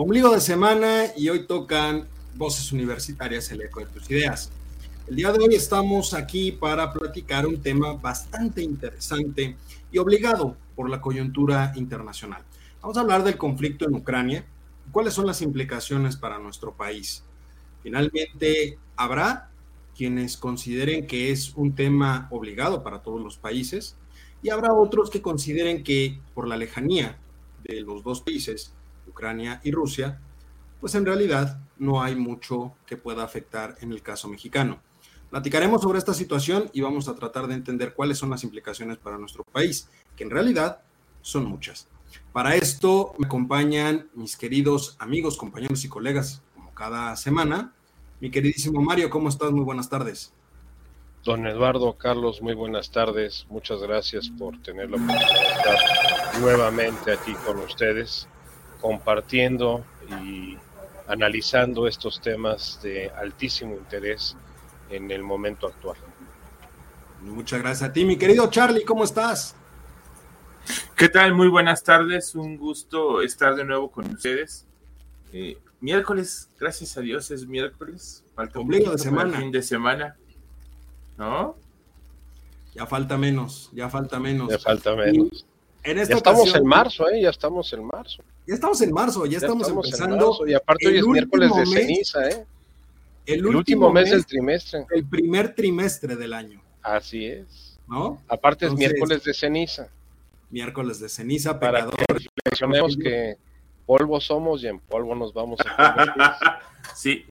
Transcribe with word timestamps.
Ombligo 0.00 0.30
de 0.30 0.40
semana 0.40 1.06
y 1.16 1.28
hoy 1.28 1.44
tocan 1.48 2.06
Voces 2.36 2.70
Universitarias, 2.70 3.50
el 3.50 3.62
eco 3.62 3.80
de 3.80 3.86
tus 3.86 4.08
ideas. 4.08 4.48
El 5.08 5.16
día 5.16 5.32
de 5.32 5.40
hoy 5.40 5.56
estamos 5.56 6.14
aquí 6.14 6.52
para 6.52 6.92
platicar 6.92 7.48
un 7.48 7.60
tema 7.60 7.94
bastante 7.94 8.62
interesante 8.62 9.56
y 9.90 9.98
obligado 9.98 10.56
por 10.76 10.88
la 10.88 11.00
coyuntura 11.00 11.72
internacional. 11.74 12.44
Vamos 12.80 12.96
a 12.96 13.00
hablar 13.00 13.24
del 13.24 13.36
conflicto 13.36 13.86
en 13.86 13.96
Ucrania 13.96 14.46
y 14.86 14.92
cuáles 14.92 15.14
son 15.14 15.26
las 15.26 15.42
implicaciones 15.42 16.16
para 16.16 16.38
nuestro 16.38 16.74
país. 16.74 17.24
Finalmente, 17.82 18.78
habrá 18.94 19.50
quienes 19.96 20.36
consideren 20.36 21.08
que 21.08 21.32
es 21.32 21.54
un 21.56 21.74
tema 21.74 22.28
obligado 22.30 22.84
para 22.84 23.02
todos 23.02 23.20
los 23.20 23.36
países 23.36 23.96
y 24.44 24.50
habrá 24.50 24.72
otros 24.72 25.10
que 25.10 25.22
consideren 25.22 25.82
que 25.82 26.20
por 26.34 26.46
la 26.46 26.56
lejanía 26.56 27.18
de 27.64 27.80
los 27.80 28.04
dos 28.04 28.20
países 28.20 28.77
Ucrania 29.08 29.60
y 29.64 29.70
Rusia, 29.70 30.20
pues 30.80 30.94
en 30.94 31.06
realidad 31.06 31.60
no 31.78 32.02
hay 32.02 32.14
mucho 32.14 32.74
que 32.86 32.96
pueda 32.96 33.24
afectar 33.24 33.76
en 33.80 33.92
el 33.92 34.02
caso 34.02 34.28
mexicano. 34.28 34.80
Platicaremos 35.30 35.82
sobre 35.82 35.98
esta 35.98 36.14
situación 36.14 36.70
y 36.72 36.80
vamos 36.80 37.08
a 37.08 37.14
tratar 37.14 37.46
de 37.46 37.54
entender 37.54 37.94
cuáles 37.94 38.18
son 38.18 38.30
las 38.30 38.44
implicaciones 38.44 38.96
para 38.96 39.18
nuestro 39.18 39.44
país, 39.44 39.88
que 40.16 40.24
en 40.24 40.30
realidad 40.30 40.80
son 41.20 41.44
muchas. 41.44 41.88
Para 42.32 42.54
esto 42.54 43.14
me 43.18 43.26
acompañan 43.26 44.08
mis 44.14 44.36
queridos 44.36 44.96
amigos, 44.98 45.36
compañeros 45.36 45.84
y 45.84 45.88
colegas, 45.88 46.42
como 46.54 46.72
cada 46.72 47.14
semana. 47.16 47.74
Mi 48.20 48.30
queridísimo 48.30 48.80
Mario, 48.80 49.10
¿cómo 49.10 49.28
estás? 49.28 49.50
Muy 49.50 49.64
buenas 49.64 49.90
tardes. 49.90 50.32
Don 51.24 51.46
Eduardo, 51.46 51.98
Carlos, 51.98 52.40
muy 52.40 52.54
buenas 52.54 52.90
tardes. 52.90 53.44
Muchas 53.50 53.82
gracias 53.82 54.30
por 54.30 54.60
tener 54.62 54.90
la 54.90 54.96
oportunidad 54.96 56.40
nuevamente 56.40 57.12
aquí 57.12 57.34
con 57.44 57.58
ustedes 57.58 58.28
compartiendo 58.80 59.84
y 60.24 60.56
analizando 61.06 61.86
estos 61.86 62.20
temas 62.20 62.80
de 62.82 63.10
altísimo 63.10 63.74
interés 63.74 64.36
en 64.90 65.10
el 65.10 65.22
momento 65.22 65.66
actual. 65.66 65.96
Muchas 67.22 67.60
gracias 67.60 67.90
a 67.90 67.92
ti, 67.92 68.04
mi 68.04 68.16
querido 68.16 68.48
Charlie, 68.48 68.84
¿cómo 68.84 69.04
estás? 69.04 69.56
¿Qué 70.94 71.08
tal? 71.08 71.34
Muy 71.34 71.48
buenas 71.48 71.82
tardes, 71.82 72.34
un 72.34 72.56
gusto 72.56 73.22
estar 73.22 73.56
de 73.56 73.64
nuevo 73.64 73.90
con 73.90 74.06
ustedes. 74.06 74.66
Eh, 75.32 75.58
miércoles, 75.80 76.50
gracias 76.58 76.96
a 76.96 77.00
Dios 77.00 77.30
es 77.30 77.46
miércoles, 77.46 78.24
falta 78.34 78.60
un 78.60 78.68
de 78.68 78.98
semana. 78.98 79.38
fin 79.38 79.50
de 79.50 79.62
semana, 79.62 80.16
¿no? 81.16 81.56
Ya 82.74 82.86
falta 82.86 83.16
menos, 83.16 83.70
ya 83.72 83.88
falta 83.88 84.20
menos. 84.20 84.50
Ya 84.50 84.58
falta 84.58 84.94
menos. 84.94 85.46
Ya 85.84 86.02
estamos 86.02 86.54
en 86.54 86.66
marzo, 86.66 87.08
¿eh? 87.08 87.22
Ya 87.22 87.30
estamos 87.30 87.72
en 87.72 87.84
marzo. 87.84 88.22
Ya 88.46 88.54
estamos 88.54 88.80
en 88.80 88.92
marzo, 88.92 89.26
ya, 89.26 89.38
estamos, 89.38 89.68
empezando. 89.68 90.46
y 90.46 90.54
aparte 90.54 90.88
hoy 90.88 90.98
es 90.98 91.06
miércoles 91.06 91.54
de 91.54 91.66
ceniza, 91.66 92.28
¿eh? 92.28 92.46
El, 93.26 93.44
último, 93.44 93.92
mes, 93.92 94.10
del 94.10 94.24
trimestre. 94.24 94.86
El 94.90 95.04
primer 95.04 95.54
trimestre 95.54 96.16
del 96.16 96.32
año. 96.32 96.62
Así 96.82 97.26
es. 97.26 97.78
¿No? 97.86 98.22
Aparte 98.26 98.66
es 98.66 98.72
miércoles 98.72 99.22
de 99.22 99.34
ceniza. 99.34 99.88
Miércoles 100.50 100.98
de 100.98 101.10
ceniza, 101.10 101.60
Para 101.60 101.86
que 101.86 102.96
que 103.02 103.36
polvo 103.84 104.20
somos 104.20 104.62
y 104.62 104.68
en 104.68 104.78
polvo 104.78 105.14
nos 105.14 105.32
vamos 105.34 105.60
a 105.76 106.60
Sí. 106.94 107.24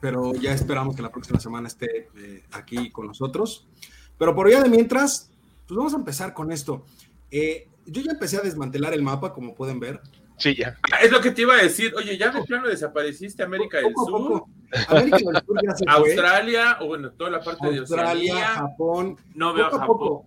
Pero 0.00 0.34
ya 0.34 0.52
esperamos 0.52 0.94
que 0.94 1.02
la 1.02 1.10
próxima 1.10 1.40
semana 1.40 1.68
esté 1.68 2.08
eh, 2.16 2.42
aquí 2.52 2.90
con 2.90 3.06
nosotros. 3.06 3.66
Pero 4.18 4.34
por 4.34 4.46
allá 4.46 4.62
de 4.62 4.68
mientras, 4.68 5.30
pues 5.66 5.76
vamos 5.76 5.94
a 5.94 5.96
empezar 5.96 6.32
con 6.32 6.52
esto. 6.52 6.84
Eh, 7.30 7.66
yo 7.86 8.02
ya 8.02 8.12
empecé 8.12 8.36
a 8.36 8.40
desmantelar 8.40 8.94
el 8.94 9.02
mapa, 9.02 9.32
como 9.32 9.54
pueden 9.54 9.80
ver. 9.80 10.00
Sí, 10.36 10.54
ya. 10.54 10.76
Ah, 10.92 10.98
es 11.02 11.12
lo 11.12 11.20
que 11.20 11.30
te 11.30 11.42
iba 11.42 11.54
a 11.54 11.62
decir. 11.62 11.94
Oye, 11.96 12.18
ya 12.18 12.30
de 12.30 12.42
plano 12.42 12.68
desapareciste 12.68 13.42
América 13.42 13.78
del 13.78 13.94
Sur. 13.94 14.44
América 14.88 15.16
del 15.18 15.44
Sur 15.46 15.60
ya 15.62 15.76
se 15.76 15.84
Australia, 15.86 16.78
o 16.80 16.88
bueno, 16.88 17.12
toda 17.12 17.30
la 17.30 17.40
parte 17.40 17.70
de 17.70 17.80
Oceanía. 17.80 18.46
Japón. 18.46 19.16
No 19.34 19.54
veo 19.54 19.70
poco 19.70 19.78
Japón. 19.78 19.98
Poco, 19.98 20.26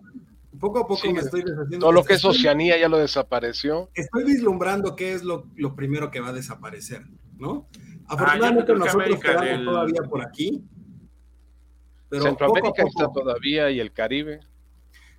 poco 0.58 0.78
a 0.78 0.86
poco 0.86 1.12
me 1.12 1.20
estoy 1.20 1.42
deshaciendo. 1.42 1.78
Todo 1.78 1.92
lo 1.92 2.04
que 2.04 2.14
es 2.14 2.24
Oceanía 2.24 2.78
ya 2.78 2.88
lo 2.88 2.98
desapareció. 2.98 3.90
Estoy 3.94 4.24
vislumbrando 4.24 4.96
qué 4.96 5.12
es 5.12 5.24
lo, 5.24 5.46
lo 5.56 5.76
primero 5.76 6.10
que 6.10 6.20
va 6.20 6.28
a 6.28 6.32
desaparecer, 6.32 7.04
¿no? 7.36 7.68
Ah, 8.06 8.14
Afortunadamente 8.14 8.74
nosotros 8.74 9.20
quedamos 9.20 9.64
todavía 9.64 10.02
por 10.08 10.22
aquí. 10.22 10.64
Pero 12.08 12.22
Centroamérica 12.22 12.82
está 12.82 13.12
todavía 13.12 13.70
y 13.70 13.80
el 13.80 13.92
Caribe. 13.92 14.40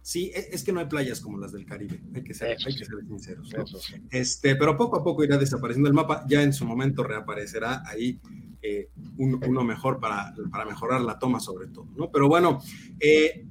Sí, 0.10 0.32
e, 0.34 0.50
es 0.52 0.64
que 0.64 0.72
no 0.72 0.80
hay 0.80 0.88
playas 0.88 1.22
como 1.22 1.38
las 1.38 1.52
del 1.52 1.68
Caribe, 1.68 2.02
hay 2.16 2.24
que 2.24 2.34
ser, 2.34 2.58
sinceros. 2.60 3.54
este, 4.10 4.56
pero 4.56 4.76
poco 4.76 4.98
a 4.98 5.04
poco 5.04 5.24
irá 5.24 5.38
desapareciendo 5.38 5.88
el 5.88 5.94
mapa, 5.94 6.26
ya 6.28 6.42
en 6.42 6.52
su 6.52 6.66
momento 6.66 7.04
reaparecerá 7.04 7.84
ahí 7.86 8.20
eh, 8.64 8.90
uno 9.18 9.64
mejor 9.64 10.00
para, 10.00 10.34
para, 10.52 10.66
mejorar 10.66 11.02
la 11.02 11.20
toma 11.20 11.40
sobre 11.40 11.68
todo, 11.68 11.90
¿no? 11.96 12.10
Pero 12.10 12.28
bueno, 12.28 12.60
eh, 13.00 13.46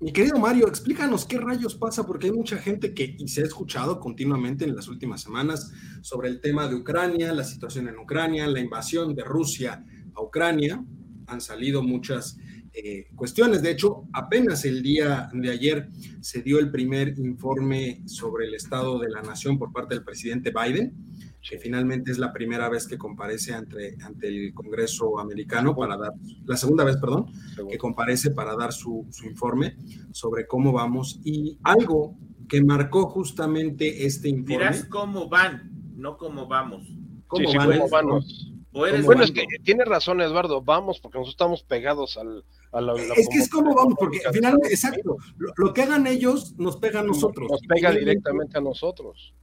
mi 0.00 0.10
querido 0.10 0.38
Mario, 0.38 0.68
explícanos 0.68 1.26
qué 1.26 1.36
rayos 1.36 1.74
pasa, 1.74 2.06
porque 2.06 2.28
hay 2.28 2.32
mucha 2.32 2.56
gente 2.56 2.94
que, 2.94 3.14
y 3.18 3.28
se 3.28 3.42
ha 3.42 3.44
escuchado 3.44 4.00
continuamente 4.00 4.64
en 4.64 4.74
las 4.74 4.88
últimas 4.88 5.20
semanas 5.20 5.70
sobre 6.00 6.30
el 6.30 6.40
tema 6.40 6.66
de 6.66 6.76
Ucrania, 6.76 7.34
la 7.34 7.44
situación 7.44 7.88
en 7.88 7.98
Ucrania, 7.98 8.46
la 8.46 8.60
invasión 8.60 9.14
de 9.14 9.22
Rusia 9.22 9.84
a 10.14 10.22
Ucrania, 10.22 10.82
han 11.26 11.40
salido 11.42 11.82
muchas 11.82 12.38
eh, 12.78 13.08
cuestiones. 13.16 13.62
De 13.62 13.70
hecho, 13.70 14.04
apenas 14.12 14.66
el 14.66 14.82
día 14.82 15.30
de 15.32 15.50
ayer 15.50 15.88
se 16.20 16.42
dio 16.42 16.58
el 16.58 16.70
primer 16.70 17.18
informe 17.18 18.02
sobre 18.04 18.44
el 18.44 18.54
estado 18.54 18.98
de 18.98 19.08
la 19.08 19.22
nación 19.22 19.58
por 19.58 19.72
parte 19.72 19.94
del 19.94 20.04
presidente 20.04 20.52
Biden, 20.52 20.92
que 21.40 21.58
finalmente 21.58 22.10
es 22.10 22.18
la 22.18 22.34
primera 22.34 22.68
vez 22.68 22.86
que 22.86 22.98
comparece 22.98 23.54
ante, 23.54 23.96
ante 24.04 24.28
el 24.28 24.52
Congreso 24.52 25.18
americano 25.18 25.74
para 25.74 25.96
dar, 25.96 26.12
la 26.44 26.58
segunda 26.58 26.84
vez, 26.84 26.98
perdón, 26.98 27.32
que 27.66 27.78
comparece 27.78 28.32
para 28.32 28.54
dar 28.54 28.74
su, 28.74 29.06
informe 29.24 29.78
sobre 30.12 30.46
cómo 30.46 30.70
vamos 30.70 31.18
y 31.24 31.58
algo 31.62 32.14
que 32.46 32.62
marcó 32.62 33.08
justamente 33.08 34.04
este 34.04 34.28
informe. 34.28 34.64
Dirás 34.64 34.84
cómo 34.84 35.30
van, 35.30 35.70
no 35.96 36.18
cómo 36.18 36.46
vamos. 36.46 36.86
¿Cómo, 37.26 37.50
vamos? 37.90 38.52
bueno, 38.70 39.22
es 39.22 39.32
que 39.32 39.46
tiene 39.64 39.86
razón 39.86 40.20
Eduardo, 40.20 40.60
vamos 40.60 41.00
porque 41.00 41.16
nosotros 41.16 41.32
estamos 41.32 41.62
pegados 41.62 42.18
al, 42.18 42.44
a 42.72 42.80
la, 42.80 42.94
Es 42.94 43.28
que 43.28 43.38
es 43.38 43.48
como 43.48 43.74
vamos, 43.74 43.94
porque 43.98 44.20
al 44.26 44.32
final, 44.32 44.58
exacto, 44.64 45.16
lo, 45.56 45.72
que 45.72 45.82
hagan 45.82 46.06
ellos 46.06 46.54
nos 46.58 46.76
pega 46.76 47.00
a 47.00 47.02
nosotros. 47.02 47.50
Nos 47.50 47.62
pega 47.62 47.90
directamente 47.92 48.58
a 48.58 48.60
nosotros. 48.60 49.34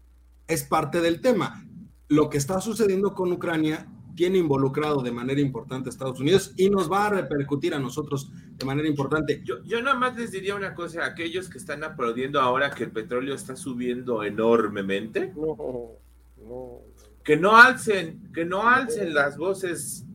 Es 0.48 0.64
parte 0.64 1.02
del 1.02 1.22
tema. 1.22 1.66
Lo 2.10 2.30
que 2.30 2.38
está 2.38 2.62
sucediendo 2.62 3.14
con 3.14 3.32
Ucrania 3.32 3.88
tiene 4.16 4.38
involucrado 4.38 5.02
de 5.02 5.12
manera 5.12 5.42
importante 5.42 5.90
a 5.90 5.92
Estados 5.92 6.20
Unidos 6.20 6.54
y 6.56 6.70
nos 6.70 6.92
va 6.92 7.08
a 7.08 7.10
repercutir 7.10 7.74
a 7.74 7.80
nosotros 7.80 8.32
de 8.52 8.66
manera 8.66 8.88
importante. 8.88 9.42
Yo, 9.44 9.64
yo 9.64 9.82
nada 9.82 9.98
más 9.98 10.16
les 10.16 10.32
diría 10.32 10.56
una 10.56 10.76
cosa, 10.76 11.06
aquellos 11.06 11.50
que 11.50 11.58
están 11.58 11.84
aplaudiendo 11.84 12.40
ahora 12.40 12.70
que 12.70 12.84
el 12.84 12.92
petróleo 12.92 13.34
está 13.34 13.56
subiendo 13.56 14.24
enormemente. 14.24 15.34
No, 15.36 15.98
no 16.38 16.94
que 17.24 17.38
no 17.38 17.56
alcen, 17.56 18.32
que 18.34 18.46
no 18.46 18.68
alcen 18.68 19.14
las 19.14 19.38
voces 19.38 20.06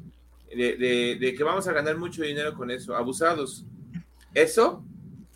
de, 0.57 1.35
que 1.37 1.45
vamos 1.45 1.67
a 1.69 1.73
ganar 1.73 1.97
mucho 1.97 2.23
dinero 2.23 2.55
con 2.55 2.71
eso, 2.71 2.97
abusados. 2.97 3.65
Eso 4.35 4.85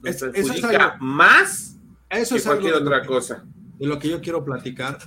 nos 0.03 0.17
perjudica 0.17 0.97
más 1.01 1.79
eso 2.11 2.37
que 2.37 2.43
cualquier 2.43 2.75
otra 2.75 3.05
cosa. 3.05 3.45
De 3.79 3.87
lo 3.87 3.99
que 3.99 4.09
yo 4.09 4.21
quiero 4.21 4.45
platicar. 4.45 4.99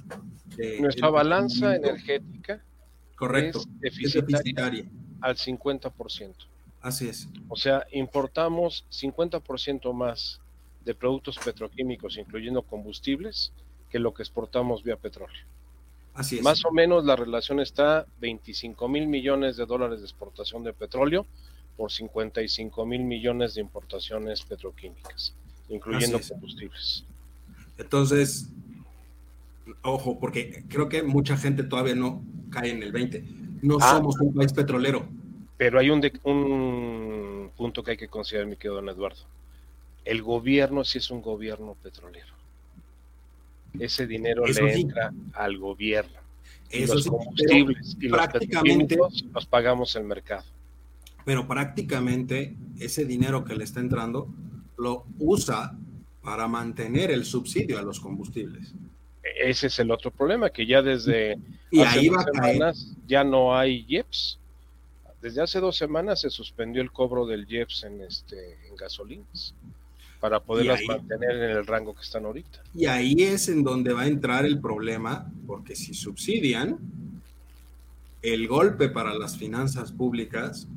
Nuestra 0.80 1.10
balanza 1.10 1.75
energética 1.75 2.63
correcto, 3.16 3.60
es 3.81 4.04
deficitaria, 4.04 4.86
al 5.22 5.36
50%. 5.36 6.34
Así 6.81 7.08
es. 7.08 7.28
O 7.48 7.56
sea, 7.56 7.86
importamos 7.92 8.86
50% 8.92 9.94
más 9.94 10.40
de 10.84 10.94
productos 10.94 11.38
petroquímicos, 11.40 12.18
incluyendo 12.18 12.62
combustibles, 12.62 13.51
que 13.90 14.00
lo 14.00 14.13
que 14.13 14.24
exportamos 14.24 14.84
vía 14.84 14.98
petróleo. 14.98 15.44
Más 16.41 16.63
o 16.65 16.71
menos 16.71 17.03
la 17.03 17.15
relación 17.15 17.59
está 17.59 18.06
25 18.21 18.88
mil 18.88 19.07
millones 19.07 19.57
de 19.57 19.65
dólares 19.65 20.00
de 20.00 20.06
exportación 20.06 20.63
de 20.63 20.73
petróleo 20.73 21.25
por 21.75 21.91
55 21.91 22.85
mil 22.85 23.03
millones 23.03 23.56
de 23.56 23.62
importaciones 23.62 24.41
petroquímicas, 24.44 25.35
incluyendo 25.67 26.19
combustibles. 26.21 27.03
Entonces, 27.77 28.50
Ojo, 29.81 30.19
porque 30.19 30.63
creo 30.67 30.89
que 30.89 31.03
mucha 31.03 31.38
gente 31.38 31.63
todavía 31.63 31.95
no 31.95 32.23
cae 32.50 32.71
en 32.71 32.83
el 32.83 32.91
20. 32.91 33.23
No 33.62 33.77
ah. 33.81 33.95
somos 33.95 34.19
un 34.19 34.33
país 34.33 34.53
petrolero. 34.53 35.07
Pero 35.57 35.79
hay 35.79 35.89
un, 35.89 36.01
un 36.23 37.51
punto 37.56 37.83
que 37.83 37.91
hay 37.91 37.97
que 37.97 38.07
considerar, 38.07 38.47
mi 38.47 38.57
querido 38.57 38.75
don 38.75 38.89
Eduardo. 38.89 39.21
El 40.03 40.21
gobierno 40.21 40.83
sí 40.83 41.00
es 41.00 41.09
un 41.09 41.21
gobierno 41.21 41.75
petrolero. 41.81 42.35
Ese 43.80 44.07
dinero 44.07 44.45
le 44.45 44.74
entra 44.74 45.13
al 45.33 45.57
gobierno. 45.57 46.19
Y 46.72 46.86
los 46.86 47.07
combustibles 47.07 47.98
y 48.00 48.10
prácticamente, 48.10 48.98
los 49.33 49.45
pagamos 49.45 49.95
el 49.95 50.04
mercado. 50.04 50.44
Pero 51.24 51.48
prácticamente 51.48 52.56
ese 52.80 53.06
dinero 53.06 53.44
que 53.44 53.56
le 53.56 53.63
está 53.63 53.80
entrando 53.80 54.27
lo 54.77 55.06
usa 55.19 55.75
para 56.22 56.48
mantener 56.48 57.12
el 57.12 57.25
subsidio 57.25 57.80
a 57.80 57.81
los 57.81 58.00
combustibles. 58.00 58.74
Ese 59.24 59.68
es 59.68 59.80
el 59.80 59.92
otro 59.92 60.12
problema, 60.12 60.50
que 60.50 60.66
ya 60.66 60.81
desde 60.81 61.38
y 61.72 61.81
hace 61.81 62.00
ahí 62.00 62.10
dos 62.10 62.24
semanas 62.24 62.95
ya 63.07 63.24
no 63.24 63.57
hay 63.57 63.86
IEPS. 63.88 64.39
Desde 65.22 65.42
hace 65.42 65.60
dos 65.60 65.75
semanas 65.77 66.22
se 66.22 66.30
suspendió 66.30 66.81
el 66.81 66.92
cobro 66.92 67.25
del 67.25 67.50
IEPS 67.50 67.83
en, 67.86 68.01
este, 68.01 68.68
en 68.68 68.75
gasolinas 68.75 69.56
para 70.25 70.39
poderlas 70.39 70.81
mantener 70.88 71.36
en 71.36 71.51
el 71.51 71.68
rango 71.68 71.94
que 71.94 72.01
están 72.01 72.25
ahorita. 72.25 72.63
Y 72.74 72.88
ahí 72.88 73.13
es 73.19 73.48
en 73.48 73.63
donde 73.63 73.94
va 73.94 74.01
a 74.01 74.07
entrar 74.07 74.44
el 74.44 74.60
problema, 74.60 75.31
porque 75.45 75.75
si 75.75 75.94
subsidian, 75.94 76.80
el 78.24 78.48
golpe 78.48 78.89
para 78.89 79.13
las 79.13 79.38
finanzas 79.38 79.92
públicas 79.92 80.68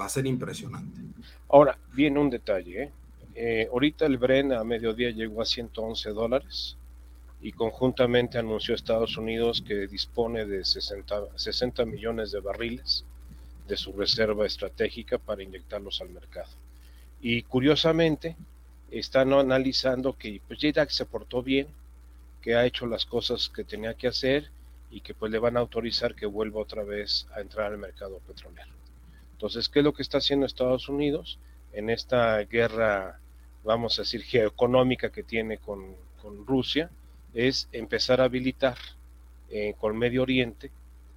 va 0.00 0.06
a 0.06 0.08
ser 0.08 0.24
impresionante. 0.24 1.02
Ahora, 1.50 1.76
viene 1.92 2.18
un 2.18 2.30
detalle. 2.30 2.84
¿eh? 2.84 2.92
Eh, 3.34 3.68
ahorita 3.70 4.06
el 4.06 4.16
Bren 4.16 4.54
a 4.54 4.64
mediodía 4.64 5.10
llegó 5.10 5.42
a 5.42 5.44
111 5.44 6.08
dólares 6.12 6.78
y 7.42 7.52
conjuntamente 7.52 8.38
anunció 8.38 8.74
Estados 8.74 9.18
Unidos 9.18 9.62
que 9.68 9.86
dispone 9.86 10.46
de 10.46 10.64
60, 10.64 11.36
60 11.36 11.84
millones 11.84 12.32
de 12.32 12.40
barriles 12.40 13.04
de 13.68 13.76
su 13.76 13.92
reserva 13.92 14.46
estratégica 14.46 15.18
para 15.18 15.42
inyectarlos 15.42 16.00
al 16.00 16.08
mercado. 16.08 16.63
Y 17.26 17.40
curiosamente, 17.44 18.36
están 18.90 19.32
analizando 19.32 20.12
que 20.12 20.42
pues, 20.46 20.60
se 20.90 21.06
portó 21.06 21.42
bien, 21.42 21.68
que 22.42 22.54
ha 22.54 22.66
hecho 22.66 22.86
las 22.86 23.06
cosas 23.06 23.48
que 23.48 23.64
tenía 23.64 23.94
que 23.94 24.08
hacer 24.08 24.50
y 24.90 25.00
que 25.00 25.14
pues 25.14 25.32
le 25.32 25.38
van 25.38 25.56
a 25.56 25.60
autorizar 25.60 26.14
que 26.14 26.26
vuelva 26.26 26.60
otra 26.60 26.84
vez 26.84 27.26
a 27.34 27.40
entrar 27.40 27.72
al 27.72 27.78
mercado 27.78 28.18
petrolero. 28.26 28.68
Entonces, 29.32 29.70
¿qué 29.70 29.78
es 29.78 29.84
lo 29.86 29.94
que 29.94 30.02
está 30.02 30.18
haciendo 30.18 30.44
Estados 30.44 30.90
Unidos 30.90 31.38
en 31.72 31.88
esta 31.88 32.36
guerra, 32.40 33.18
vamos 33.64 33.98
a 33.98 34.02
decir, 34.02 34.22
geoeconómica 34.22 35.08
que 35.08 35.22
tiene 35.22 35.56
con, 35.56 35.96
Rusia? 36.46 36.90
Es 37.32 37.70
empezar 37.72 38.20
a 38.20 38.24
habilitar 38.24 38.76
eh, 39.48 39.74
con 39.80 39.96
Medio 39.96 40.20
Oriente 40.20 40.70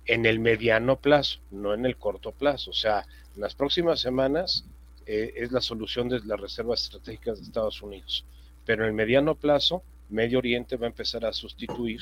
en 0.06 0.26
el 0.26 0.40
mediano 0.40 0.96
plazo, 0.96 1.40
no 1.52 1.74
en 1.74 1.86
el 1.86 1.98
corto 1.98 2.32
plazo. 2.32 2.72
O 2.72 2.74
sea, 2.74 3.06
en 3.36 3.42
las 3.42 3.56
próximas 3.56 4.00
semanas 4.00 4.64
eh, 5.08 5.34
es 5.38 5.52
la 5.54 5.62
solución 5.62 6.10
de 6.10 6.20
las 6.20 6.40
reservas 6.40 6.84
estratégicas 6.84 7.40
de 7.40 7.46
Estados 7.46 7.82
Unidos. 7.82 8.26
Pero 8.66 8.84
en 8.84 8.90
el 8.90 8.94
mediano 8.94 9.36
plazo, 9.36 9.82
Medio 10.10 10.40
Oriente 10.40 10.76
va 10.76 10.86
a 10.86 10.90
empezar 10.90 11.26
a 11.26 11.32
sustituir 11.32 12.02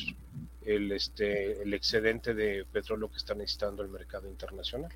el, 0.65 0.91
este, 0.91 1.61
el 1.61 1.73
excedente 1.75 2.33
de 2.33 2.65
petróleo 2.71 3.09
que 3.09 3.17
está 3.17 3.35
necesitando 3.35 3.83
el 3.83 3.89
mercado 3.89 4.27
internacional. 4.27 4.91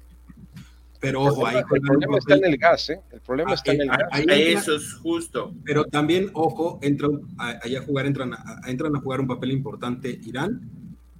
Pero 1.00 1.22
ojo, 1.22 1.46
ahí 1.46 1.58
el 1.58 1.82
problema 1.82 2.18
está 2.18 2.36
en 2.36 2.46
el 2.46 2.58
gas, 2.58 2.90
¿eh? 2.90 3.00
El 3.12 3.22
problema 3.22 3.54
está 3.54 3.72
en 3.72 3.82
el 3.82 3.88
gas. 3.88 4.10
Eso 4.28 4.76
es 4.76 4.94
justo. 4.96 5.54
Pero 5.64 5.86
también, 5.86 6.30
ojo, 6.34 6.80
entran 6.82 7.22
a 7.38 7.60
jugar, 7.86 8.08
entran 8.08 8.34
a, 8.34 8.62
entran 8.68 8.96
a 8.96 9.00
jugar 9.00 9.22
un 9.22 9.28
papel 9.28 9.52
importante 9.52 10.20
Irán 10.26 10.62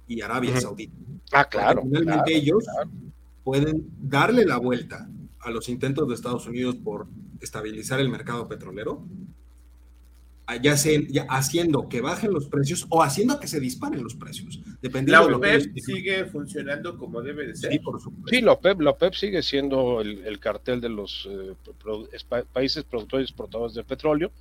y 0.06 0.20
Arabia 0.20 0.60
Saudita. 0.60 0.92
Ah, 1.32 1.44
claro. 1.44 1.82
finalmente 1.82 2.34
ellos 2.34 2.66
pueden 3.44 3.88
darle 4.02 4.44
la 4.44 4.58
vuelta 4.58 5.08
a 5.40 5.50
los 5.50 5.68
intentos 5.68 6.08
de 6.08 6.14
Estados 6.14 6.46
Unidos 6.46 6.76
por 6.76 7.06
estabilizar 7.40 8.00
el 8.00 8.08
mercado 8.08 8.46
petrolero, 8.48 9.06
ya, 10.58 10.76
sea, 10.76 11.00
haciendo 11.28 11.88
que 11.88 12.00
bajen 12.00 12.32
los 12.32 12.48
precios 12.48 12.86
o 12.88 13.02
haciendo 13.02 13.38
que 13.38 13.46
se 13.46 13.60
disparen 13.60 14.02
los 14.02 14.14
precios. 14.14 14.60
Dependiendo 14.82 15.30
la 15.30 15.36
OPEP 15.36 15.76
sigue 15.78 16.24
funcionando 16.24 16.96
como 16.96 17.22
debe 17.22 17.46
de 17.46 17.56
ser. 17.56 17.72
Sí, 17.72 17.78
por 17.78 18.00
supuesto. 18.00 18.30
sí 18.30 18.40
la, 18.40 18.52
OPEP, 18.52 19.14
sigue 19.14 19.42
siendo 19.42 20.00
el, 20.00 20.38
cartel 20.40 20.80
de 20.80 20.88
los 20.88 21.28
eh, 21.30 21.54
países 22.52 22.84
productores 22.84 23.24
y 23.24 23.30
exportadores 23.30 23.74
de 23.74 23.84
petróleo, 23.84 24.32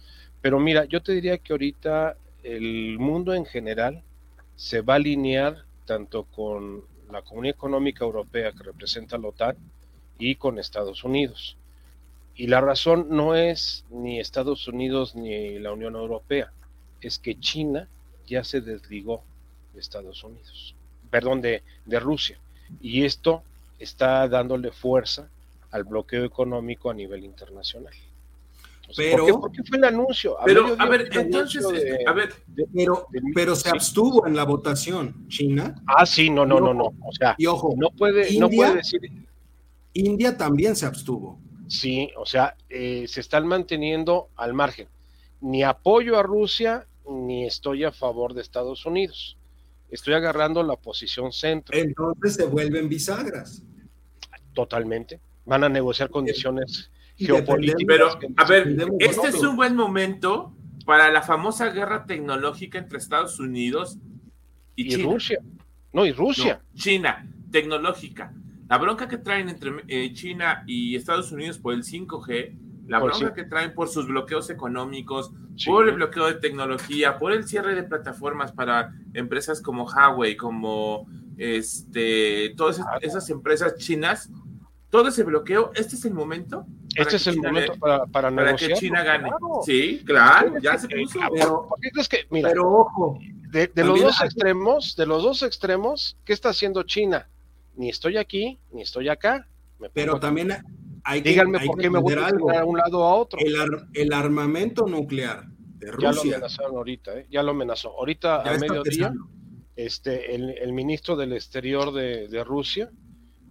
pero 0.41 0.59
mira, 0.59 0.85
yo 0.85 1.01
te 1.01 1.13
diría 1.13 1.37
que 1.37 1.53
ahorita 1.53 2.15
el 2.43 2.97
mundo 2.97 3.33
en 3.33 3.45
general 3.45 4.01
se 4.55 4.81
va 4.81 4.93
a 4.93 4.97
alinear 4.97 5.65
tanto 5.85 6.23
con 6.23 6.83
la 7.11 7.21
Comunidad 7.21 7.55
Económica 7.55 8.05
Europea 8.05 8.51
que 8.51 8.63
representa 8.63 9.17
la 9.17 9.27
OTAN, 9.29 9.55
y 10.19 10.35
con 10.35 10.59
Estados 10.59 11.03
Unidos. 11.03 11.57
Y 12.35 12.47
la 12.47 12.61
razón 12.61 13.07
no 13.09 13.35
es 13.35 13.85
ni 13.89 14.19
Estados 14.19 14.67
Unidos 14.67 15.15
ni 15.15 15.57
la 15.57 15.73
Unión 15.73 15.95
Europea, 15.95 16.51
es 17.01 17.17
que 17.17 17.39
China 17.39 17.87
ya 18.27 18.43
se 18.43 18.61
desligó 18.61 19.23
de 19.73 19.79
Estados 19.79 20.23
Unidos, 20.23 20.75
perdón, 21.09 21.41
de, 21.41 21.63
de 21.85 21.99
Rusia. 21.99 22.37
Y 22.81 23.03
esto 23.03 23.43
está 23.79 24.27
dándole 24.27 24.71
fuerza 24.71 25.27
al 25.71 25.83
bloqueo 25.83 26.25
económico 26.25 26.89
a 26.89 26.93
nivel 26.93 27.23
internacional. 27.23 27.93
pero, 28.95 29.39
¿por 29.39 29.51
qué, 29.51 29.63
fue 29.63 29.77
el 29.77 29.83
anuncio? 29.85 30.37
pero, 30.45 30.75
a 30.79 30.85
ver, 30.87 31.09
entonces, 31.11 31.65
a 32.05 32.11
ver, 32.13 32.33
pero, 32.73 33.07
pero 33.33 33.55
se 33.55 33.69
abstuvo 33.69 34.25
en 34.27 34.35
la 34.35 34.45
votación 34.45 35.27
China. 35.27 35.75
Ah, 35.87 36.05
sí, 36.05 36.29
no, 36.29 36.45
no, 36.45 36.59
no, 36.59 36.73
no. 36.73 36.85
O 36.85 37.11
sea, 37.11 37.35
y 37.37 37.45
ojo, 37.45 37.73
no 37.77 37.89
puede, 37.91 38.37
no 38.39 38.49
puede 38.49 38.75
decir, 38.75 39.01
India 39.93 40.37
también 40.37 40.75
se 40.75 40.85
abstuvo. 40.85 41.39
Sí, 41.67 42.09
o 42.17 42.25
sea, 42.25 42.55
eh, 42.69 43.05
se 43.07 43.21
están 43.21 43.47
manteniendo 43.47 44.29
al 44.35 44.53
margen. 44.53 44.87
Ni 45.41 45.63
apoyo 45.63 46.17
a 46.17 46.23
Rusia, 46.23 46.87
ni 47.07 47.45
estoy 47.45 47.83
a 47.83 47.91
favor 47.91 48.33
de 48.33 48.41
Estados 48.41 48.85
Unidos. 48.85 49.37
Estoy 49.89 50.13
agarrando 50.13 50.63
la 50.63 50.75
posición 50.75 51.31
centro. 51.31 51.77
Entonces 51.77 52.35
se 52.35 52.45
vuelven 52.45 52.89
bisagras. 52.89 53.63
Totalmente. 54.53 55.19
Van 55.45 55.63
a 55.63 55.69
negociar 55.69 56.09
condiciones 56.09 56.91
geopolíticas. 57.15 57.85
Pero, 57.87 58.33
a 58.37 58.45
ver, 58.45 58.75
este 58.99 59.27
es 59.27 59.41
un 59.41 59.55
buen 59.55 59.75
momento 59.75 60.55
para 60.85 61.11
la 61.11 61.21
famosa 61.21 61.69
guerra 61.69 62.05
tecnológica 62.05 62.77
entre 62.79 62.97
Estados 62.97 63.39
Unidos 63.39 63.97
y, 64.75 64.95
Rusia. 65.01 65.39
No, 65.93 66.05
y 66.05 66.11
Rusia. 66.11 66.61
China, 66.73 67.27
tecnológica. 67.51 68.33
La 68.69 68.77
bronca 68.77 69.07
que 69.07 69.17
traen 69.17 69.49
entre 69.49 69.71
eh, 69.87 70.13
China 70.13 70.63
y 70.67 70.95
Estados 70.95 71.31
Unidos 71.31 71.57
por 71.57 71.73
el 71.73 71.83
5G, 71.83 72.85
la 72.87 72.99
bronca 72.99 73.33
que 73.33 73.43
traen 73.43 73.73
por 73.73 73.89
sus 73.89 74.07
bloqueos 74.07 74.51
económicos, 74.51 75.31
por 75.65 75.89
el 75.89 75.95
bloqueo 75.95 76.27
de 76.27 76.35
tecnología, 76.35 77.17
por 77.17 77.31
el 77.31 77.47
cierre 77.47 77.73
de 77.73 77.81
plataformas 77.81 78.51
para 78.51 78.93
empresas 79.15 79.59
como 79.61 79.85
Huawei, 79.85 80.37
como 80.37 81.07
este, 81.37 82.53
todas 82.55 82.79
esas 83.01 83.27
empresas 83.31 83.75
chinas, 83.77 84.29
todo 84.91 85.07
ese 85.07 85.23
bloqueo, 85.23 85.71
este 85.73 85.95
es 85.95 86.05
el 86.05 86.13
momento. 86.13 86.67
Este 86.95 87.15
es 87.15 87.25
el 87.25 87.37
momento 87.37 87.73
para, 87.79 88.05
para, 88.05 88.33
para 88.33 88.55
que 88.55 88.73
China 88.73 89.03
gane. 89.03 89.31
Sí, 89.65 90.03
claro, 90.05 90.59
ya 90.61 90.77
se 90.77 90.87
puso. 90.89 91.19
Pero, 91.33 91.69
es 91.99 92.07
que, 92.07 92.27
mira, 92.29 92.49
pero 92.49 92.71
ojo, 92.71 93.17
de 93.51 93.71
los 93.83 93.99
dos 93.99 94.21
extremos, 94.21 94.95
de 94.95 95.07
los 95.07 95.23
dos 95.23 95.41
extremos, 95.41 96.17
¿qué 96.23 96.33
está 96.33 96.49
haciendo 96.49 96.83
China? 96.83 97.27
Ni 97.79 97.89
estoy 97.89 98.17
aquí, 98.17 98.59
ni 98.71 98.81
estoy 98.81 99.07
acá. 99.07 99.47
Pero 99.93 100.19
también 100.19 100.51
hay 101.05 101.23
que, 101.23 101.29
Díganme 101.29 101.65
por 101.65 101.79
qué 101.79 101.89
me 101.89 101.97
voy 101.97 102.13
a 102.13 102.27
a 102.27 102.65
un 102.65 102.77
lado 102.77 103.03
a 103.05 103.15
otro. 103.15 103.39
El, 103.93 104.11
armamento 104.11 104.85
nuclear 104.85 105.45
de 105.77 105.89
Rusia. 105.89 106.11
Ya 106.11 106.11
lo 106.11 106.21
amenazaron 106.21 106.75
ahorita, 106.75 107.19
¿eh? 107.19 107.27
ya 107.29 107.41
lo 107.41 107.51
amenazó. 107.51 107.89
Ahorita 107.97 108.41
a 108.41 108.57
mediodía, 108.57 109.13
este, 109.77 110.35
el, 110.35 110.73
ministro 110.73 111.15
del 111.15 111.31
Exterior 111.31 111.93
de, 111.93 112.43
Rusia, 112.43 112.91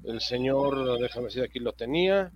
el 0.04 0.20
señor, 0.20 1.00
déjame 1.00 1.26
decir, 1.26 1.42
aquí 1.42 1.58
lo 1.58 1.72
tenía. 1.72 2.30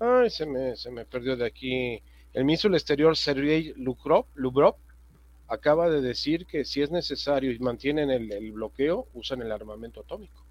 Ay, 0.00 0.28
se 0.28 0.44
me, 0.44 0.76
se 0.76 0.90
me 0.90 1.06
perdió 1.06 1.34
de 1.38 1.46
aquí. 1.46 2.02
El 2.34 2.44
ministro 2.44 2.68
del 2.68 2.76
Exterior, 2.76 3.16
Sergei 3.16 3.72
Lukrov, 3.76 4.26
Lubrov, 4.34 4.74
acaba 5.48 5.88
de 5.88 6.02
decir 6.02 6.44
que 6.44 6.66
si 6.66 6.82
es 6.82 6.90
necesario 6.90 7.52
y 7.52 7.58
mantienen 7.58 8.10
el 8.10 8.52
bloqueo, 8.52 9.08
usan 9.14 9.40
el 9.40 9.50
armamento 9.50 10.02
atómico 10.02 10.44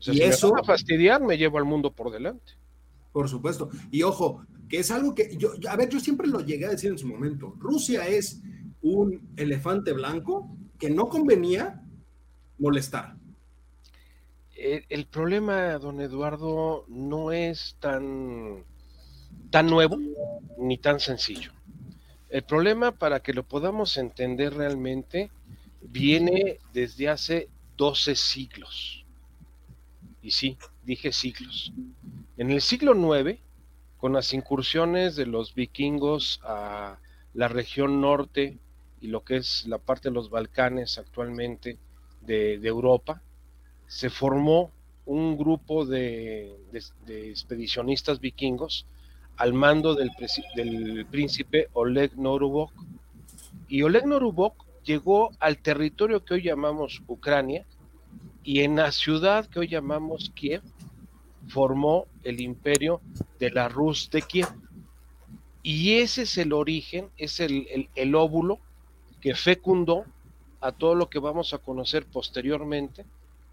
y 0.00 0.20
eso 0.22 0.52
me 0.52 0.60
a 0.60 0.64
fastidiar, 0.64 1.22
me 1.22 1.36
llevo 1.36 1.58
al 1.58 1.64
mundo 1.64 1.92
por 1.92 2.10
delante. 2.10 2.52
Por 3.12 3.28
supuesto. 3.28 3.68
Y 3.90 4.02
ojo, 4.02 4.44
que 4.68 4.78
es 4.78 4.90
algo 4.90 5.14
que 5.14 5.36
yo, 5.36 5.52
a 5.68 5.76
ver, 5.76 5.88
yo 5.88 5.98
siempre 5.98 6.28
lo 6.28 6.40
llegué 6.40 6.66
a 6.66 6.70
decir 6.70 6.90
en 6.90 6.98
su 6.98 7.06
momento. 7.06 7.54
Rusia 7.58 8.06
es 8.06 8.40
un 8.82 9.28
elefante 9.36 9.92
blanco 9.92 10.48
que 10.78 10.90
no 10.90 11.08
convenía 11.08 11.82
molestar. 12.58 13.16
El, 14.54 15.06
problema, 15.06 15.78
don 15.78 16.00
Eduardo, 16.00 16.84
no 16.88 17.30
es 17.30 17.76
tan, 17.78 18.64
tan 19.50 19.66
nuevo 19.66 19.98
ni 20.58 20.78
tan 20.78 20.98
sencillo. 20.98 21.52
El 22.28 22.42
problema, 22.42 22.90
para 22.90 23.20
que 23.20 23.32
lo 23.32 23.44
podamos 23.44 23.96
entender 23.96 24.54
realmente, 24.54 25.30
viene 25.80 26.58
desde 26.74 27.08
hace 27.08 27.48
12 27.76 28.16
siglos. 28.16 29.06
Y 30.22 30.32
sí, 30.32 30.58
dije 30.84 31.12
siglos. 31.12 31.72
En 32.36 32.50
el 32.50 32.60
siglo 32.60 32.94
IX, 32.94 33.38
con 33.98 34.12
las 34.12 34.32
incursiones 34.32 35.16
de 35.16 35.26
los 35.26 35.54
vikingos 35.54 36.40
a 36.44 36.98
la 37.34 37.48
región 37.48 38.00
norte 38.00 38.58
y 39.00 39.08
lo 39.08 39.24
que 39.24 39.36
es 39.36 39.66
la 39.66 39.78
parte 39.78 40.08
de 40.08 40.14
los 40.14 40.30
Balcanes 40.30 40.98
actualmente 40.98 41.78
de, 42.20 42.54
Europa, 42.62 43.22
se 43.86 44.10
formó 44.10 44.70
un 45.06 45.38
grupo 45.38 45.86
de, 45.86 46.56
expedicionistas 47.06 48.20
vikingos 48.20 48.86
al 49.36 49.52
mando 49.52 49.94
del, 49.94 50.10
del, 50.54 51.06
príncipe 51.06 51.68
Oleg 51.72 52.16
Norubok. 52.18 52.72
Y 53.68 53.82
Oleg 53.82 54.06
Norubok 54.06 54.66
llegó 54.84 55.30
al 55.38 55.58
territorio 55.58 56.24
que 56.24 56.34
hoy 56.34 56.42
llamamos 56.42 57.02
Ucrania 57.06 57.64
y 58.48 58.62
en 58.62 58.76
la 58.76 58.92
ciudad 58.92 59.44
que 59.44 59.58
hoy 59.58 59.68
llamamos 59.68 60.32
Kiev 60.34 60.62
formó 61.48 62.06
el 62.24 62.40
imperio 62.40 63.02
de 63.38 63.50
la 63.50 63.68
Rus 63.68 64.08
de 64.10 64.22
Kiev. 64.22 64.48
Y 65.62 65.96
ese 65.96 66.22
es 66.22 66.38
el 66.38 66.54
origen, 66.54 67.10
es 67.18 67.40
el, 67.40 67.90
el, 67.94 68.14
óvulo 68.14 68.58
que 69.20 69.34
fecundó 69.34 70.06
a 70.62 70.72
todo 70.72 70.94
lo 70.94 71.10
que 71.10 71.18
vamos 71.18 71.52
a 71.52 71.58
conocer 71.58 72.06
posteriormente 72.06 73.04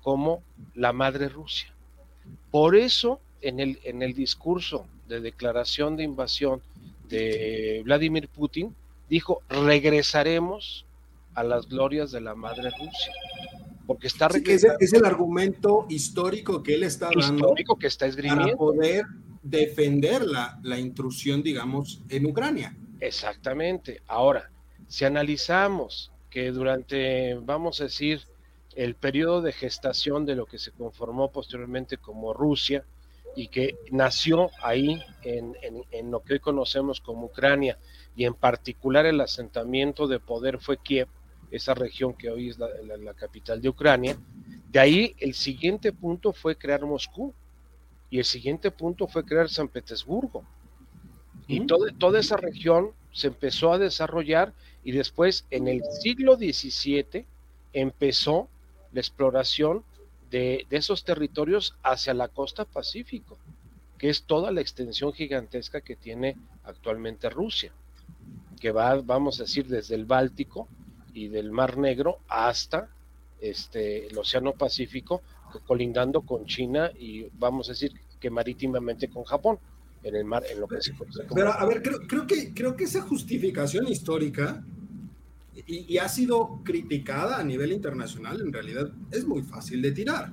como 0.01 0.41
la 0.75 0.93
madre 0.93 1.27
Rusia. 1.27 1.73
Por 2.49 2.77
eso, 2.77 3.19
en 3.41 3.59
el, 3.59 3.79
en 3.83 4.01
el 4.01 4.13
discurso 4.13 4.87
de 5.09 5.19
declaración 5.19 5.97
de 5.97 6.03
invasión 6.03 6.61
de 7.09 7.81
Vladimir 7.83 8.29
Putin, 8.29 8.73
dijo, 9.09 9.41
regresaremos 9.49 10.85
a 11.33 11.43
las 11.43 11.67
glorias 11.67 12.11
de 12.11 12.21
la 12.21 12.33
madre 12.33 12.69
Rusia. 12.69 13.11
Porque 13.85 14.07
está 14.07 14.27
es, 14.27 14.93
el 14.93 15.05
argumento 15.05 15.85
histórico 15.89 16.63
que 16.63 16.75
él 16.75 16.83
está 16.83 17.09
dando 17.15 17.35
histórico 17.35 17.77
que 17.77 17.87
está 17.87 18.07
esgrimiendo. 18.07 18.43
para 18.43 18.57
poder 18.57 19.05
defender 19.43 20.25
la, 20.25 20.59
la 20.63 20.79
intrusión, 20.79 21.43
digamos, 21.43 22.01
en 22.09 22.25
Ucrania. 22.25 22.75
Exactamente. 22.99 24.01
Ahora, 24.07 24.49
si 24.87 25.05
analizamos 25.05 26.11
que 26.29 26.51
durante, 26.51 27.35
vamos 27.35 27.79
a 27.79 27.85
decir, 27.85 28.21
el 28.75 28.95
periodo 28.95 29.41
de 29.41 29.53
gestación 29.53 30.25
de 30.25 30.35
lo 30.35 30.45
que 30.45 30.59
se 30.59 30.71
conformó 30.71 31.31
posteriormente 31.31 31.97
como 31.97 32.33
Rusia 32.33 32.83
y 33.35 33.47
que 33.47 33.77
nació 33.91 34.49
ahí 34.61 35.01
en, 35.23 35.55
en, 35.61 35.83
en, 35.91 36.11
lo 36.11 36.21
que 36.23 36.33
hoy 36.33 36.39
conocemos 36.39 37.01
como 37.01 37.27
Ucrania 37.27 37.77
y 38.15 38.25
en 38.25 38.33
particular 38.33 39.05
el 39.05 39.21
asentamiento 39.21 40.07
de 40.07 40.19
poder 40.19 40.59
fue 40.59 40.77
Kiev, 40.77 41.07
esa 41.51 41.73
región 41.73 42.13
que 42.13 42.29
hoy 42.29 42.49
es 42.49 42.57
la, 42.59 43.13
capital 43.13 43.61
de 43.61 43.69
Ucrania. 43.69 44.17
De 44.71 44.79
ahí 44.79 45.15
el 45.19 45.33
siguiente 45.33 45.91
punto 45.91 46.33
fue 46.33 46.55
crear 46.55 46.85
Moscú 46.85 47.33
y 48.09 48.19
el 48.19 48.25
siguiente 48.25 48.71
punto 48.71 49.07
fue 49.07 49.25
crear 49.25 49.49
San 49.49 49.67
Petersburgo. 49.67 50.43
Y 51.47 51.65
toda 51.65 52.19
esa 52.19 52.37
región 52.37 52.91
se 53.11 53.27
empezó 53.27 53.71
a 53.71 53.77
desarrollar 53.77 54.53
y 54.83 54.91
después 54.91 55.45
en 55.51 55.67
el 55.67 55.81
siglo 56.01 56.35
XVII 56.35 57.25
empezó 57.73 58.49
la 58.91 58.99
exploración 58.99 59.83
de, 60.31 60.65
de, 60.69 60.77
esos 60.77 61.03
territorios 61.03 61.75
hacia 61.83 62.13
la 62.13 62.27
costa 62.27 62.65
Pacífico, 62.65 63.37
que 63.97 64.09
es 64.09 64.23
toda 64.23 64.51
la 64.51 64.61
extensión 64.61 65.13
gigantesca 65.13 65.81
que 65.81 65.95
tiene 65.95 66.35
actualmente 66.63 67.29
Rusia, 67.29 67.71
que 68.59 68.71
va, 68.71 68.95
vamos 69.01 69.39
a 69.39 69.43
decir, 69.43 69.67
desde 69.67 69.95
el 69.95 70.05
Báltico 70.05 70.67
y 71.15 71.29
del 71.29 71.51
Mar 71.51 71.77
Negro 71.77 72.19
hasta 72.27 72.89
este, 73.41 74.07
el 74.07 74.17
Océano 74.17 74.51
Pacífico, 74.51 75.21
colindando 75.65 76.21
con 76.21 76.45
China 76.45 76.91
y 76.99 77.25
vamos 77.39 77.69
a 77.69 77.71
decir 77.71 77.93
que 78.19 78.29
marítimamente 78.29 79.07
con 79.07 79.23
Japón, 79.23 79.57
en 80.03 80.15
el 80.15 80.25
mar, 80.25 80.43
en 80.47 80.59
lo 80.59 80.67
que 80.67 80.81
se 80.81 80.93
Pero 81.33 81.51
a 81.51 81.65
ver, 81.65 81.81
creo, 81.81 82.01
creo, 82.07 82.27
que, 82.27 82.53
creo 82.53 82.75
que 82.75 82.83
esa 82.83 83.01
justificación 83.01 83.87
histórica 83.87 84.63
y, 85.55 85.93
y, 85.93 85.97
ha 85.97 86.09
sido 86.09 86.61
criticada 86.63 87.39
a 87.39 87.43
nivel 87.43 87.71
internacional, 87.71 88.41
en 88.41 88.53
realidad 88.53 88.91
es 89.11 89.25
muy 89.25 89.41
fácil 89.41 89.81
de 89.81 89.93
tirar. 89.93 90.31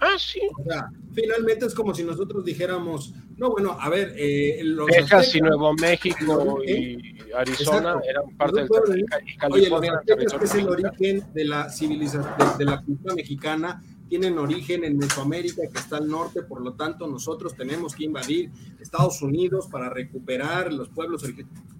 Ah, 0.00 0.16
sí. 0.18 0.40
O 0.58 0.64
sea, 0.64 0.90
finalmente 1.12 1.66
es 1.66 1.74
como 1.74 1.94
si 1.94 2.04
nosotros 2.04 2.44
dijéramos, 2.44 3.12
no, 3.36 3.50
bueno, 3.50 3.76
a 3.78 3.88
ver, 3.88 4.14
eh, 4.16 4.60
los 4.62 4.86
Texas 4.86 5.34
y 5.34 5.40
Nuevo 5.40 5.72
México 5.74 6.62
y 6.64 7.18
Arizona 7.36 8.00
eran 8.08 8.36
parte 8.36 8.60
del 8.60 8.68
territorio 8.68 9.04
y 9.26 9.36
California 9.36 10.00
Oye, 10.02 10.24
los 10.24 10.34
que 10.34 10.44
es 10.44 10.54
el 10.54 10.68
origen 10.68 11.24
de 11.34 11.44
la 11.44 11.70
civilización, 11.70 12.58
de, 12.58 12.64
la 12.64 12.82
cultura 12.82 13.14
mexicana, 13.14 13.82
tienen 14.08 14.38
origen 14.38 14.84
en 14.84 14.96
Mesoamérica, 14.96 15.62
que 15.70 15.78
está 15.78 15.98
al 15.98 16.08
norte, 16.08 16.42
por 16.42 16.62
lo 16.62 16.74
tanto 16.74 17.06
nosotros 17.06 17.54
tenemos 17.54 17.94
que 17.94 18.04
invadir 18.04 18.50
Estados 18.80 19.20
Unidos 19.22 19.68
para 19.70 19.90
recuperar 19.90 20.72
los 20.72 20.88
pueblos. 20.88 21.24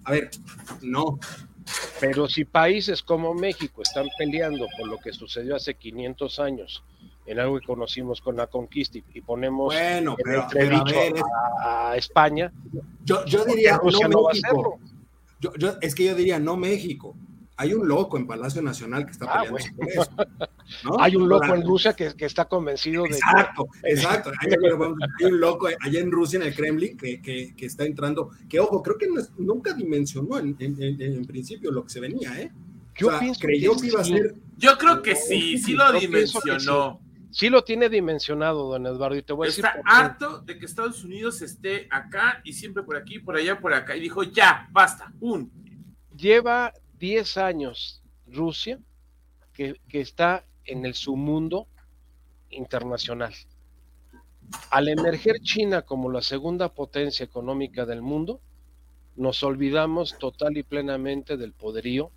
A 0.03 0.11
ver, 0.11 0.29
no. 0.81 1.19
Pero 1.99 2.27
si 2.27 2.45
países 2.45 3.03
como 3.03 3.33
México 3.33 3.81
están 3.81 4.07
peleando 4.17 4.67
por 4.77 4.87
lo 4.87 4.97
que 4.97 5.11
sucedió 5.11 5.55
hace 5.55 5.73
500 5.75 6.39
años, 6.39 6.83
en 7.29 7.39
algo 7.39 7.59
que 7.59 7.65
conocimos 7.65 8.21
con 8.21 8.35
la 8.35 8.47
conquista 8.47 8.97
y, 8.97 9.21
ponemos 9.21 9.71
bueno, 9.71 10.15
pero, 10.23 10.47
a, 11.61 11.95
España, 11.95 12.51
yo, 13.05 13.23
yo 13.25 13.45
diría 13.45 13.77
Rusia 13.77 14.07
no, 14.07 14.27
México. 14.27 14.79
Yo, 15.39 15.53
yo, 15.55 15.73
es 15.79 15.93
que 15.93 16.05
yo 16.05 16.15
diría 16.15 16.39
no 16.39 16.57
México. 16.57 17.15
Hay 17.55 17.73
un 17.73 17.87
loco 17.87 18.17
en 18.17 18.25
Palacio 18.25 18.63
Nacional 18.63 19.05
que 19.05 19.11
está 19.11 19.25
ah, 19.29 19.43
peleando 19.43 19.75
por 19.75 19.89
eso. 19.89 20.11
Hay 20.99 21.15
un 21.15 21.29
loco 21.29 21.53
en 21.53 21.61
Rusia 21.61 21.93
que, 21.93 22.15
que, 22.15 22.25
está 22.25 22.45
convencido 22.45 23.03
de 23.03 23.09
Exacto, 23.09 23.67
exacto. 23.83 24.31
Hay, 25.19 25.25
un 25.25 25.39
loco 25.39 25.67
allá 25.67 25.99
en 25.99 26.11
Rusia, 26.11 26.37
en 26.37 26.47
el 26.47 26.55
Kremlin, 26.55 26.97
que, 26.97 27.21
que, 27.21 27.53
que 27.55 27.65
está 27.67 27.85
entrando. 27.85 28.31
Que 28.49 28.59
ojo, 28.59 28.81
creo 28.81 28.97
que 28.97 29.07
nunca 29.37 29.73
dimensionó 29.73 30.39
en, 30.39 30.55
en, 30.57 30.99
en, 30.99 31.25
principio 31.25 31.69
lo 31.69 31.83
que 31.83 31.89
se 31.91 31.99
venía, 31.99 32.41
¿eh? 32.41 32.51
Yo 32.97 33.09
creyó 33.39 33.75
que, 33.75 33.87
iba 33.87 34.01
a 34.01 34.03
ser. 34.03 34.35
Yo 34.57 34.77
creo 34.79 35.01
que 35.03 35.15
sí, 35.15 35.57
sí 35.59 35.73
lo 35.73 35.91
dimensionó 35.91 37.01
sí 37.31 37.49
lo 37.49 37.63
tiene 37.63 37.89
dimensionado, 37.89 38.69
don 38.69 38.85
Eduardo, 38.85 39.17
y 39.17 39.21
te 39.21 39.33
voy 39.33 39.47
a 39.47 39.49
decir. 39.49 39.65
Está 39.65 39.81
harto 39.85 40.39
de 40.39 40.57
que 40.57 40.65
Estados 40.65 41.03
Unidos 41.03 41.41
esté 41.41 41.87
acá 41.89 42.41
y 42.43 42.53
siempre 42.53 42.83
por 42.83 42.97
aquí, 42.97 43.19
por 43.19 43.35
allá, 43.35 43.59
por 43.59 43.73
acá. 43.73 43.95
Y 43.95 43.99
dijo, 43.99 44.23
ya, 44.23 44.67
basta, 44.71 45.11
un. 45.19 45.51
Lleva 46.15 46.73
10 46.99 47.37
años 47.37 48.01
Rusia 48.27 48.79
que, 49.53 49.79
que 49.87 50.01
está 50.01 50.43
en 50.65 50.85
el 50.85 50.93
submundo 50.93 51.67
internacional. 52.49 53.33
Al 54.71 54.87
emerger 54.87 55.39
China 55.41 55.83
como 55.83 56.11
la 56.11 56.21
segunda 56.21 56.73
potencia 56.73 57.23
económica 57.23 57.85
del 57.85 58.01
mundo, 58.01 58.41
nos 59.15 59.43
olvidamos 59.43 60.17
total 60.17 60.57
y 60.57 60.63
plenamente 60.63 61.37
del 61.37 61.53
poderío 61.53 62.11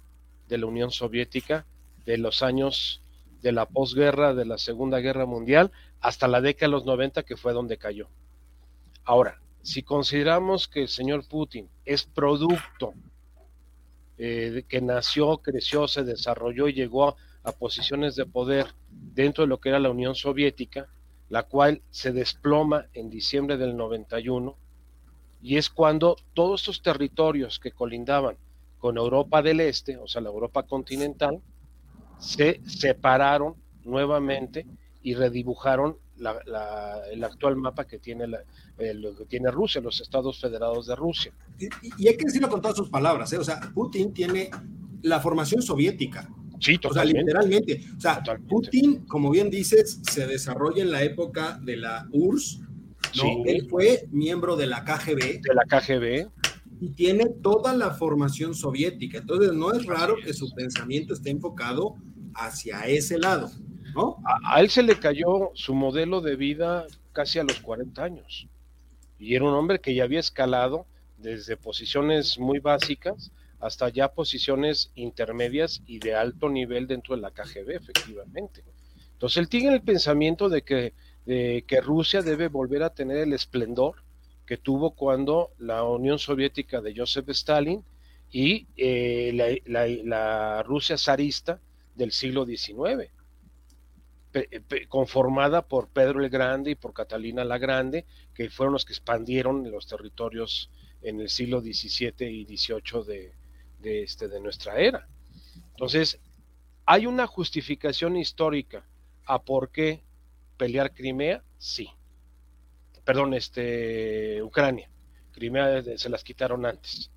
de 0.49 0.59
la 0.59 0.67
Unión 0.67 0.91
Soviética 0.91 1.67
de 2.07 2.19
los 2.19 2.43
años 2.43 3.02
de 3.43 3.53
la 3.53 3.67
posguerra 3.67 4.35
de 4.35 4.45
la 4.45 4.57
Segunda 4.57 5.01
Guerra 5.01 5.27
Mundial 5.27 5.73
hasta 6.01 6.29
la 6.29 6.41
década 6.41 6.69
de 6.69 6.73
los 6.73 6.87
90, 6.87 7.25
que 7.25 7.37
fue 7.37 7.53
donde 7.53 7.77
cayó. 7.77 8.09
Ahora, 9.05 9.41
si 9.63 9.83
consideramos 9.83 10.69
que 10.69 10.83
el 10.83 10.89
señor 10.89 11.29
Putin 11.29 11.69
es 11.85 12.05
producto 12.05 12.95
eh, 14.19 14.65
que 14.69 14.81
nació, 14.81 15.39
creció, 15.39 15.89
se 15.89 16.05
desarrolló 16.05 16.69
y 16.69 16.75
llegó 16.75 17.17
a, 17.45 17.53
posiciones 17.53 18.15
de 18.15 18.25
poder 18.25 18.69
dentro 18.89 19.43
de 19.43 19.49
lo 19.49 19.59
que 19.59 19.71
era 19.71 19.81
la 19.81 19.91
Unión 19.91 20.15
Soviética, 20.15 20.89
la 21.29 21.43
cual 21.43 21.83
se 21.91 22.13
desploma 22.13 22.87
en 22.95 23.11
diciembre 23.11 23.57
del 23.57 23.77
91, 23.77 24.57
y 25.43 25.57
es 25.57 25.69
cuando 25.69 26.17
todos 26.35 26.61
estos 26.61 26.83
territorios 26.83 27.59
que 27.59 27.73
colindaban 27.73 28.37
con 28.79 28.97
Europa 28.97 29.43
del 29.43 29.61
Este, 29.61 29.97
o 29.97 30.07
sea, 30.07 30.23
la 30.23 30.29
Europa 30.29 30.63
continental, 30.65 31.41
se 32.23 32.61
separaron 32.65 33.55
nuevamente 33.85 34.67
y 35.03 35.15
redibujaron 35.15 35.97
el 37.11 37.25
actual 37.25 37.57
mapa 37.57 37.85
que 37.85 37.99
tiene, 37.99 38.27
lo 38.29 39.17
que 39.17 39.25
tiene 39.27 39.51
Rusia, 39.51 39.81
los 39.81 40.01
estados 40.01 40.41
federados 40.41 40.87
de 40.87 40.95
Rusia. 40.95 41.33
Y, 41.99 42.07
hay 42.07 42.17
que 42.17 42.25
decirlo 42.25 42.49
con 42.49 42.63
todas 42.63 42.77
sus 42.77 42.89
palabras, 42.89 43.33
¿eh? 43.33 43.39
o 43.39 43.45
sea, 43.45 43.61
Putin 43.75 44.13
tiene 44.13 44.51
la 45.03 45.21
formación 45.21 45.63
soviética. 45.63 46.29
Sí, 46.61 46.79
O 46.89 46.95
sea, 46.95 47.05
literalmente. 47.05 47.81
O 47.97 48.01
sea, 48.01 48.23
Putin, 48.49 49.05
como 49.07 49.31
bien 49.31 49.51
dices, 49.51 49.99
se 50.03 50.29
desarrolla 50.29 50.85
en 50.85 50.93
la 50.93 51.03
época 51.03 51.59
de 51.61 51.77
la 51.77 52.07
URSS, 52.13 52.61
¿no? 53.17 53.43
Él 53.47 53.67
fue 53.69 54.07
miembro 54.13 54.55
de 54.55 54.69
la 54.69 54.85
KGB. 54.85 55.41
De 55.43 55.55
la 55.55 55.65
KGB 55.65 56.31
y 56.83 56.89
tiene 56.91 57.27
toda 57.27 57.77
la 57.77 57.93
formación 57.93 58.57
soviética. 58.57 59.19
Entonces, 59.19 59.53
no 59.53 59.73
es 59.73 59.87
raro 59.87 60.17
que 60.17 60.33
su 60.33 60.53
pensamiento 60.53 61.15
esté 61.15 61.31
enfocado 61.31 61.95
hacia 62.35 62.81
ese 62.87 63.19
lado, 63.19 63.51
¿no? 63.95 64.17
A, 64.45 64.61
él 64.61 64.71
se 64.71 64.83
le 64.83 64.99
cayó 64.99 65.51
su 65.55 65.75
modelo 65.75 66.21
de 66.21 66.37
vida 66.37 66.87
casi 67.13 67.39
a 67.39 67.45
los 67.45 67.61
40 67.61 68.03
años. 68.03 68.49
Y 69.19 69.35
era 69.35 69.45
un 69.45 69.55
hombre 69.55 69.81
que 69.81 69.95
ya 69.95 70.05
había 70.05 70.21
escalado 70.21 70.87
desde 71.19 71.57
posiciones 71.57 72.39
muy 72.39 72.59
básicas 72.59 73.31
hasta 73.61 73.89
ya 73.89 74.09
posiciones 74.09 74.91
intermedias 74.97 75.83
y 75.87 76.01
de 76.01 76.17
alto 76.17 76.49
nivel 76.49 76.89
dentro 76.89 77.15
de 77.15 77.23
la 77.23 77.31
KGB, 77.31 77.71
efectivamente. 77.71 78.65
Entonces 79.13 79.37
él 79.37 79.49
tiene 79.49 79.75
el 79.75 79.83
pensamiento 79.83 80.49
de 80.49 80.63
que, 80.63 80.95
que 81.25 81.81
Rusia 81.81 82.23
debe 82.23 82.49
volver 82.49 82.83
a 82.83 82.91
tener 82.91 83.19
el 83.19 83.33
esplendor 83.33 84.03
que 84.47 84.57
tuvo 84.57 84.91
cuando 84.91 85.51
la 85.59 85.85
Unión 85.85 86.19
Soviética 86.19 86.81
de 86.81 86.95
Joseph 86.97 87.29
Stalin 87.31 87.85
y 88.31 88.67
eh, 88.77 89.61
la, 89.67 90.63
Rusia 90.63 90.97
zarista 90.97 91.61
del 91.95 92.13
siglo 92.13 92.45
XIX, 92.47 93.11
conformada 94.89 95.63
por 95.63 95.89
Pedro 95.89 96.23
el 96.23 96.31
Grande 96.31 96.71
y 96.71 96.75
por 96.75 96.95
Catalina 96.95 97.45
la 97.45 97.59
Grande, 97.59 98.07
que 98.35 98.51
fueron 98.51 98.73
los 98.73 98.85
que 98.85 98.93
expandieron 98.93 99.71
los 99.71 99.87
territorios 99.87 100.71
en 101.03 101.21
el 101.21 101.29
siglo 101.29 101.61
XVII 101.61 102.27
y 102.27 102.57
XVIII 102.57 103.05
de, 103.07 103.33
de, 103.81 104.03
este, 104.03 104.29
de 104.29 104.41
nuestra 104.41 104.79
era. 104.79 105.07
Entonces, 105.71 106.19
¿hay 106.87 107.07
una 107.07 107.27
justificación 107.27 108.17
histórica 108.17 108.85
a 109.27 109.43
por 109.43 109.71
qué 109.71 110.03
pelear 110.57 110.95
Crimea? 110.95 111.43
Sí. 111.59 111.89
Perdón, 113.05 113.35
este, 113.35 114.43
Ucrania. 114.43 114.89
Crimea 115.33 115.83
se 115.97 116.09
las 116.09 116.23
quitaron 116.23 116.65
antes. 116.65 117.11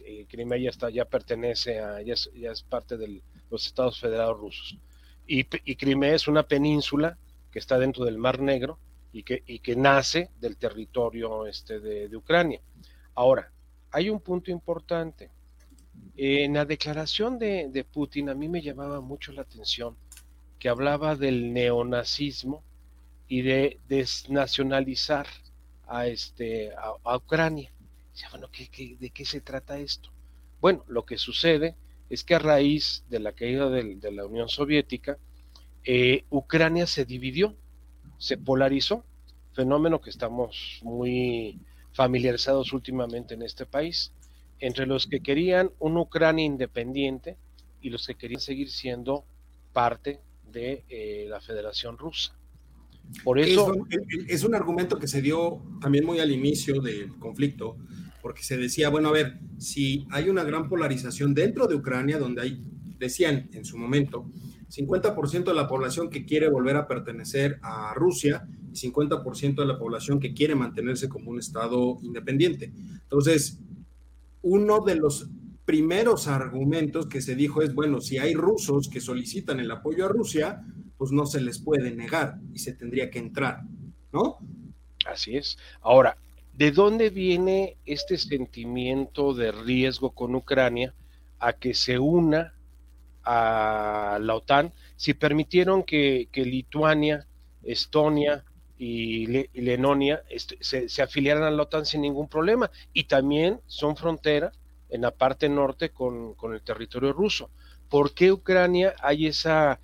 Eh, 0.00 0.26
Crimea 0.28 0.58
ya 0.58 0.70
está, 0.70 0.90
ya 0.90 1.04
pertenece 1.04 1.80
a, 1.80 2.02
ya 2.02 2.14
es, 2.14 2.62
parte 2.68 2.96
de 2.96 3.22
los 3.50 3.66
Estados 3.66 4.00
Federados 4.00 4.38
Rusos. 4.38 4.78
Y, 5.26 5.44
Crimea 5.44 6.14
es 6.14 6.26
una 6.26 6.42
península 6.42 7.16
que 7.52 7.60
está 7.60 7.78
dentro 7.78 8.04
del 8.04 8.18
Mar 8.18 8.40
Negro 8.40 8.78
y 9.12 9.22
que, 9.22 9.76
nace 9.76 10.30
del 10.40 10.56
territorio 10.56 11.46
este 11.46 11.78
de, 11.78 12.08
de 12.08 12.16
Ucrania. 12.16 12.60
Ahora, 13.14 13.52
hay 13.90 14.10
un 14.10 14.20
punto 14.20 14.50
importante. 14.50 15.30
En 16.16 16.54
la 16.54 16.64
declaración 16.64 17.38
de, 17.38 17.86
Putin 17.92 18.28
a 18.28 18.34
mí 18.34 18.48
me 18.48 18.62
llamaba 18.62 19.00
mucho 19.00 19.32
la 19.32 19.42
atención 19.42 19.96
que 20.58 20.68
hablaba 20.68 21.16
del 21.16 21.52
neonazismo 21.52 22.62
y 23.26 23.42
de 23.42 23.80
desnacionalizar 23.88 25.26
a, 25.86 26.06
este, 26.06 26.72
a, 26.74 27.16
Ucrania. 27.16 27.72
Bueno, 28.30 28.48
de 28.48 29.10
qué 29.10 29.24
se 29.24 29.40
trata 29.40 29.78
esto? 29.78 30.10
Bueno, 30.60 30.84
lo 30.88 31.04
que 31.04 31.16
sucede 31.18 31.76
es 32.08 32.24
que 32.24 32.34
a 32.34 32.38
raíz 32.38 33.04
de 33.08 33.20
la 33.20 33.32
caída 33.32 33.70
de, 33.70 34.12
la 34.12 34.26
Unión 34.26 34.48
Soviética, 34.48 35.18
eh, 35.84 36.24
Ucrania 36.30 36.86
se 36.86 37.04
dividió, 37.04 37.54
se 38.18 38.36
polarizó, 38.36 39.04
fenómeno 39.54 40.00
que 40.00 40.10
estamos 40.10 40.80
muy 40.82 41.58
familiarizados 41.92 42.72
últimamente 42.72 43.34
en 43.34 43.42
este 43.42 43.66
país 43.66 44.12
entre 44.60 44.86
los 44.86 45.06
que 45.06 45.20
querían 45.20 45.70
una 45.78 46.00
Ucrania 46.00 46.44
independiente 46.44 47.36
y 47.80 47.90
los 47.90 48.06
que 48.06 48.14
querían 48.14 48.40
seguir 48.40 48.70
siendo 48.70 49.24
parte 49.72 50.20
de 50.52 50.84
eh, 50.88 51.26
la 51.28 51.40
Federación 51.40 51.96
Rusa. 51.96 52.34
Por 53.24 53.38
eso 53.40 53.74
es 54.28 54.44
un, 54.44 54.54
argumento 54.54 54.98
que 54.98 55.08
se 55.08 55.20
dio 55.20 55.60
también 55.80 56.04
muy 56.04 56.20
al 56.20 56.30
inicio 56.30 56.80
del 56.80 57.18
conflicto, 57.18 57.76
porque 58.22 58.42
se 58.42 58.56
decía, 58.56 58.88
bueno, 58.88 59.08
a 59.08 59.12
ver, 59.12 59.38
si 59.58 60.06
hay 60.10 60.28
una 60.28 60.44
gran 60.44 60.68
polarización 60.68 61.34
dentro 61.34 61.66
de 61.66 61.74
Ucrania, 61.74 62.18
donde 62.18 62.42
hay, 62.42 62.64
decían 62.98 63.48
en 63.52 63.64
su 63.64 63.78
momento, 63.78 64.26
50% 64.68 65.44
de 65.44 65.54
la 65.54 65.66
población 65.66 66.10
que 66.10 66.24
quiere 66.24 66.48
volver 66.48 66.76
a 66.76 66.86
pertenecer 66.86 67.58
a 67.62 67.92
Rusia 67.94 68.46
y 68.72 68.76
50% 68.76 69.56
de 69.56 69.66
la 69.66 69.78
población 69.78 70.20
que 70.20 70.32
quiere 70.32 70.54
mantenerse 70.54 71.08
como 71.08 71.30
un 71.30 71.38
Estado 71.38 71.98
independiente. 72.02 72.72
Entonces, 73.02 73.58
uno 74.42 74.80
de 74.80 74.94
los 74.94 75.28
primeros 75.64 76.28
argumentos 76.28 77.06
que 77.06 77.20
se 77.20 77.34
dijo 77.34 77.62
es, 77.62 77.74
bueno, 77.74 78.00
si 78.00 78.18
hay 78.18 78.34
rusos 78.34 78.88
que 78.88 79.00
solicitan 79.00 79.60
el 79.60 79.70
apoyo 79.70 80.04
a 80.04 80.08
Rusia, 80.08 80.62
pues 80.96 81.12
no 81.12 81.26
se 81.26 81.40
les 81.40 81.58
puede 81.58 81.90
negar 81.90 82.38
y 82.52 82.58
se 82.58 82.72
tendría 82.72 83.10
que 83.10 83.18
entrar, 83.18 83.62
¿no? 84.12 84.38
Así 85.06 85.36
es. 85.36 85.58
Ahora, 85.80 86.16
¿de 86.60 86.72
dónde 86.72 87.08
viene 87.08 87.78
este 87.86 88.18
sentimiento 88.18 89.32
de 89.32 89.50
riesgo 89.50 90.10
con 90.10 90.34
Ucrania 90.34 90.92
a 91.38 91.54
que 91.54 91.72
se 91.72 91.98
una 91.98 92.52
a 93.24 94.18
la 94.20 94.34
OTAN 94.34 94.70
si 94.94 95.14
permitieron 95.14 95.84
que, 95.84 96.28
Lituania, 96.34 97.26
Estonia, 97.62 98.44
y, 98.76 99.48
Lenonia 99.54 100.22
este, 100.28 100.58
se, 100.60 101.00
afiliaran 101.00 101.44
a 101.44 101.50
la 101.50 101.62
OTAN 101.62 101.86
sin 101.86 102.02
ningún 102.02 102.28
problema 102.28 102.70
y 102.92 103.04
también 103.04 103.62
son 103.66 103.96
frontera 103.96 104.52
en 104.90 105.00
la 105.00 105.12
parte 105.12 105.48
norte 105.48 105.88
con, 105.88 106.36
el 106.52 106.60
territorio 106.60 107.14
ruso. 107.14 107.48
¿Por 107.88 108.12
qué 108.12 108.32
Ucrania 108.32 108.94
hay 109.00 109.28
esa 109.28 109.78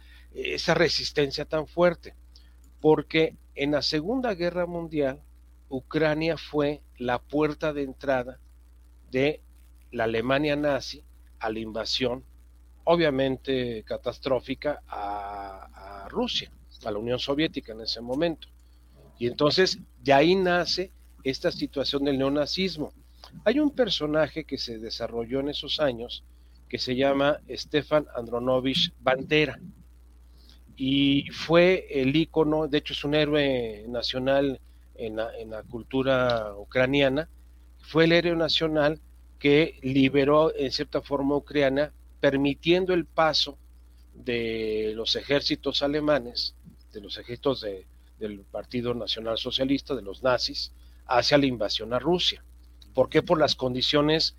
resistencia 0.75 1.47
tan 1.47 1.67
fuerte? 1.67 2.13
Porque 2.83 3.35
en 3.55 3.71
la 3.71 3.81
Segunda 3.81 4.35
Guerra 4.35 4.67
Mundial 4.67 5.23
Ucrania 5.69 6.37
fue 6.37 6.83
la 6.99 7.19
puerta 7.19 7.73
de 7.73 7.83
entrada 7.83 8.39
de 9.11 9.41
la 9.91 10.05
Alemania 10.05 10.57
nazi 10.57 11.03
a 11.39 11.51
la 11.51 11.59
invasión, 11.59 12.25
obviamente 12.85 13.83
catastrófica, 13.85 14.83
a, 14.89 16.07
Rusia, 16.09 16.51
a 16.85 16.91
la 16.91 16.99
Unión 16.99 17.19
Soviética 17.19 17.73
en 17.73 17.81
ese 17.81 18.01
momento. 18.01 18.49
Y 19.19 19.27
entonces 19.27 19.79
de 20.03 20.13
ahí 20.13 20.35
nace 20.35 20.93
esta 21.25 21.51
situación 21.51 22.05
del 22.05 22.19
neonazismo. 22.19 22.93
Hay 23.45 23.59
un 23.59 23.71
personaje 23.71 24.45
que 24.45 24.57
se 24.57 24.79
desarrolló 24.79 25.41
en 25.41 25.49
esos 25.49 25.81
años 25.81 26.25
que 26.69 26.79
se 26.79 26.95
llama 26.95 27.41
Stefan 27.49 28.07
Andronovich 28.15 28.93
Bandera 29.01 29.59
y 30.77 31.29
fue 31.31 31.87
el 31.91 32.15
ícono, 32.15 32.69
de 32.69 32.79
hecho 32.79 32.93
es 32.93 33.05
un 33.05 33.15
héroe 33.15 33.85
nacional 33.89 34.61
en 34.99 35.17
la, 35.17 35.63
cultura 35.65 36.55
ucraniana, 36.57 37.29
fue 37.81 38.05
el 38.05 38.13
héroe 38.13 38.37
nacional 38.37 39.01
que 39.39 39.79
liberó 39.83 40.55
en 40.55 40.73
cierta 40.73 41.03
forma 41.03 41.37
Ucrania, 41.37 41.93
permitiendo 42.21 42.95
el 42.95 43.05
paso 43.05 43.59
de 44.15 44.93
los 44.97 45.15
ejércitos 45.17 45.83
alemanes, 45.83 46.55
de 46.93 47.01
los 47.01 47.19
ejércitos 47.19 47.61
de, 47.61 47.87
del 48.19 48.41
Partido 48.41 48.95
Nacional 48.95 49.39
Socialista, 49.39 49.95
de 49.95 50.03
los 50.03 50.23
nazis, 50.23 50.73
hacia 51.07 51.39
la 51.39 51.47
invasión 51.47 51.93
a 51.93 51.99
Rusia. 51.99 52.43
¿Por 52.95 53.09
qué? 53.09 53.23
Por 53.23 53.39
las 53.39 53.55
condiciones 53.55 54.37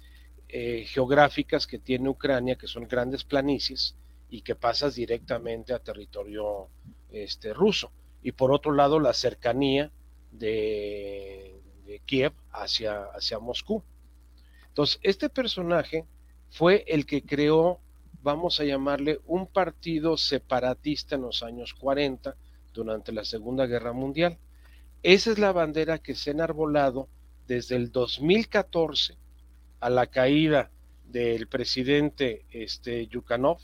eh, 0.49 0.85
geográficas 0.87 1.67
que 1.67 1.77
tiene 1.77 2.09
Ucrania, 2.09 2.55
que 2.55 2.67
son 2.67 2.87
grandes 2.87 3.23
planicies 3.23 3.95
y 4.29 4.41
que 4.41 4.55
pasas 4.55 4.95
directamente 4.95 5.73
a 5.73 5.79
territorio 5.79 6.69
este, 7.11 7.53
ruso. 7.53 7.91
Y 8.23 8.31
por 8.31 8.51
otro 8.51 8.71
lado, 8.71 8.99
la 8.99 9.13
cercanía 9.13 9.91
de, 10.31 11.53
Kiev 12.05 12.33
hacia, 12.51 13.03
hacia 13.13 13.39
Moscú. 13.39 13.83
Entonces, 14.69 14.99
este 15.01 15.29
personaje 15.29 16.05
fue 16.49 16.85
el 16.87 17.05
que 17.05 17.23
creó, 17.23 17.79
vamos 18.21 18.59
a 18.59 18.63
llamarle, 18.63 19.19
un 19.25 19.47
partido 19.47 20.17
separatista 20.17 21.15
en 21.15 21.23
los 21.23 21.43
años 21.43 21.73
40, 21.73 22.35
durante 22.77 23.11
la 23.11 23.25
Segunda 23.25 23.65
Guerra 23.65 23.91
Mundial. 23.91 24.37
Esa 25.03 25.31
es 25.31 25.39
la 25.39 25.51
bandera 25.51 25.97
que 25.97 26.15
se 26.15 26.29
ha 26.29 26.33
enarbolado 26.33 27.09
desde 27.47 27.75
el 27.75 27.91
2014 27.91 29.15
a 29.79 29.89
la 29.89 30.07
caída 30.07 30.71
del 31.05 31.47
presidente 31.47 32.45
este, 32.51 33.07
Yukhanov, 33.07 33.57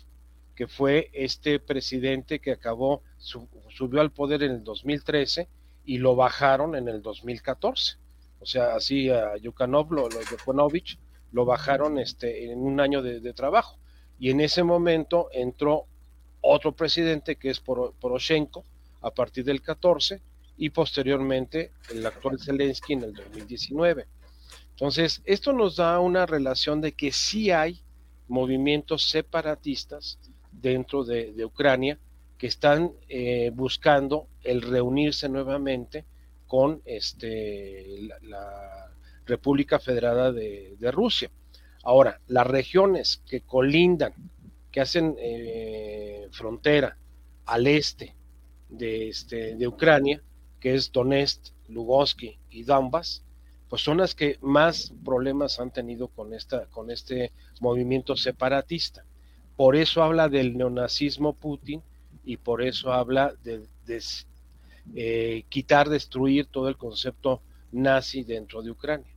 que 0.56 0.68
fue 0.68 1.10
este 1.14 1.60
presidente 1.60 2.40
que 2.40 2.52
acabó, 2.52 3.02
subió 3.18 4.02
al 4.02 4.12
poder 4.12 4.44
en 4.44 4.52
el 4.52 4.64
2013 4.64 5.48
y 5.86 5.98
lo 5.98 6.16
bajaron 6.16 6.76
en 6.76 6.88
el 6.88 7.02
2014. 7.02 7.98
O 8.40 8.46
sea, 8.46 8.76
así 8.76 9.10
a 9.10 9.38
Yukhanov, 9.38 9.92
lo, 9.92 10.10
lo, 10.10 10.70
lo 11.32 11.46
bajaron 11.46 11.98
este, 11.98 12.52
en 12.52 12.60
un 12.60 12.80
año 12.80 13.02
de, 13.02 13.34
trabajo. 13.34 13.78
Y 14.20 14.30
en 14.30 14.42
ese 14.42 14.64
momento 14.64 15.30
entró 15.32 15.86
otro 16.42 16.74
presidente 16.74 17.36
que 17.36 17.50
es 17.50 17.60
Poroshenko, 17.60 18.64
a 19.02 19.12
partir 19.12 19.44
del 19.44 19.62
14 19.62 20.22
y 20.58 20.70
posteriormente 20.70 21.72
el 21.92 22.06
actual 22.06 22.40
Zelensky 22.40 22.94
en 22.94 23.04
el 23.04 23.14
2019. 23.14 24.08
Entonces, 24.72 25.22
esto 25.26 25.54
nos 25.54 25.76
da 25.76 26.00
una 26.00 26.26
relación 26.26 26.82
de 26.82 26.94
que 26.94 27.12
sí 27.12 27.52
hay 27.52 27.82
movimientos 28.28 29.10
separatistas 29.10 30.20
dentro 30.52 31.04
de, 31.04 31.34
Ucrania 31.46 32.00
que 32.44 32.48
están 32.48 32.92
eh, 33.08 33.52
buscando 33.56 34.28
el 34.44 34.64
reunirse 34.64 35.30
nuevamente 35.30 36.04
con 36.46 36.82
este, 36.84 38.02
la, 38.22 38.92
República 39.26 39.80
Federada 39.80 40.34
de, 40.34 40.92
Rusia. 40.92 41.32
Ahora, 41.86 42.20
las 42.28 42.46
regiones 42.46 43.24
que 43.26 43.40
colindan, 43.40 44.14
que 44.74 44.82
hacen 44.82 45.16
eh, 45.20 46.28
frontera 46.32 46.98
al 47.46 47.66
este 47.66 48.14
de, 48.68 49.08
este, 49.08 49.56
de 49.56 49.66
Ucrania, 49.66 50.22
que 50.60 50.76
es 50.76 50.92
Donetsk, 50.92 51.46
Lugoski 51.70 52.38
y 52.50 52.64
Donbass, 52.64 53.24
pues 53.70 53.82
son 53.82 54.00
las 54.00 54.14
que 54.16 54.38
más 54.42 54.92
problemas 55.06 55.62
han 55.62 55.72
tenido 55.72 56.10
con, 56.10 56.34
esta, 56.34 56.66
con 56.66 56.92
este 56.92 57.32
movimiento 57.62 58.18
separatista. 58.18 59.06
Por 59.56 59.78
eso 59.78 60.04
habla 60.04 60.28
del 60.28 60.58
neonazismo 60.58 61.32
Putin 61.32 61.82
y 62.24 62.38
por 62.38 62.62
eso 62.62 62.94
habla 62.94 63.34
de, 63.44 63.68
eh, 64.96 65.44
quitar, 65.50 65.90
destruir 65.90 66.48
todo 66.48 66.70
el 66.70 66.78
concepto 66.78 67.42
nazi 67.72 68.24
dentro 68.24 68.62
de 68.62 68.72
Ucrania. 68.72 69.12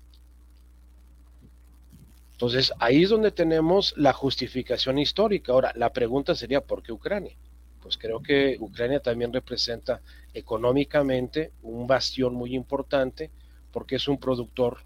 Entonces, 2.33 2.73
ahí 2.79 3.05
es 3.05 3.11
donde 3.11 3.31
tenemos 3.31 3.95
la 3.97 4.13
justificación 4.13 4.99
histórica. 4.99 5.53
Ahora, 5.53 5.73
la 5.75 5.93
pregunta 5.93 6.35
sería, 6.35 6.61
¿por 6.61 6.83
qué 6.83 6.93
Ucrania? 6.93 7.35
Pues 7.81 7.97
creo 7.97 8.21
que 8.21 8.57
Ucrania 8.61 9.01
también 9.01 9.33
representa 9.33 10.03
económicamente 10.35 11.53
un 11.63 11.87
bastión 11.87 12.35
muy 12.35 12.55
importante 12.55 13.31
porque 13.73 13.97
es 13.97 14.09
un 14.09 14.19
productor 14.19 14.79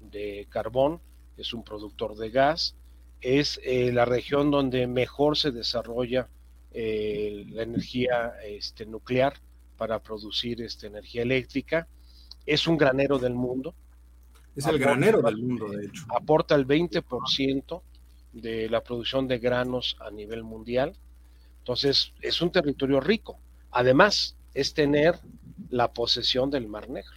de 0.00 0.46
carbón, 0.48 1.00
es 1.36 1.52
un 1.52 1.64
productor 1.64 2.16
de 2.16 2.30
gas, 2.30 2.76
es 3.20 3.60
eh, 3.64 3.92
la 3.92 4.04
región 4.04 4.50
donde 4.50 4.86
mejor 4.86 5.36
se 5.36 5.50
desarrolla 5.50 6.28
eh, 6.78 7.46
la 7.48 7.62
energía 7.62 8.34
este, 8.44 8.84
nuclear 8.84 9.32
para 9.78 9.98
producir 9.98 10.60
esta 10.60 10.86
energía 10.86 11.22
eléctrica, 11.22 11.88
es 12.44 12.66
un 12.66 12.76
granero 12.76 13.18
del 13.18 13.32
mundo, 13.32 13.74
es 14.54 14.66
el 14.66 14.78
granero 14.78 15.22
del 15.22 15.38
mundo, 15.38 15.70
de 15.70 15.86
hecho. 15.86 16.04
Aporta 16.14 16.54
el 16.54 16.66
20% 16.66 17.80
de 18.34 18.68
la 18.68 18.82
producción 18.82 19.26
de 19.26 19.38
granos 19.38 19.96
a 20.00 20.10
nivel 20.10 20.42
mundial. 20.42 20.92
Entonces, 21.60 22.12
es 22.20 22.42
un 22.42 22.52
territorio 22.52 23.00
rico. 23.00 23.38
Además, 23.70 24.36
es 24.52 24.74
tener 24.74 25.18
la 25.70 25.94
posesión 25.94 26.50
del 26.50 26.68
Mar 26.68 26.90
Negro. 26.90 27.16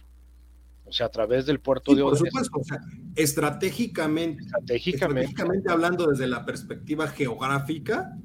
O 0.86 0.92
sea, 0.92 1.06
a 1.06 1.10
través 1.10 1.44
del 1.44 1.60
puerto 1.60 1.94
de 1.94 2.00
Odessa. 2.00 2.20
Por 2.20 2.30
supuesto, 2.30 2.58
o 2.60 2.64
sea, 2.64 2.80
estratégicamente, 3.14 4.42
estratégicamente, 4.42 5.70
hablando 5.70 6.06
desde 6.06 6.26
la 6.26 6.46
perspectiva 6.46 7.08
geográfica, 7.08 8.16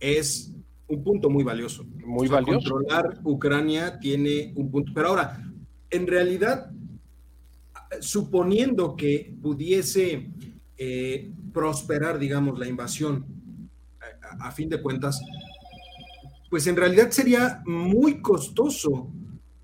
es 0.00 0.52
un 0.88 1.02
punto 1.02 1.30
muy 1.30 1.44
valioso. 1.44 1.84
Muy 2.04 2.28
valioso. 2.28 2.70
Controlar 2.70 3.20
Ucrania 3.24 3.98
tiene 3.98 4.52
un 4.56 4.70
punto. 4.70 4.92
Pero 4.94 5.08
ahora, 5.08 5.42
en 5.90 6.06
realidad, 6.06 6.70
suponiendo 8.00 8.96
que 8.96 9.34
pudiese 9.40 10.30
eh, 10.76 11.30
prosperar, 11.52 12.18
digamos, 12.18 12.58
la 12.58 12.66
invasión, 12.66 13.24
a, 14.40 14.50
fin 14.50 14.68
de 14.68 14.82
cuentas, 14.82 15.20
pues 16.50 16.66
en 16.66 16.76
realidad 16.76 17.10
sería 17.10 17.62
muy 17.64 18.20
costoso 18.20 19.10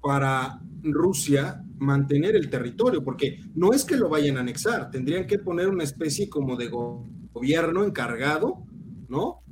para 0.00 0.60
Rusia 0.82 1.62
mantener 1.78 2.36
el 2.36 2.48
territorio, 2.48 3.02
porque 3.04 3.40
no 3.54 3.72
es 3.72 3.84
que 3.84 3.96
lo 3.96 4.08
vayan 4.08 4.36
a 4.36 4.40
anexar, 4.40 4.90
tendrían 4.90 5.26
que 5.26 5.38
poner 5.38 5.68
una 5.68 5.84
especie 5.84 6.28
como 6.28 6.56
de 6.56 6.68
gobierno 6.68 7.84
encargado, 7.84 8.64
¿no? 9.08 9.42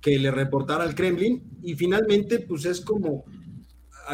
Que 0.00 0.18
le 0.18 0.30
reportara 0.30 0.84
al 0.84 0.94
Kremlin 0.94 1.42
y 1.62 1.74
finalmente 1.74 2.40
pues 2.40 2.64
es 2.64 2.80
como 2.80 3.24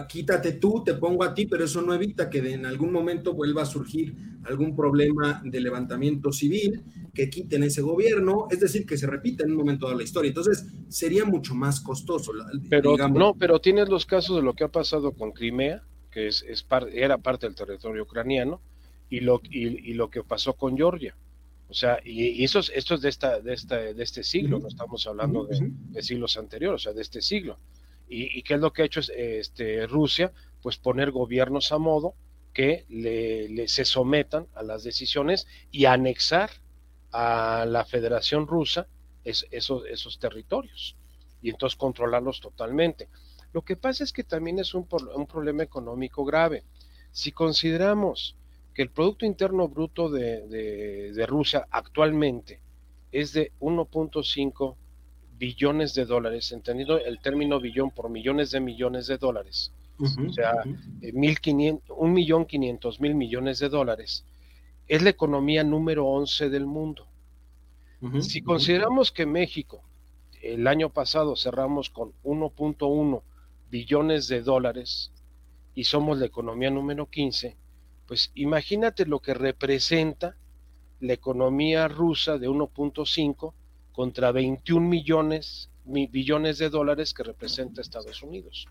quítate 0.09 0.53
tú, 0.53 0.83
te 0.85 0.95
pongo 0.95 1.25
a 1.25 1.35
ti, 1.35 1.47
pero 1.47 1.65
eso 1.65 1.81
no 1.81 1.95
evita 1.95 2.29
que 2.29 2.39
en 2.53 2.67
algún 2.67 2.93
momento 2.93 3.33
vuelva 3.33 3.63
a 3.63 3.67
surgir 3.67 4.15
algún 4.45 4.75
problema 4.75 5.41
de 5.45 5.61
levantamiento 5.61 6.33
civil, 6.33 6.83
que 7.15 7.31
quiten 7.31 7.63
ese 7.63 7.81
gobierno, 7.81 8.49
es 8.51 8.61
decir, 8.61 8.85
que 8.87 8.99
se 8.99 9.07
repita 9.07 9.45
en 9.45 9.53
un 9.53 9.57
momento 9.59 9.89
de 9.89 9.97
la 9.97 10.03
historia. 10.03 10.29
Entonces, 10.29 10.67
sería 10.89 11.25
mucho 11.25 11.55
más 11.55 11.81
costoso. 11.81 12.33
Pero 12.69 12.97
no, 13.09 13.35
pero 13.35 13.61
tienes 13.61 13.89
los 13.89 14.05
casos 14.05 14.37
de 14.37 14.43
lo 14.43 14.55
que 14.55 14.65
ha 14.65 14.69
pasado 14.69 15.13
con 15.13 15.33
Crimea, 15.33 15.83
que 16.11 16.27
es, 16.27 16.45
era 16.93 17.19
parte 17.19 17.47
del 17.47 17.55
territorio 17.55 18.03
ucraniano, 18.03 18.61
y 19.09 19.21
lo, 19.21 19.41
y, 19.49 19.95
lo 19.95 20.11
que 20.11 20.25
pasó 20.25 20.55
con 20.55 20.77
Georgia. 20.77 21.17
O 21.75 21.77
sea, 21.77 21.99
y, 22.05 22.45
eso 22.45 22.61
es, 22.61 22.71
esto 22.73 22.95
es 22.95 23.01
de, 23.01 23.09
esta, 23.09 23.41
de, 23.41 23.53
esta, 23.53 23.77
de 23.77 24.01
este 24.01 24.23
siglo, 24.23 24.61
no 24.61 24.69
estamos 24.69 25.05
hablando 25.09 25.45
de, 25.45 25.59
de 25.61 26.03
siglos 26.05 26.37
anteriores, 26.37 26.83
o 26.83 26.85
sea, 26.85 26.93
de 26.93 27.03
este 27.03 27.21
siglo. 27.21 27.59
¿Y, 28.09 28.43
qué 28.45 28.55
es 28.55 28.61
lo 28.61 28.73
que 28.73 28.83
ha 28.83 28.85
hecho 28.85 29.01
este, 29.01 29.85
Rusia? 29.89 30.33
Pues 30.63 30.77
poner 30.77 31.11
gobiernos 31.11 31.73
a 31.73 31.79
modo 31.79 32.15
que 32.53 32.85
le, 32.89 33.67
se 33.67 33.85
sometan 33.85 34.47
a 34.55 34.63
las 34.63 34.85
decisiones 34.85 35.49
y 35.73 35.87
anexar 35.87 36.51
a 37.11 37.67
la 37.67 37.85
Federación 37.85 38.47
Rusa 38.47 38.87
esos, 39.25 39.85
esos 39.87 40.21
territorios 40.21 40.95
y 41.43 41.51
entonces 41.51 41.77
controlarlos 41.77 42.41
totalmente. 42.41 43.09
Lo 43.53 43.63
que 43.63 43.75
pasa 43.75 44.05
es 44.05 44.13
que 44.13 44.23
también 44.23 44.61
es 44.61 44.75
un, 44.75 44.87
un 45.17 45.27
problema 45.27 45.65
económico 45.65 46.25
grave. 46.25 46.63
Si 47.11 47.33
consideramos 47.33 48.37
que 48.75 48.83
el 48.83 48.91
Producto 48.91 49.25
Interno 49.25 49.69
Bruto 49.69 50.11
de, 50.11 50.47
de, 50.49 51.13
de 51.13 51.27
Rusia 51.27 51.67
actualmente 51.71 52.61
es 53.13 53.33
de 53.33 53.53
1.5 53.61 54.77
billones 55.39 55.95
de 55.95 56.05
dólares, 56.05 56.53
entendido 56.53 56.99
el 56.99 57.21
término 57.21 57.61
billón 57.61 57.91
por 57.91 58.11
millones 58.11 58.51
de 58.51 58.61
millones 58.61 59.07
de 59.07 59.19
dólares, 59.19 59.73
o 59.99 60.33
sea, 60.33 60.53
eh, 61.03 61.13
mil 61.13 61.39
un 61.89 62.13
millón 62.13 62.47
quinientos 62.47 63.01
mil 63.01 63.15
millones 63.15 63.61
de 63.61 63.69
dólares, 63.69 64.25
es 64.89 65.03
la 65.03 65.11
economía 65.11 65.63
número 65.63 66.07
11 66.07 66.51
del 66.51 66.67
mundo. 66.67 67.07
si 68.21 68.43
consideramos 68.43 69.13
que 69.13 69.25
México 69.25 69.83
el 70.43 70.67
año 70.67 70.91
pasado 70.91 71.37
cerramos 71.37 71.89
con 71.91 72.13
1.1 72.23 73.23
billones 73.71 74.29
de 74.29 74.43
dólares 74.43 75.11
y 75.75 75.85
somos 75.85 76.19
la 76.19 76.27
economía 76.27 76.71
número 76.71 77.07
15, 77.07 77.57
pues 78.07 78.31
imagínate 78.35 79.07
lo 79.07 79.21
que 79.21 79.35
representa 79.35 80.37
la 81.01 81.13
economía 81.13 81.89
rusa 81.89 82.39
de 82.39 82.49
1.5 82.49 83.55
contra 83.93 84.33
21 84.33 84.87
millones, 84.87 85.71
billones 85.85 86.59
de 86.59 86.71
dólares 86.71 87.15
que 87.15 87.23
representa 87.23 87.81
Estados 87.81 88.23
Unidos. 88.23 88.67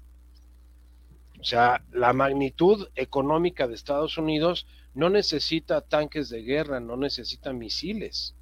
O 1.40 1.44
sea, 1.44 1.84
la 1.92 2.14
magnitud 2.14 2.88
económica 2.96 3.68
de 3.68 3.76
Estados 3.76 4.18
Unidos 4.18 4.66
no 4.94 5.10
necesita 5.10 5.82
tanques 5.82 6.30
de 6.30 6.42
guerra, 6.42 6.80
no 6.80 6.96
necesita 6.96 7.52
misiles. 7.52 8.36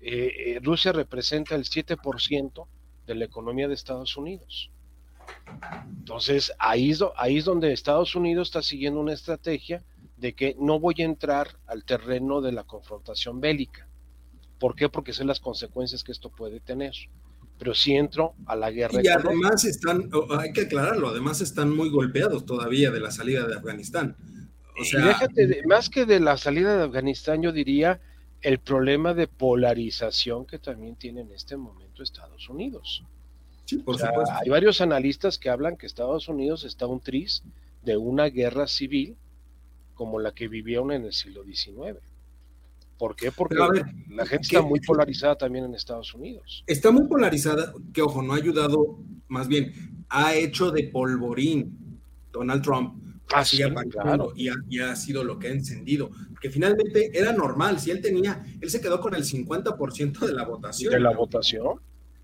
Eh, 0.00 0.32
eh, 0.36 0.60
Rusia 0.62 0.92
representa 0.92 1.54
el 1.54 1.64
7% 1.64 2.66
de 3.06 3.14
la 3.14 3.24
economía 3.24 3.66
de 3.66 3.74
Estados 3.74 4.16
Unidos. 4.16 4.70
Entonces, 5.98 6.52
ahí 6.58 6.92
ahí 7.16 7.38
es 7.38 7.44
donde 7.44 7.72
Estados 7.72 8.14
Unidos 8.14 8.48
está 8.48 8.62
siguiendo 8.62 9.00
una 9.00 9.12
estrategia 9.12 9.82
de 10.18 10.34
que 10.34 10.56
no 10.58 10.80
voy 10.80 10.96
a 10.98 11.04
entrar 11.04 11.58
al 11.66 11.84
terreno 11.84 12.40
de 12.40 12.52
la 12.52 12.64
confrontación 12.64 13.40
bélica. 13.40 13.88
¿Por 14.58 14.74
qué? 14.74 14.88
Porque 14.88 15.12
sé 15.12 15.24
las 15.24 15.40
consecuencias 15.40 16.02
que 16.02 16.12
esto 16.12 16.30
puede 16.30 16.60
tener. 16.60 16.92
Pero 17.58 17.74
si 17.74 17.94
entro 17.94 18.34
a 18.46 18.56
la 18.56 18.70
guerra. 18.70 19.00
Y 19.02 19.08
además 19.08 19.64
están, 19.64 20.10
hay 20.38 20.52
que 20.52 20.62
aclararlo, 20.62 21.08
además 21.08 21.40
están 21.40 21.74
muy 21.74 21.90
golpeados 21.90 22.46
todavía 22.46 22.90
de 22.90 23.00
la 23.00 23.10
salida 23.10 23.46
de 23.46 23.54
Afganistán. 23.54 24.16
O 24.80 24.84
sea, 24.84 25.06
déjate, 25.06 25.62
más 25.66 25.88
que 25.88 26.04
de 26.04 26.20
la 26.20 26.36
salida 26.36 26.76
de 26.76 26.84
Afganistán, 26.84 27.42
yo 27.42 27.52
diría 27.52 28.00
el 28.42 28.58
problema 28.58 29.14
de 29.14 29.26
polarización 29.26 30.46
que 30.46 30.58
también 30.58 30.94
tiene 30.94 31.22
en 31.22 31.32
este 31.32 31.56
momento 31.56 32.02
Estados 32.02 32.48
Unidos. 32.48 33.04
Sí, 33.64 33.78
por 33.78 33.98
supuesto. 33.98 34.34
Hay 34.40 34.48
varios 34.48 34.80
analistas 34.80 35.38
que 35.38 35.50
hablan 35.50 35.76
que 35.76 35.86
Estados 35.86 36.28
Unidos 36.28 36.64
está 36.64 36.86
un 36.86 37.00
tris 37.00 37.42
de 37.82 37.96
una 37.96 38.26
guerra 38.26 38.68
civil 38.68 39.16
como 39.98 40.20
la 40.20 40.30
que 40.30 40.46
vivieron 40.46 40.92
en 40.92 41.06
el 41.06 41.12
siglo 41.12 41.42
XIX. 41.42 41.98
¿Por 42.96 43.16
qué? 43.16 43.32
Porque 43.32 43.56
la 43.56 44.24
gente 44.26 44.46
está 44.46 44.62
muy 44.62 44.78
polarizada 44.78 45.36
también 45.36 45.64
en 45.64 45.74
Estados 45.74 46.14
Unidos. 46.14 46.62
Está 46.68 46.92
muy 46.92 47.08
polarizada, 47.08 47.74
que 47.92 48.00
ojo, 48.00 48.22
no 48.22 48.32
ha 48.32 48.36
ayudado, 48.36 49.00
más 49.26 49.48
bien, 49.48 50.04
ha 50.08 50.36
hecho 50.36 50.70
de 50.70 50.84
polvorín 50.84 52.00
Donald 52.30 52.62
Trump. 52.62 53.02
Ah, 53.34 53.44
claro. 53.90 54.32
y, 54.36 54.78
ha, 54.78 54.94
sido 54.94 55.24
lo 55.24 55.38
que 55.38 55.48
ha 55.48 55.50
encendido. 55.50 56.10
Que 56.40 56.48
finalmente 56.48 57.10
era 57.12 57.32
normal, 57.32 57.80
si 57.80 57.90
él 57.90 58.00
tenía, 58.00 58.42
él 58.60 58.70
se 58.70 58.80
quedó 58.80 59.00
con 59.00 59.16
el 59.16 59.24
50% 59.24 60.20
de 60.20 60.32
la 60.32 60.44
votación. 60.44 60.92
De 60.92 61.00
la 61.00 61.10
votación. 61.10 61.80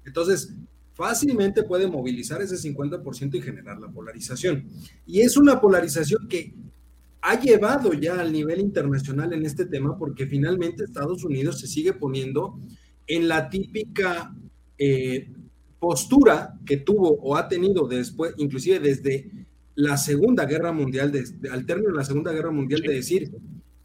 Entonces, 0.06 0.54
fácilmente 0.92 1.64
puede 1.64 1.88
movilizar 1.88 2.40
ese 2.40 2.56
50% 2.56 3.34
y 3.34 3.42
generar 3.42 3.80
la 3.80 3.88
polarización. 3.88 4.68
Y 5.06 5.22
es 5.22 5.36
una 5.36 5.60
polarización 5.60 6.28
que 6.28 6.54
ha 7.26 7.40
llevado 7.40 7.94
ya 7.94 8.20
al 8.20 8.30
nivel 8.30 8.60
internacional 8.60 9.32
en 9.32 9.46
este 9.46 9.64
tema 9.64 9.96
porque 9.96 10.26
finalmente 10.26 10.84
Estados 10.84 11.24
Unidos 11.24 11.58
se 11.58 11.66
sigue 11.66 11.94
poniendo 11.94 12.60
en 13.06 13.28
la 13.28 13.48
típica 13.48 14.36
eh, 14.76 15.32
postura 15.78 16.54
que 16.66 16.76
tuvo 16.76 17.14
o 17.22 17.34
ha 17.34 17.48
tenido 17.48 17.88
después, 17.88 18.34
inclusive 18.36 18.78
desde 18.78 19.46
la 19.74 19.96
Segunda 19.96 20.44
Guerra 20.44 20.70
Mundial, 20.72 21.12
al 21.50 21.64
término 21.64 21.92
de 21.92 21.96
la 21.96 22.04
Segunda 22.04 22.30
Guerra 22.30 22.50
Mundial, 22.50 22.82
de 22.82 22.92
decir, 22.92 23.32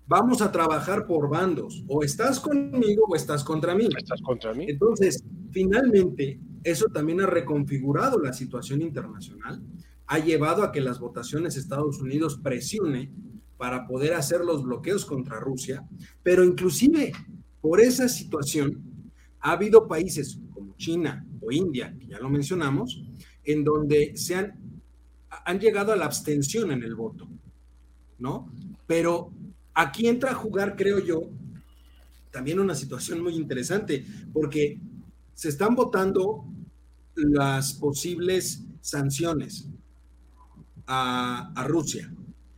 vamos 0.05 0.41
a 0.41 0.51
trabajar 0.51 1.07
por 1.07 1.29
bandos, 1.29 1.85
o 1.87 2.03
estás 2.03 2.41
conmigo 2.41 3.05
o 3.07 3.15
estás 3.15 3.45
contra 3.45 3.73
mí. 3.73 3.87
Estás 3.97 4.21
contra 4.21 4.53
mí. 4.53 4.65
Entonces, 4.67 5.23
finalmente, 5.51 6.41
eso 6.63 6.87
también 6.87 7.21
ha 7.21 7.25
reconfigurado 7.25 8.19
la 8.19 8.33
situación 8.33 8.81
internacional, 8.81 9.61
ha 10.09 10.17
llevado 10.17 10.63
a 10.63 10.71
que 10.71 10.81
las 10.81 10.99
votaciones 10.99 11.55
Estados 11.55 12.01
Unidos 12.01 12.39
presione 12.41 13.11
para 13.57 13.85
poder 13.85 14.15
hacer 14.15 14.41
los 14.41 14.63
bloqueos 14.63 15.05
contra 15.05 15.39
Rusia, 15.39 15.87
pero 16.23 16.43
inclusive 16.43 17.13
por 17.61 17.79
esa 17.79 18.09
situación 18.09 18.83
ha 19.39 19.51
habido 19.51 19.87
países 19.87 20.39
como 20.51 20.75
China 20.77 21.27
o 21.41 21.51
India, 21.51 21.95
que 21.99 22.07
ya 22.07 22.19
lo 22.19 22.27
mencionamos, 22.27 23.03
en 23.43 23.63
donde 23.63 24.17
se 24.17 24.33
han, 24.33 24.81
han 25.29 25.59
llegado 25.59 25.91
a 25.91 25.95
la 25.95 26.05
abstención 26.05 26.71
en 26.71 26.81
el 26.81 26.95
voto, 26.95 27.29
¿no? 28.17 28.51
Pero 28.87 29.31
aquí 29.75 30.07
entra 30.07 30.31
a 30.31 30.35
jugar, 30.35 30.75
creo 30.75 30.97
yo, 30.97 31.29
también 32.31 32.59
una 32.59 32.73
situación 32.73 33.21
muy 33.21 33.35
interesante, 33.35 34.03
porque 34.33 34.79
se 35.35 35.49
están 35.49 35.75
votando 35.75 36.45
las 37.15 37.73
posibles 37.73 38.65
sanciones 38.81 39.69
a, 40.89 41.65
Rusia. 41.67 42.11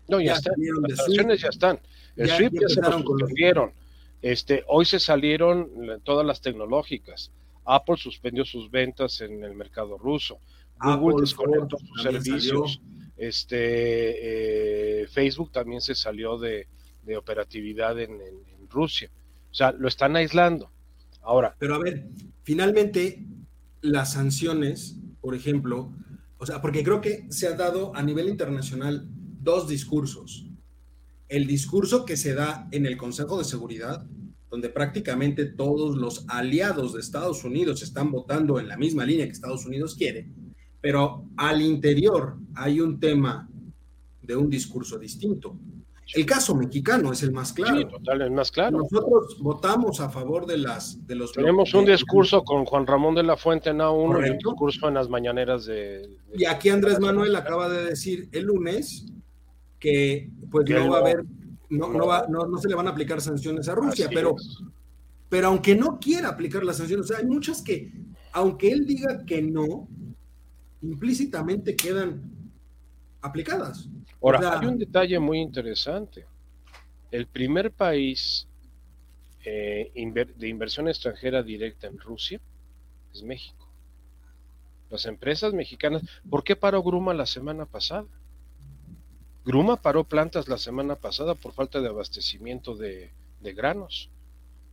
No, 0.07 0.19
ya, 0.21 0.33
están. 0.33 0.53
Las 0.87 0.97
sanciones 0.97 1.41
ya 1.41 1.49
están. 1.49 1.79
El 2.15 2.27
ya, 2.27 2.37
SWIFT 2.37 2.53
ya, 2.61 2.69
se 2.69 2.81
lo 2.81 2.99
suspendieron. 2.99 3.71
Este, 4.21 4.63
hoy 4.67 4.85
se 4.85 4.99
salieron 4.99 5.69
todas 6.03 6.25
las 6.25 6.41
tecnológicas. 6.41 7.31
Apple 7.65 7.97
suspendió 7.97 8.45
sus 8.45 8.71
ventas 8.71 9.21
en 9.21 9.43
el 9.43 9.55
mercado 9.55 9.97
ruso. 9.97 10.39
Google 10.79 11.21
desconectó 11.21 11.77
sus 11.77 12.01
servicios. 12.01 12.81
Este, 13.17 15.01
eh, 15.03 15.07
Facebook 15.07 15.51
también 15.51 15.81
se 15.81 15.93
salió 15.93 16.37
de, 16.37 16.67
operatividad 17.17 17.99
en, 17.99 18.19
Rusia. 18.69 19.11
O 19.51 19.53
sea, 19.53 19.73
lo 19.73 19.89
están 19.89 20.15
aislando. 20.15 20.71
Ahora. 21.21 21.53
Pero 21.59 21.75
a 21.75 21.79
ver, 21.79 22.07
finalmente, 22.43 23.25
las 23.81 24.13
sanciones, 24.13 24.95
por 25.19 25.35
ejemplo, 25.35 25.91
o 26.41 26.45
sea, 26.47 26.59
porque 26.59 26.83
creo 26.83 27.01
que 27.01 27.27
se 27.29 27.45
ha 27.45 27.55
dado 27.55 27.95
a 27.95 28.01
nivel 28.01 28.27
internacional 28.27 29.07
dos 29.07 29.67
discursos. 29.67 30.47
El 31.29 31.45
discurso 31.45 32.03
que 32.03 32.17
se 32.17 32.33
da 32.33 32.67
en 32.71 32.87
el 32.87 32.97
Consejo 32.97 33.37
de 33.37 33.43
Seguridad, 33.43 34.07
donde 34.49 34.69
prácticamente 34.69 35.45
todos 35.45 35.95
los 35.97 36.25
aliados 36.27 36.93
de 36.93 36.99
Estados 36.99 37.43
Unidos 37.43 37.83
están 37.83 38.09
votando 38.09 38.59
en 38.59 38.67
la 38.67 38.75
misma 38.75 39.05
línea 39.05 39.27
que 39.27 39.33
Estados 39.33 39.67
Unidos 39.67 39.93
quiere, 39.93 40.31
pero 40.81 41.27
al 41.37 41.61
interior 41.61 42.39
hay 42.55 42.81
un 42.81 42.99
tema 42.99 43.47
de 44.23 44.35
un 44.35 44.49
discurso 44.49 44.97
distinto. 44.97 45.59
El 46.13 46.25
caso 46.25 46.55
mexicano 46.55 47.11
es 47.13 47.23
el 47.23 47.31
más 47.31 47.53
claro. 47.53 47.77
Sí, 47.77 47.85
total, 47.85 48.21
el 48.21 48.31
más 48.31 48.51
claro. 48.51 48.79
Nosotros 48.79 49.37
votamos 49.39 50.01
a 50.01 50.09
favor 50.09 50.45
de 50.45 50.57
las 50.57 51.05
de 51.07 51.15
los. 51.15 51.31
Tenemos 51.31 51.73
un 51.73 51.85
discurso 51.85 52.43
con 52.43 52.65
Juan 52.65 52.85
Ramón 52.85 53.15
de 53.15 53.23
la 53.23 53.37
Fuente 53.37 53.69
en 53.69 53.77
A1 53.77 54.27
y 54.27 54.29
un 54.31 54.37
discurso 54.37 54.87
en 54.87 54.95
las 54.95 55.07
mañaneras 55.09 55.65
de, 55.65 56.17
Y 56.35 56.45
aquí 56.45 56.69
Andrés 56.69 56.99
Manuel 56.99 57.35
acaba 57.35 57.69
de 57.69 57.85
decir 57.85 58.27
el 58.31 58.45
lunes 58.45 59.05
que 59.79 60.29
pues 60.49 60.69
no 60.69 60.89
va 60.89 60.97
a 60.97 61.01
haber, 61.01 61.23
no, 61.69 61.91
no, 61.91 62.05
va, 62.05 62.27
no, 62.29 62.57
se 62.57 62.69
le 62.69 62.75
van 62.75 62.87
a 62.87 62.91
aplicar 62.91 63.19
sanciones 63.19 63.67
a 63.67 63.75
Rusia, 63.75 64.09
pero, 64.13 64.35
pero 65.27 65.47
aunque 65.47 65.75
no 65.75 65.99
quiera 65.99 66.29
aplicar 66.29 66.63
las 66.63 66.77
sanciones, 66.77 67.05
o 67.05 67.07
sea, 67.07 67.17
hay 67.17 67.25
muchas 67.25 67.61
que, 67.61 67.91
aunque 68.33 68.71
él 68.71 68.85
diga 68.85 69.25
que 69.25 69.41
no, 69.41 69.87
implícitamente 70.81 71.75
quedan 71.75 72.21
aplicadas. 73.21 73.87
Ahora, 74.21 74.59
hay 74.59 74.67
un 74.67 74.77
detalle 74.77 75.17
muy 75.19 75.39
interesante. 75.39 76.25
El 77.09 77.25
primer 77.27 77.71
país 77.71 78.47
eh, 79.43 79.91
de 79.93 80.47
inversión 80.47 80.87
extranjera 80.87 81.41
directa 81.41 81.87
en 81.87 81.97
Rusia 81.97 82.39
es 83.13 83.23
México. 83.23 83.67
Las 84.89 85.05
empresas 85.05 85.53
mexicanas, 85.53 86.03
¿por 86.29 86.43
qué 86.43 86.55
paró 86.55 86.83
Gruma 86.83 87.13
la 87.13 87.25
semana 87.25 87.65
pasada? 87.65 88.05
Gruma 89.43 89.81
paró 89.81 90.03
plantas 90.03 90.47
la 90.47 90.57
semana 90.57 90.95
pasada 90.95 91.33
por 91.33 91.53
falta 91.53 91.81
de 91.81 91.87
abastecimiento 91.87 92.75
de, 92.75 93.11
de 93.39 93.53
granos. 93.53 94.09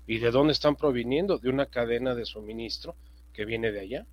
¿Y 0.06 0.18
de 0.18 0.30
dónde 0.30 0.52
están 0.52 0.76
proviniendo? 0.76 1.38
De 1.38 1.48
una 1.48 1.66
cadena 1.66 2.14
de 2.14 2.26
suministro 2.26 2.96
que 3.32 3.44
viene 3.44 3.72
de 3.72 3.80
allá. 3.80 4.06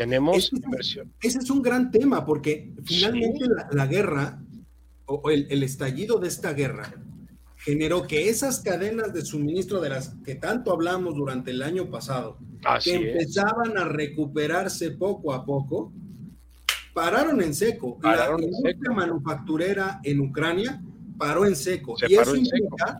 Tenemos 0.00 0.50
inversión. 0.50 1.12
Ese 1.20 1.40
es 1.40 1.50
un 1.50 1.60
gran 1.60 1.90
tema 1.90 2.24
porque 2.24 2.72
finalmente 2.86 3.44
la, 3.70 3.86
guerra 3.86 4.42
o 5.04 5.28
el, 5.28 5.62
estallido 5.62 6.18
de 6.18 6.26
esta 6.26 6.54
guerra 6.54 6.90
generó 7.58 8.06
que 8.06 8.30
esas 8.30 8.60
cadenas 8.60 9.12
de 9.12 9.22
suministro 9.22 9.78
de 9.78 9.90
las 9.90 10.14
que 10.24 10.36
tanto 10.36 10.72
hablamos 10.72 11.16
durante 11.16 11.50
el 11.50 11.60
año 11.60 11.90
pasado, 11.90 12.38
que 12.82 12.94
empezaban 12.94 13.76
a 13.76 13.84
recuperarse 13.84 14.92
poco 14.92 15.34
a 15.34 15.44
poco, 15.44 15.92
pararon 16.94 17.42
en 17.42 17.54
seco. 17.54 17.98
la 18.02 18.34
industria 18.40 18.92
manufacturera 18.94 20.00
en 20.02 20.20
Ucrania 20.20 20.80
paró 21.18 21.44
en 21.44 21.54
seco. 21.54 21.96
y 22.08 22.14
eso 22.14 22.34
implica 22.34 22.98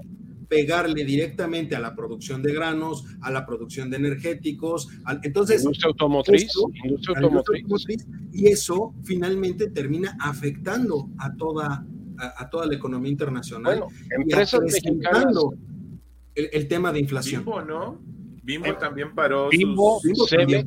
pegarle 0.51 1.05
directamente 1.05 1.77
a 1.77 1.81
la 1.81 1.95
producción 1.95 2.43
de 2.43 2.53
granos, 2.53 3.05
a 3.23 3.31
la 3.31 3.47
producción 3.47 3.89
de 3.89 3.99
energéticos. 3.99 4.89
entonces, 5.23 5.63
industria 5.63 5.89
automotriz, 5.89 6.53
industria 6.85 7.17
automotriz. 7.21 8.07
Y 8.33 8.49
eso 8.49 8.93
finalmente 9.05 9.71
termina 9.71 10.19
afectando 10.21 11.09
a 11.19 11.33
toda, 11.37 11.87
a, 12.19 12.51
toda 12.51 12.67
la 12.67 12.75
economía 12.75 13.13
internacional. 13.13 13.79
Bueno, 13.79 13.95
empresas 14.11 14.61
mexicanas. 14.61 15.33
El, 16.35 16.51
el, 16.53 16.69
tema 16.69 16.93
de 16.93 16.99
inflación. 16.99 17.45
Bimbo, 17.45 17.63
¿no? 17.63 18.01
Bimbo 18.43 18.75
también 18.77 19.15
paró. 19.15 19.51
Bimbo, 19.51 20.01
Cemex, 20.29 20.65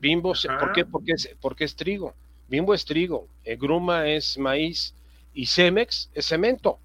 Bimbo, 0.00 0.34
¿por 0.60 0.72
qué? 0.72 0.84
Porque 0.84 1.12
es, 1.12 1.30
porque 1.40 1.64
es 1.64 1.74
trigo. 1.74 2.14
Bimbo 2.48 2.74
es 2.74 2.84
trigo, 2.84 3.26
eh, 3.44 3.56
Gruma 3.56 4.06
es 4.06 4.36
maíz 4.36 4.94
y 5.32 5.46
Cemex 5.46 6.10
es 6.12 6.26
cemento. 6.26 6.78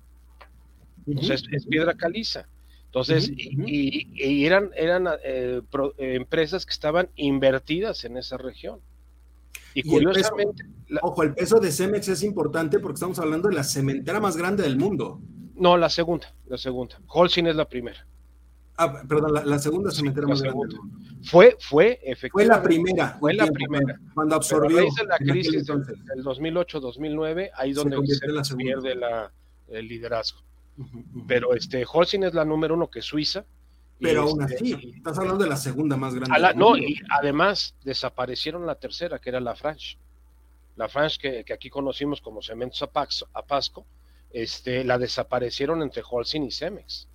Entonces 1.09 1.43
es 1.51 1.65
piedra 1.65 1.93
caliza. 1.95 2.47
Entonces, 2.85 3.31
y, 3.35 4.45
eran, 4.45 4.71
eran 4.75 5.07
eh, 5.23 5.61
eh, 5.97 6.15
empresas 6.15 6.65
que 6.65 6.71
estaban 6.71 7.09
invertidas 7.15 8.03
en 8.03 8.17
esa 8.17 8.37
región. 8.37 8.79
Y, 9.75 9.83
curiosamente. 9.83 10.63
ojo, 11.01 11.21
el 11.21 11.35
peso 11.35 11.59
de 11.59 11.71
Cemex 11.71 12.07
es 12.07 12.23
importante 12.23 12.79
porque 12.79 12.95
estamos 12.95 13.19
hablando 13.19 13.49
de 13.49 13.55
la 13.55 13.63
cementera 13.63 14.19
más 14.19 14.35
grande 14.35 14.63
del 14.63 14.77
mundo. 14.77 15.21
No, 15.55 15.77
la 15.77 15.89
segunda, 15.89 16.33
la 16.47 16.57
segunda. 16.57 16.99
Holcim 17.07 17.45
es 17.45 17.55
la 17.55 17.69
primera. 17.69 18.07
Ah, 18.77 19.03
perdón, 19.07 19.33
la, 19.45 19.59
segunda 19.59 19.91
cementera 19.91 20.25
más 20.25 20.41
grande. 20.41 20.75
Fue, 21.21 21.57
fue, 21.59 21.99
efectivamente. 22.01 22.31
Fue 22.31 22.45
la 22.45 22.63
primera. 22.63 23.17
Fue 23.19 23.33
la 23.33 23.45
primera. 23.47 23.99
Cuando, 24.15 24.35
absorbió. 24.35 24.79
la 25.07 25.17
crisis 25.17 25.67
del, 25.67 26.23
2008-2009, 26.23 27.51
ahí 27.55 27.73
donde 27.73 27.97
se, 28.43 28.55
pierde 28.55 28.95
la, 28.95 29.31
el 29.67 29.87
liderazgo. 29.87 30.39
Pero 31.27 31.53
este, 31.53 31.85
Holcim 31.91 32.23
es 32.23 32.33
la 32.33 32.45
número 32.45 32.75
uno 32.75 32.89
que 32.89 33.01
Suiza. 33.01 33.45
Pero 33.99 34.21
aún 34.21 34.41
este, 34.43 34.55
así, 34.55 34.93
estás 34.95 35.17
hablando 35.17 35.43
de 35.43 35.49
la 35.49 35.57
segunda 35.57 35.97
más 35.97 36.15
grande. 36.15 36.53
no, 36.55 36.77
y 36.77 37.01
además 37.09 37.75
desaparecieron 37.83 38.65
la 38.65 38.75
tercera, 38.75 39.19
que 39.19 39.29
era 39.29 39.41
la 39.41 39.55
France. 39.55 39.97
La 40.77 40.87
France 40.87 41.17
que, 41.21 41.43
que 41.43 41.51
aquí 41.51 41.69
conocimos 41.69 42.21
como 42.21 42.41
Cementos 42.41 42.81
Apasco, 42.81 43.85
este, 44.31 44.85
la 44.85 44.97
desaparecieron 44.97 45.81
entre 45.81 46.03
Holcim 46.09 46.43
y 46.43 46.51
Cemex. 46.51 47.09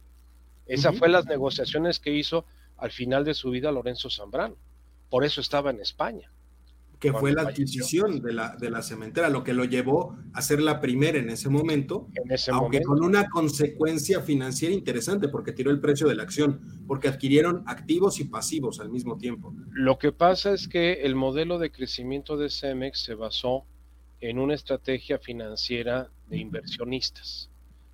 Esa 0.67 0.93
fue 0.93 1.09
las 1.09 1.27
negociaciones 1.27 1.99
que 2.01 2.11
hizo 2.11 2.45
al 2.77 2.91
final 2.91 3.25
de 3.25 3.35
su 3.35 3.51
vida 3.51 3.73
Lorenzo 3.73 4.11
Zambrano. 4.11 4.57
Por 5.11 5.25
eso 5.25 5.41
estaba 5.41 5.71
en 5.71 5.81
España. 5.81 6.31
Que 7.13 7.19
fue 7.19 7.33
la 7.33 7.43
adquisición 7.43 8.21
de 8.21 8.33
la, 8.33 8.57
de 8.57 8.71
la 8.71 8.83
cementera, 8.83 9.29
lo 9.29 9.45
que 9.45 9.53
lo 9.53 9.65
llevó 9.65 10.17
a 10.33 10.43
ser 10.43 10.61
la 10.61 10.81
primera 10.81 11.19
en 11.19 11.31
ese 11.31 11.49
momento, 11.49 12.09
aunque 12.53 12.83
con 12.83 13.03
una 13.05 13.29
consecuencia 13.29 14.21
financiera 14.21 14.75
interesante, 14.75 15.29
porque 15.29 15.53
tiró 15.53 15.71
el 15.71 15.81
precio 15.81 16.09
de 16.09 16.15
la 16.15 16.23
acción, 16.23 16.61
porque 16.87 17.09
adquirieron 17.09 17.63
activos 17.67 18.21
y 18.21 18.25
pasivos 18.25 18.81
al 18.81 18.91
mismo 18.91 19.19
tiempo. 19.19 19.55
Lo 19.73 19.99
que 19.99 20.13
pasa 20.13 20.53
es 20.53 20.69
que 20.69 21.05
el 21.05 21.15
modelo 21.15 21.59
de 21.59 21.71
crecimiento 21.71 22.37
de 22.37 22.49
Cemex 22.51 23.05
se 23.05 23.15
basó 23.15 23.65
en 24.21 24.39
una 24.39 24.55
estrategia 24.55 25.19
financiera 25.19 26.11
de 26.29 26.39
inversionistas, 26.39 27.51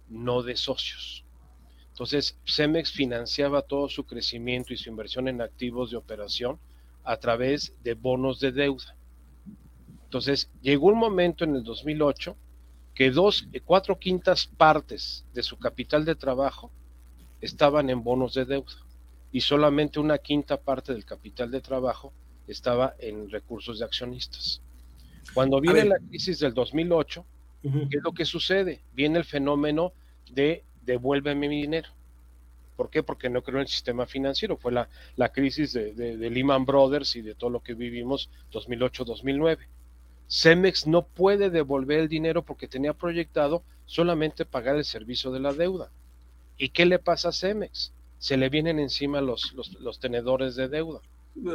no 0.09 0.43
de 0.43 0.57
socios. 0.57 1.25
Entonces, 1.89 2.39
Cemex 2.47 2.93
financiaba 2.93 3.63
todo 3.63 3.89
su 3.89 4.05
crecimiento 4.05 4.73
y 4.73 4.77
su 4.77 4.89
inversión 4.89 5.29
en 5.29 5.43
activos 5.43 5.91
de 5.91 5.97
operación 5.97 6.59
a 7.05 7.17
través 7.17 7.75
de 7.83 7.95
bonos 7.95 8.41
de 8.41 8.53
deuda. 8.53 8.97
Entonces, 10.11 10.51
llegó 10.61 10.89
un 10.89 10.99
momento 10.99 11.45
en 11.45 11.55
el 11.55 11.63
2008 11.63 12.37
que 12.97 13.13
dos, 13.13 13.47
eh, 13.53 13.61
cuatro 13.61 13.97
quintas 13.97 14.45
partes 14.45 15.25
de 15.33 15.45
su 15.45 15.57
capital 15.57 16.05
de 16.05 16.17
trabajo 16.17 16.73
estaban 17.41 17.91
en 17.91 18.03
bonos 18.03 18.35
de 18.35 18.45
deuda 18.45 18.73
y 19.31 19.41
solamente 19.41 20.01
una 20.01 20.19
quinta 20.19 20.57
parte 20.57 20.93
del 20.93 21.05
capital 21.05 21.53
de 21.53 21.61
trabajo 21.61 22.13
estaba 22.49 22.97
en 22.99 23.31
recursos 23.31 23.79
de 23.79 23.85
accionistas. 23.85 24.61
Cuando 25.33 25.61
viene 25.61 25.85
la 25.85 26.01
crisis 26.01 26.41
del 26.41 26.55
2008, 26.55 27.25
¿qué 27.63 27.99
es 27.99 28.03
lo 28.03 28.11
que 28.11 28.25
sucede? 28.25 28.81
Viene 28.93 29.21
el 29.21 29.25
fenómeno 29.25 29.93
de 30.33 30.65
devuélveme 30.83 31.49
mi 31.49 31.63
dinero. 31.63 31.91
¿Por 32.75 32.91
qué? 32.91 33.05
Porque 33.05 33.31
no 33.31 33.43
creo 33.43 33.59
en 33.59 33.63
el 33.63 33.69
sistema 33.69 34.07
financiero. 34.07 34.57
Fue 34.57 34.73
la, 34.73 34.89
la 35.15 35.31
crisis 35.31 35.73
de, 35.73 35.95
de, 35.95 36.31
Lehman 36.31 36.65
Brothers 36.65 37.15
y 37.15 37.23
de 37.23 37.37
todo 37.37 37.51
lo 37.51 37.61
que 37.61 37.75
vivimos 37.75 38.29
2008-2009. 38.51 39.59
Cemex 40.31 40.87
no 40.87 41.03
puede 41.03 41.51
devolver 41.51 41.99
el 41.99 42.09
dinero 42.09 42.45
porque 42.45 42.69
tenía 42.69 42.95
proyectado 42.95 43.65
solamente 43.85 44.45
pagar 44.45 44.77
el 44.77 44.85
servicio 44.85 45.33
de 45.33 45.41
la 45.41 45.53
deuda. 45.53 45.91
¿Y 46.57 46.69
qué 46.69 46.87
le 46.87 47.01
pasa 47.01 47.31
a 47.31 47.33
Cemex? 47.33 47.93
Se 48.19 48.37
le 48.37 48.49
vienen 48.49 48.79
encima 48.79 49.21
los, 49.21 49.53
los, 49.81 49.99
tenedores 49.99 50.55
de 50.55 50.69
deuda. 50.69 51.01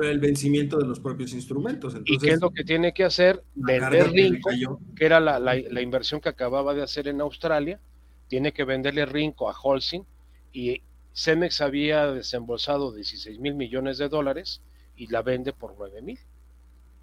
El 0.01 0.19
vencimiento 0.19 0.77
de 0.77 0.87
los 0.87 0.99
propios 0.99 1.31
instrumentos. 1.31 1.95
¿Y 2.03 2.17
qué 2.17 2.31
es 2.31 2.41
lo 2.41 2.51
que 2.51 2.65
tiene 2.65 2.93
que 2.93 3.05
hacer? 3.05 3.41
Vender 3.53 4.11
Rinco, 4.11 4.49
que 4.95 5.05
era 5.05 5.21
la, 5.21 5.39
la, 5.39 5.55
la, 5.55 5.81
inversión 5.81 6.19
que 6.19 6.29
acababa 6.29 6.73
de 6.73 6.81
hacer 6.81 7.07
en 7.07 7.21
Australia, 7.21 7.79
tiene 8.27 8.51
que 8.51 8.65
venderle 8.65 9.05
Rinco 9.05 9.49
a 9.49 9.55
Holcim 9.57 10.03
y 10.51 10.81
Cemex 11.13 11.61
había 11.61 12.07
desembolsado 12.11 12.93
16 12.93 13.39
mil 13.39 13.53
millones 13.53 13.97
de 13.99 14.09
dólares 14.09 14.61
y 14.97 15.07
la 15.07 15.21
vende 15.21 15.53
por 15.53 15.75
9 15.77 16.01
mil 16.01 16.19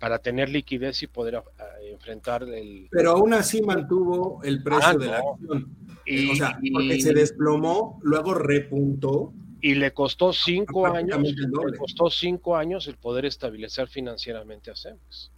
para 0.02 0.18
tener 0.18 0.48
liquidez 0.48 1.00
y 1.04 1.06
poder 1.06 1.40
enfrentar 1.88 2.42
el... 2.42 2.88
Pero 2.90 3.12
aún 3.12 3.34
así 3.34 3.62
mantuvo 3.62 4.40
el 4.42 4.60
precio 4.60 4.88
ah, 4.88 4.96
de 4.96 5.06
la 5.06 5.18
acción. 5.18 5.76
Y, 6.04 6.32
o 6.32 6.34
sea, 6.34 6.58
porque 6.72 7.00
se 7.00 7.14
desplomó, 7.14 8.00
luego 8.02 8.34
repuntó. 8.34 9.32
Y 9.60 9.76
le 9.76 9.94
costó 9.94 10.32
cinco 10.32 10.88
años, 10.88 11.22
le 11.22 11.78
costó 11.78 12.10
cinco 12.10 12.56
años 12.56 12.88
el 12.88 12.96
poder 12.96 13.26
estabilizar 13.26 13.86
financieramente 13.86 14.72
a 14.72 14.74
Cemex. 14.74 15.30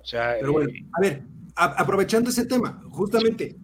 O 0.00 0.06
sea, 0.06 0.36
Pero 0.40 0.52
bueno, 0.52 0.70
eh, 0.70 0.86
a 0.94 1.00
ver, 1.02 1.22
aprovechando 1.54 2.30
ese 2.30 2.46
tema, 2.46 2.82
justamente 2.88 3.56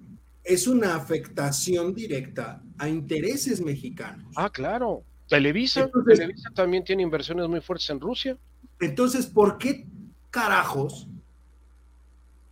es 0.45 0.67
una 0.67 0.95
afectación 0.95 1.95
directa 1.95 2.63
a 2.77 2.87
intereses 2.87 3.63
mexicanos. 3.63 4.31
Ah, 4.37 4.51
claro. 4.51 5.05
Televisa, 5.27 5.91
Televisa 6.07 6.51
también 6.55 6.85
tiene 6.85 7.03
inversiones 7.03 7.49
muy 7.49 7.63
fuertes 7.63 7.89
en 7.89 7.99
Rusia. 7.99 8.37
Entonces, 8.79 9.27
¿por 9.27 9.57
qué 9.59 9.87
carajos 10.33 11.07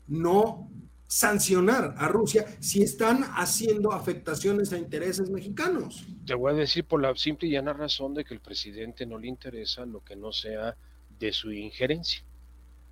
no 0.06 0.70
sancionar 1.08 1.94
a 1.98 2.06
Rusia 2.06 2.46
si 2.60 2.82
están 2.82 3.24
haciendo 3.34 3.90
afectaciones 3.90 4.72
a 4.72 4.78
intereses 4.78 5.28
mexicanos. 5.28 6.06
Te 6.24 6.34
voy 6.34 6.52
a 6.52 6.54
decir 6.54 6.84
por 6.84 7.02
la 7.02 7.16
simple 7.16 7.48
y 7.48 7.52
llana 7.52 7.72
razón 7.72 8.14
de 8.14 8.24
que 8.24 8.34
el 8.34 8.40
presidente 8.40 9.06
no 9.06 9.18
le 9.18 9.26
interesa 9.26 9.84
lo 9.86 10.04
que 10.04 10.14
no 10.14 10.30
sea 10.30 10.76
de 11.18 11.32
su 11.32 11.50
injerencia. 11.50 12.22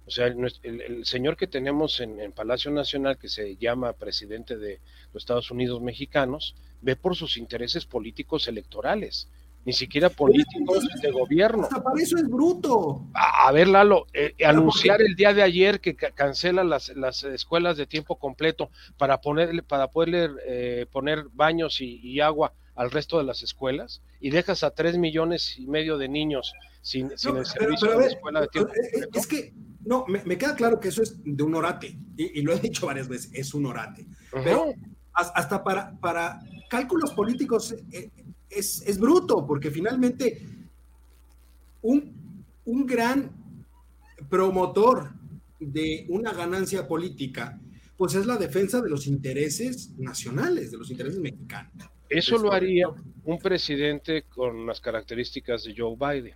O 0.07 0.11
sea, 0.11 0.27
el, 0.27 1.05
señor 1.05 1.37
que 1.37 1.47
tenemos 1.47 2.01
en, 2.01 2.19
en, 2.19 2.33
Palacio 2.33 2.71
Nacional, 2.71 3.19
que 3.19 3.29
se 3.29 3.57
llama 3.57 3.93
presidente 3.93 4.57
de 4.57 4.81
los 5.13 5.23
Estados 5.23 5.51
Unidos 5.51 5.83
mexicanos, 5.83 6.57
ve 6.81 6.97
por 6.97 7.15
sus 7.15 7.37
intereses 7.37 7.85
políticos 7.85 8.49
electorales 8.49 9.29
ni 9.69 9.75
siquiera 9.75 10.09
políticos 10.09 10.89
de 11.03 11.11
gobierno. 11.11 11.65
Hasta 11.65 11.83
para 11.83 12.01
eso 12.01 12.17
es 12.17 12.27
bruto. 12.27 13.05
A, 13.13 13.53
ver, 13.53 13.69
Lalo, 13.69 14.07
eh, 14.15 14.33
anunciar 14.43 15.03
el 15.03 15.15
día 15.15 15.35
de 15.35 15.43
ayer 15.43 15.79
que 15.83 15.95
cancela 15.95 16.65
las, 16.65 16.89
las, 16.97 17.23
escuelas 17.25 17.77
de 17.77 17.85
tiempo 17.85 18.19
completo 18.19 18.71
para 18.97 19.21
ponerle, 19.21 19.63
para 19.63 19.89
poderle 19.89 20.31
eh, 20.47 20.87
poner 20.91 21.27
baños 21.35 21.83
y, 21.83 22.19
agua 22.19 22.55
al 22.77 22.91
resto 22.91 23.19
de 23.19 23.25
las 23.25 23.43
escuelas 23.43 24.01
y 24.21 24.31
dejas 24.31 24.63
a 24.63 24.71
tres 24.71 24.97
millones 24.97 25.59
y 25.59 25.67
medio 25.67 25.99
de 25.99 26.09
niños 26.09 26.55
sin, 26.81 27.11
sin 27.19 27.37
el 27.37 27.45
servicio 27.45 27.99
de 27.99 28.07
escuela 28.07 28.41
de 28.41 28.49
tiempo 28.49 28.73
eh, 28.73 28.91
completo. 28.91 29.19
Es 29.19 29.27
que 29.27 29.53
no, 29.85 30.07
me, 30.07 30.39
queda 30.39 30.57
claro 30.57 30.81
que 30.81 30.89
eso 30.89 31.03
es 31.03 31.19
de 31.23 31.43
un 31.43 31.55
orate, 31.55 31.95
y, 32.17 32.41
lo 32.41 32.55
he 32.55 32.59
dicho 32.59 32.87
varias 32.87 33.07
veces, 33.07 33.31
es 33.35 33.53
un 33.53 33.67
orate. 33.67 34.07
Pero 34.33 34.73
hasta 35.13 35.63
para, 35.63 35.95
para 36.01 36.41
cálculos 36.71 37.13
políticos 37.13 37.75
es, 38.51 38.99
bruto, 38.99 39.47
porque 39.47 39.71
finalmente 39.71 40.43
un, 41.83 42.45
un 42.65 42.87
gran 42.87 43.31
promotor 44.29 45.13
de 45.61 46.07
una 46.09 46.33
ganancia 46.33 46.87
política, 46.87 47.59
pues 47.97 48.15
es 48.15 48.27
la 48.27 48.37
defensa 48.37 48.81
de 48.81 48.91
los 48.91 49.07
intereses 49.07 49.91
nacionales, 49.99 50.71
de 50.71 50.79
los 50.79 50.91
intereses 50.91 51.19
mexicanos. 51.19 51.73
Eso 52.09 52.39
lo 52.39 52.53
haría 52.53 52.89
un 53.25 53.39
presidente 53.39 54.23
con 54.23 54.67
las 54.67 54.81
características 54.81 55.65
de 55.65 55.75
Joe 55.77 55.97
Biden, 55.97 56.35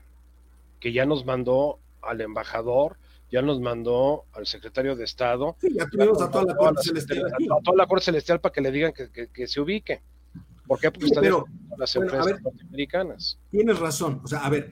que 0.80 0.92
ya 0.92 1.06
nos 1.06 1.24
mandó 1.24 1.78
al 2.02 2.20
embajador, 2.20 2.96
ya 3.30 3.40
nos 3.40 3.60
mandó 3.60 4.24
al 4.34 4.46
secretario 4.46 4.96
de 4.96 5.04
Estado. 5.04 5.56
Sí, 5.60 5.68
ya 5.72 5.86
tuvimos 5.86 6.20
a 6.20 6.30
toda 6.30 6.44
la 6.44 6.56
Corte 6.56 6.82
Celestial. 6.82 7.24
A, 7.26 7.62
toda 7.62 7.76
la 7.76 7.86
Corte 7.86 8.04
Celestial 8.04 8.40
para 8.40 8.52
que 8.52 8.60
le 8.60 8.70
digan 8.70 8.92
que 8.92 9.46
se 9.46 9.60
ubique. 9.60 10.02
¿Por 10.66 10.80
qué? 10.80 10.90
Porque 10.90 11.06
están 11.06 11.24
las 11.76 11.96
empresas 11.96 12.40
norteamericanas. 12.42 13.38
Tienes 13.50 13.78
razón, 13.78 14.20
o 14.22 14.26
sea, 14.26 14.40
a 14.40 14.50
ver, 14.50 14.70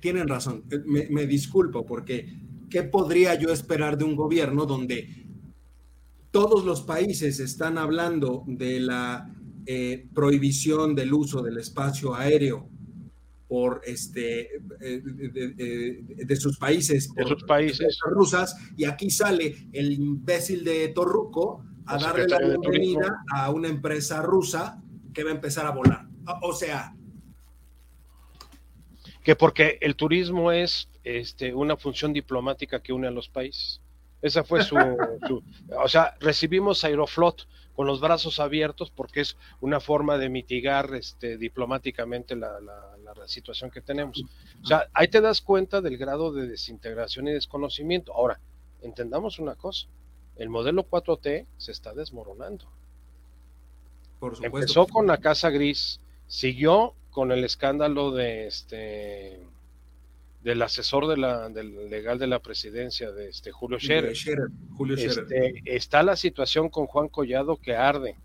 tienen 0.00 0.28
razón. 0.28 0.64
Eh, 0.70 1.08
me, 1.10 1.26
disculpo 1.26 1.84
porque 1.84 2.38
¿qué 2.70 2.84
podría 2.84 3.34
yo 3.34 3.50
esperar 3.50 3.98
de 3.98 4.04
un 4.04 4.16
gobierno 4.16 4.66
donde 4.66 5.26
todos 6.30 6.64
los 6.64 6.82
países 6.82 7.40
están 7.40 7.78
hablando 7.78 8.44
de 8.46 8.80
la 8.80 9.30
eh, 9.66 10.06
prohibición 10.14 10.94
del 10.94 11.12
uso 11.12 11.42
del 11.42 11.58
espacio 11.58 12.14
aéreo 12.14 12.68
por 13.48 13.82
este 13.84 14.56
eh, 14.80 15.02
de, 15.02 16.36
sus 16.36 16.58
países, 16.58 17.12
de 17.14 17.24
sus 17.24 17.44
países 17.44 17.98
rusas, 18.10 18.56
y 18.76 18.84
aquí 18.84 19.10
sale 19.10 19.68
el 19.72 19.92
imbécil 19.92 20.64
de 20.64 20.88
Torruco 20.88 21.64
a 21.86 21.98
darle 21.98 22.26
la 22.26 22.38
bienvenida 22.38 23.24
a 23.32 23.50
una 23.50 23.68
empresa 23.68 24.22
rusa 24.22 24.82
que 25.14 25.24
va 25.24 25.30
a 25.30 25.34
empezar 25.34 25.66
a 25.66 25.70
volar. 25.70 26.06
O 26.42 26.52
sea. 26.52 26.94
Que 29.22 29.36
porque 29.36 29.78
el 29.80 29.96
turismo 29.96 30.52
es 30.52 30.90
este, 31.02 31.54
una 31.54 31.76
función 31.76 32.12
diplomática 32.12 32.82
que 32.82 32.92
une 32.92 33.08
a 33.08 33.10
los 33.10 33.28
países. 33.28 33.80
Esa 34.20 34.44
fue 34.44 34.62
su, 34.62 34.76
O 35.82 35.88
sea, 35.88 36.14
recibimos 36.20 36.84
Aeroflot 36.84 37.46
con 37.74 37.86
los 37.86 38.00
brazos 38.00 38.38
abiertos 38.38 38.90
porque 38.90 39.20
es 39.20 39.36
una 39.60 39.80
forma 39.80 40.18
de 40.18 40.28
mitigar 40.28 40.94
este, 40.94 41.38
diplomáticamente 41.38 42.36
la, 42.36 42.60
la 42.60 42.84
situación 43.26 43.70
que 43.70 43.80
tenemos. 43.80 44.22
O 44.62 44.66
sea, 44.66 44.88
ahí 44.92 45.08
te 45.08 45.20
das 45.20 45.40
cuenta 45.40 45.80
del 45.80 45.96
grado 45.96 46.32
de 46.32 46.46
desintegración 46.46 47.28
y 47.28 47.32
desconocimiento. 47.32 48.12
Ahora, 48.14 48.40
entendamos 48.82 49.38
una 49.38 49.54
cosa, 49.54 49.88
el 50.36 50.48
modelo 50.48 50.88
4T 50.88 51.46
se 51.56 51.72
está 51.72 51.94
desmoronando. 51.94 52.66
Empezó 54.42 54.86
con 54.86 55.06
la 55.06 55.18
Casa 55.18 55.50
Gris, 55.50 56.00
siguió 56.26 56.94
con 57.10 57.32
el 57.32 57.44
escándalo 57.44 58.12
de 58.12 58.46
este 58.46 59.40
del 60.42 60.60
asesor 60.60 61.06
de 61.06 61.16
la, 61.16 61.48
del 61.48 61.88
legal 61.88 62.18
de 62.18 62.26
la 62.26 62.38
presidencia 62.38 63.10
de 63.10 63.30
este 63.30 63.50
Julio 63.50 63.80
Scherer. 63.80 64.12
Este, 64.98 65.62
está 65.64 66.02
la 66.02 66.16
situación 66.16 66.68
con 66.68 66.86
Juan 66.86 67.08
Collado 67.08 67.56
que 67.56 67.74
arde. 67.74 68.16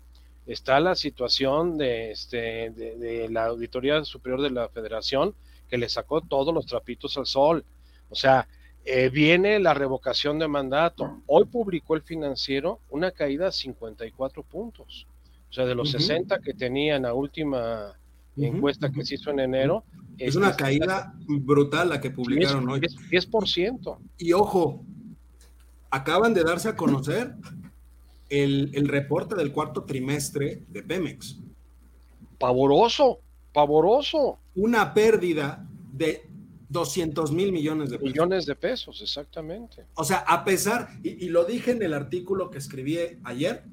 Está 0.46 0.80
la 0.80 0.94
situación 0.94 1.78
de, 1.78 2.10
este, 2.10 2.70
de, 2.70 3.28
la 3.30 3.46
Auditoría 3.46 4.04
Superior 4.04 4.42
de 4.42 4.50
la 4.50 4.68
Federación 4.68 5.34
que 5.70 5.78
le 5.78 5.88
sacó 5.88 6.20
todos 6.20 6.52
los 6.52 6.66
trapitos 6.66 7.16
al 7.16 7.24
sol. 7.24 7.64
O 8.10 8.14
sea, 8.14 8.46
eh, 8.84 9.08
viene 9.08 9.58
la 9.58 9.72
revocación 9.72 10.38
de 10.38 10.48
mandato. 10.48 11.22
Hoy 11.26 11.46
publicó 11.46 11.94
el 11.94 12.02
financiero 12.02 12.80
una 12.90 13.12
caída 13.12 13.46
de 13.46 13.52
54 13.52 14.42
puntos. 14.42 15.06
O 15.50 15.52
sea, 15.52 15.66
de 15.66 15.74
los 15.74 15.90
60 15.90 16.38
que 16.40 16.54
tenían 16.54 17.02
la 17.02 17.12
última 17.12 17.92
encuesta 18.36 18.90
que 18.90 19.04
se 19.04 19.16
hizo 19.16 19.30
en 19.30 19.40
enero. 19.40 19.84
Es 20.16 20.36
una 20.36 20.54
caída 20.54 21.14
brutal 21.26 21.88
la 21.88 22.00
que 22.00 22.10
publicaron 22.10 22.68
hoy. 22.68 22.80
10%. 22.80 23.98
Y 24.18 24.32
ojo, 24.32 24.84
acaban 25.90 26.34
de 26.34 26.44
darse 26.44 26.68
a 26.68 26.76
conocer 26.76 27.34
el, 28.28 28.70
el, 28.74 28.86
reporte 28.86 29.34
del 29.34 29.50
cuarto 29.50 29.84
trimestre 29.84 30.62
de 30.68 30.82
Pemex. 30.84 31.38
Pavoroso, 32.38 33.18
pavoroso. 33.52 34.38
Una 34.54 34.94
pérdida 34.94 35.66
de 35.92 36.28
200 36.68 37.32
mil 37.32 37.50
millones 37.50 37.90
de 37.90 37.98
pesos. 37.98 38.12
Millones 38.12 38.46
de 38.46 38.54
pesos, 38.54 39.02
exactamente. 39.02 39.84
O 39.94 40.04
sea, 40.04 40.18
a 40.18 40.44
pesar, 40.44 40.90
y, 41.02 41.24
y, 41.24 41.28
lo 41.28 41.44
dije 41.44 41.72
en 41.72 41.82
el 41.82 41.92
artículo 41.92 42.50
que 42.50 42.58
escribí 42.58 42.98
ayer, 43.24 43.64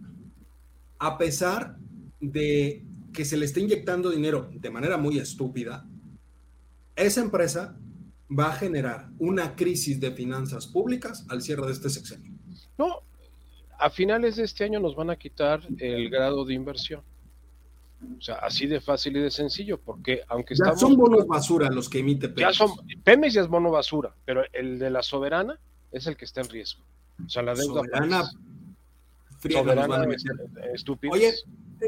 a 1.00 1.18
pesar 1.18 1.78
de 2.20 2.86
que 3.14 3.26
se 3.26 3.38
le 3.38 3.46
está 3.46 3.60
inyectando 3.60 4.10
dinero 4.10 4.50
de 4.54 4.70
manera 4.70 4.98
muy 4.98 5.18
estúpida, 5.18 5.88
esa 6.96 7.22
empresa 7.22 7.78
va 8.30 8.48
a 8.48 8.54
generar 8.54 9.10
una 9.20 9.56
crisis 9.56 10.00
de 10.00 10.12
finanzas 10.12 10.68
públicas 10.68 11.26
al 11.30 11.42
cierre 11.42 11.66
de 11.68 11.74
este 11.74 11.90
sexenio. 11.90 12.34
No, 12.78 13.02
a 13.80 13.90
finales 13.90 14.36
de 14.36 14.44
este 14.44 14.64
año 14.64 14.80
nos 14.80 14.96
van 14.96 15.10
a 15.10 15.16
quitar 15.16 15.62
el 15.78 16.10
grado 16.10 16.46
de 16.46 16.54
inversión. 16.54 17.02
O 18.18 18.22
sea, 18.22 18.36
así 18.36 18.68
de 18.68 18.80
fácil 18.80 19.18
y 19.18 19.22
de 19.22 19.32
sencillo, 19.32 19.80
porque 19.80 20.22
aunque 20.28 20.54
ya 20.56 20.76
son 20.76 20.96
bonos 20.96 21.26
basura 21.26 21.70
los 21.72 21.90
que 21.90 22.00
emite 22.00 22.30
Pemex. 22.30 22.40
Ya 22.40 22.54
son, 22.54 22.72
Pemex 23.04 23.34
ya 23.34 23.42
es 23.42 23.48
bono 23.48 23.72
basura, 23.72 24.14
pero 24.26 24.44
el 24.54 24.78
de 24.78 24.92
la 24.92 25.02
soberana 25.02 25.60
es 25.92 26.06
el 26.06 26.16
que 26.16 26.26
está 26.26 26.42
en 26.42 26.50
riesgo. 26.50 26.84
O 27.26 27.30
sea, 27.30 27.42
la 27.42 27.56
deuda 27.56 27.82
soberana 27.82 28.32
Oye, 31.12 31.34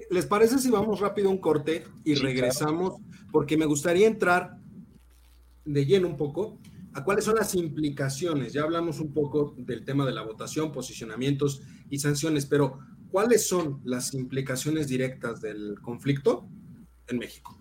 ¿les 0.10 0.26
parece 0.26 0.60
si 0.60 0.70
vamos 0.70 1.00
rápido 1.00 1.30
un 1.30 1.40
corte 1.40 1.86
y 2.04 2.16
regresamos? 2.16 3.02
Porque 3.32 3.58
me 3.58 3.66
gustaría 3.66 4.08
entrar 4.08 4.58
de 5.66 5.86
lleno 5.86 6.08
un 6.08 6.18
poco 6.18 6.58
a 6.94 7.04
cuáles 7.04 7.26
son 7.26 7.36
las 7.36 7.56
implicaciones. 7.56 8.54
Ya 8.54 8.64
hablamos 8.64 9.00
un 9.00 9.14
poco 9.14 9.54
del 9.58 9.86
tema 9.86 10.06
de 10.06 10.14
la 10.14 10.24
votación, 10.24 10.72
posicionamientos 10.72 11.62
y 11.90 12.00
sanciones, 12.00 12.46
pero 12.46 12.80
¿cuáles 13.12 13.48
son 13.48 13.82
las 13.84 14.14
implicaciones 14.14 14.88
directas 14.88 15.42
del 15.42 15.80
conflicto 15.82 16.48
en 17.08 17.20
México? 17.20 17.58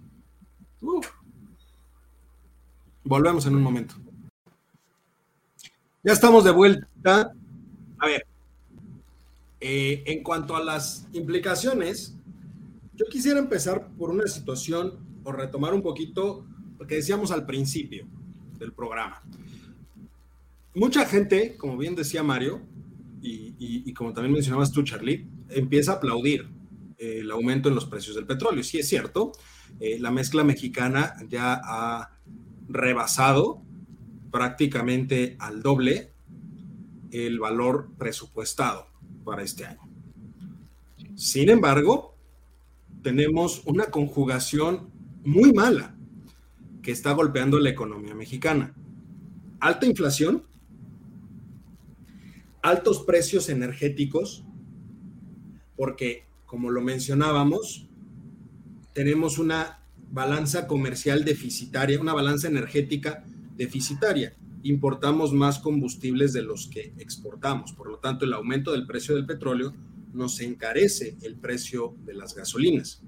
Volvemos 3.05 3.47
en 3.47 3.55
un 3.55 3.63
momento. 3.63 3.95
Ya 6.03 6.13
estamos 6.13 6.45
de 6.45 6.51
vuelta. 6.51 7.33
A 7.99 8.07
ver, 8.07 8.27
eh, 9.61 10.05
en 10.07 10.23
cuanto 10.23 10.57
a 10.57 10.63
las 10.63 11.09
implicaciones, 11.13 12.17
yo 12.95 13.07
quisiera 13.07 13.39
empezar 13.39 13.89
por 13.99 14.11
una 14.11 14.27
situación 14.27 14.99
o 15.25 15.33
retomar 15.33 15.75
un 15.75 15.83
poquito 15.83 16.47
lo 16.79 16.87
que 16.87 16.97
decíamos 16.97 17.33
al 17.33 17.45
principio 17.45 18.07
del 18.59 18.73
programa. 18.73 19.23
Mucha 20.75 21.07
gente, 21.07 21.57
como 21.57 21.77
bien 21.77 21.97
decía 21.97 22.23
Mario, 22.23 22.61
y, 23.21 23.93
como 23.95 24.13
también 24.13 24.33
mencionabas 24.33 24.71
tú, 24.71 24.83
Charlie, 24.85 25.27
empieza 25.51 25.93
a 25.93 25.95
aplaudir 25.97 26.49
el 26.99 27.31
aumento 27.31 27.69
en 27.69 27.75
los 27.75 27.85
precios 27.85 28.15
del 28.15 28.27
petróleo. 28.27 28.63
Sí 28.63 28.79
es 28.79 28.89
cierto, 28.89 29.33
eh, 29.81 29.99
la 29.99 30.13
mezcla 30.13 30.45
mexicana 30.45 31.15
ya 31.29 31.61
ha 31.63 32.17
rebasado 32.69 33.63
prácticamente 34.31 35.37
al 35.41 35.63
doble 35.63 36.13
el 37.11 37.41
valor 37.41 37.91
presupuestado 37.99 38.88
para 39.29 39.43
este 39.43 39.67
año. 39.67 39.83
Sin 41.15 41.51
embargo, 41.51 42.17
tenemos 43.03 43.61
una 43.67 43.91
conjugación 43.91 44.89
muy 45.23 45.53
mala 45.53 45.95
que 46.81 46.93
está 46.93 47.13
golpeando 47.13 47.59
la 47.59 47.69
economía 47.69 48.15
mexicana. 48.15 48.75
Alta 49.61 49.85
inflación, 49.85 50.45
altos 52.63 53.03
precios 53.03 53.51
energéticos, 53.51 54.45
porque 55.77 56.25
como 56.47 56.71
lo 56.71 56.81
mencionábamos, 56.81 57.87
tenemos 58.95 59.39
una 59.39 59.85
balanza 60.11 60.67
comercial 60.67 61.23
deficitaria, 61.27 62.01
una 62.01 62.15
balanza 62.15 62.49
energética 62.49 63.27
deficitaria. 63.59 64.35
Importamos 64.63 65.33
más 65.33 65.59
combustibles 65.59 66.33
de 66.33 66.43
los 66.43 66.69
que 66.69 66.93
exportamos. 66.99 67.73
Por 67.73 67.89
lo 67.89 67.99
tanto, 67.99 68.25
el 68.25 68.33
aumento 68.33 68.73
del 68.73 68.87
precio 68.87 69.15
del 69.15 69.27
petróleo 69.27 69.75
nos 70.13 70.41
encarece 70.41 71.17
el 71.23 71.37
precio 71.37 71.95
de 72.05 72.15
las 72.15 72.35
gasolinas, 72.35 73.03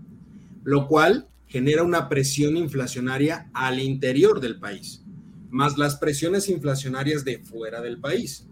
lo 0.62 0.86
cual 0.86 1.28
genera 1.46 1.82
una 1.82 2.09
presión 2.09 2.57
inflacionaria 2.57 3.51
al 3.53 3.80
interior 3.80 4.40
del 4.40 4.61
país, 4.61 5.03
más 5.51 5.78
las 5.78 5.96
presiones 5.96 6.48
inflacionarias 6.48 7.24
de 7.24 7.38
fuera 7.38 7.80
del 7.80 7.98
país. 7.98 8.46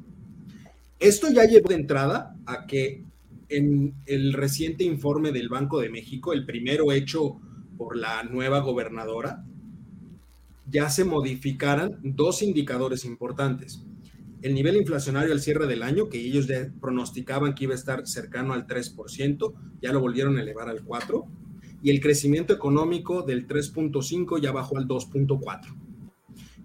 Esto 0.99 1.31
ya 1.31 1.45
llevó 1.45 1.69
de 1.69 1.77
entrada 1.77 2.37
a 2.45 2.67
que 2.67 3.05
en 3.49 3.95
el 4.07 4.33
reciente 4.33 4.83
informe 4.85 5.31
del 5.31 5.49
Banco 5.49 5.81
de 5.81 5.91
México, 5.91 6.33
el 6.33 6.45
primero 6.45 6.91
hecho 6.93 7.41
por 7.77 7.97
la 7.97 8.25
nueva 8.25 8.59
gobernadora, 8.59 9.45
ya 10.71 10.91
se 10.91 11.05
modificaran 11.05 11.99
dos 12.03 12.43
indicadores 12.43 13.05
importantes. 13.05 13.83
El 14.43 14.55
nivel 14.55 14.77
inflacionario 14.77 15.33
al 15.33 15.41
cierre 15.41 15.67
del 15.67 15.83
año, 15.83 16.09
que 16.09 16.21
ellos 16.21 16.47
ya 16.47 16.73
pronosticaban 16.81 17.55
que 17.55 17.65
iba 17.65 17.73
a 17.73 17.79
estar 17.79 18.07
cercano 18.07 18.53
al 18.53 18.67
3%, 18.67 19.55
ya 19.83 19.93
lo 19.93 20.01
volvieron 20.01 20.37
a 20.37 20.43
elevar 20.43 20.69
al 20.69 20.85
4%, 20.85 21.27
y 21.83 21.91
el 21.91 22.01
crecimiento 22.01 22.53
económico 22.53 23.23
del 23.23 23.47
3.5 23.47 24.41
ya 24.41 24.53
bajó 24.53 24.79
al 24.79 24.87
2.4. 24.87 25.75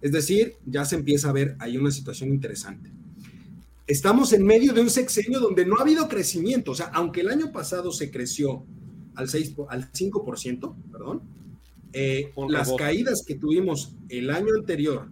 Es 0.01 0.11
decir, 0.11 0.55
ya 0.65 0.85
se 0.85 0.95
empieza 0.95 1.29
a 1.29 1.33
ver 1.33 1.55
ahí 1.59 1.77
una 1.77 1.91
situación 1.91 2.29
interesante. 2.29 2.91
Estamos 3.87 4.33
en 4.33 4.45
medio 4.45 4.73
de 4.73 4.81
un 4.81 4.89
sexenio 4.89 5.39
donde 5.39 5.65
no 5.65 5.75
ha 5.77 5.81
habido 5.81 6.07
crecimiento, 6.07 6.71
o 6.71 6.75
sea, 6.75 6.87
aunque 6.93 7.21
el 7.21 7.29
año 7.29 7.51
pasado 7.51 7.91
se 7.91 8.11
creció 8.11 8.65
al, 9.15 9.29
6, 9.29 9.55
al 9.69 9.91
5%, 9.91 10.75
perdón, 10.91 11.21
eh, 11.93 12.31
las 12.49 12.73
caídas 12.73 13.23
que 13.25 13.35
tuvimos 13.35 13.95
el 14.09 14.29
año 14.29 14.53
anterior 14.57 15.09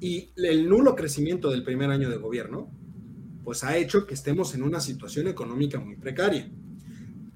y 0.00 0.30
el 0.36 0.68
nulo 0.68 0.94
crecimiento 0.94 1.50
del 1.50 1.64
primer 1.64 1.90
año 1.90 2.10
de 2.10 2.16
gobierno, 2.16 2.70
pues 3.42 3.64
ha 3.64 3.76
hecho 3.76 4.06
que 4.06 4.14
estemos 4.14 4.54
en 4.54 4.62
una 4.62 4.80
situación 4.80 5.28
económica 5.28 5.78
muy 5.78 5.96
precaria 5.96 6.50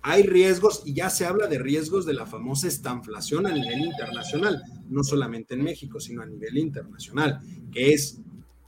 hay 0.03 0.23
riesgos 0.23 0.83
y 0.85 0.95
ya 0.95 1.11
se 1.11 1.27
habla 1.27 1.49
de 1.49 1.59
riesgos 1.59 2.07
de 2.07 2.15
la 2.15 2.27
famosa 2.27 2.69
estanflación 2.69 3.47
a 3.47 3.53
nivel 3.53 3.81
internacional, 3.81 4.63
no 4.89 5.03
solamente 5.03 5.55
en 5.55 5.63
México, 5.63 6.01
sino 6.01 6.23
a 6.23 6.27
nivel 6.27 6.57
internacional, 6.57 7.41
que 7.73 7.93
es 7.93 8.21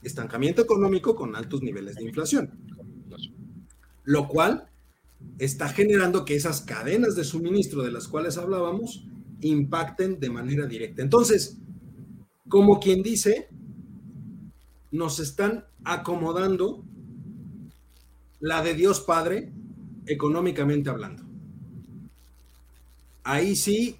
estancamiento 0.02 0.62
económico 0.62 1.14
con 1.14 1.36
altos 1.36 1.62
niveles 1.62 1.96
de 1.96 2.04
inflación. 2.04 2.50
Lo 4.04 4.28
cual 4.28 4.68
está 5.38 5.68
generando 5.68 6.24
que 6.24 6.34
esas 6.34 6.62
cadenas 6.62 7.14
de 7.14 7.24
suministro 7.24 7.82
de 7.82 7.92
las 7.92 8.08
cuales 8.08 8.36
hablábamos 8.36 9.06
impacten 9.40 10.20
de 10.20 10.30
manera 10.30 10.66
directa. 10.66 11.02
Entonces, 11.02 11.58
como 12.48 12.80
quien 12.80 13.02
dice, 13.02 13.48
nos 14.90 15.20
están 15.20 15.64
acomodando 15.84 16.84
la 18.40 18.62
de 18.62 18.74
Dios 18.74 19.00
Padre 19.00 19.52
económicamente 20.06 20.90
hablando. 20.90 21.22
Ahí 23.22 23.54
sí, 23.54 23.96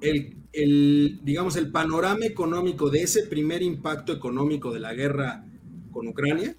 el, 0.00 1.20
digamos, 1.24 1.56
el 1.56 1.70
panorama 1.72 2.24
económico 2.24 2.90
de 2.90 3.02
ese 3.02 3.24
primer 3.24 3.62
impacto 3.62 4.12
económico 4.12 4.72
de 4.72 4.80
la 4.80 4.94
guerra 4.94 5.44
con 5.90 6.06
Ucrania 6.06 6.54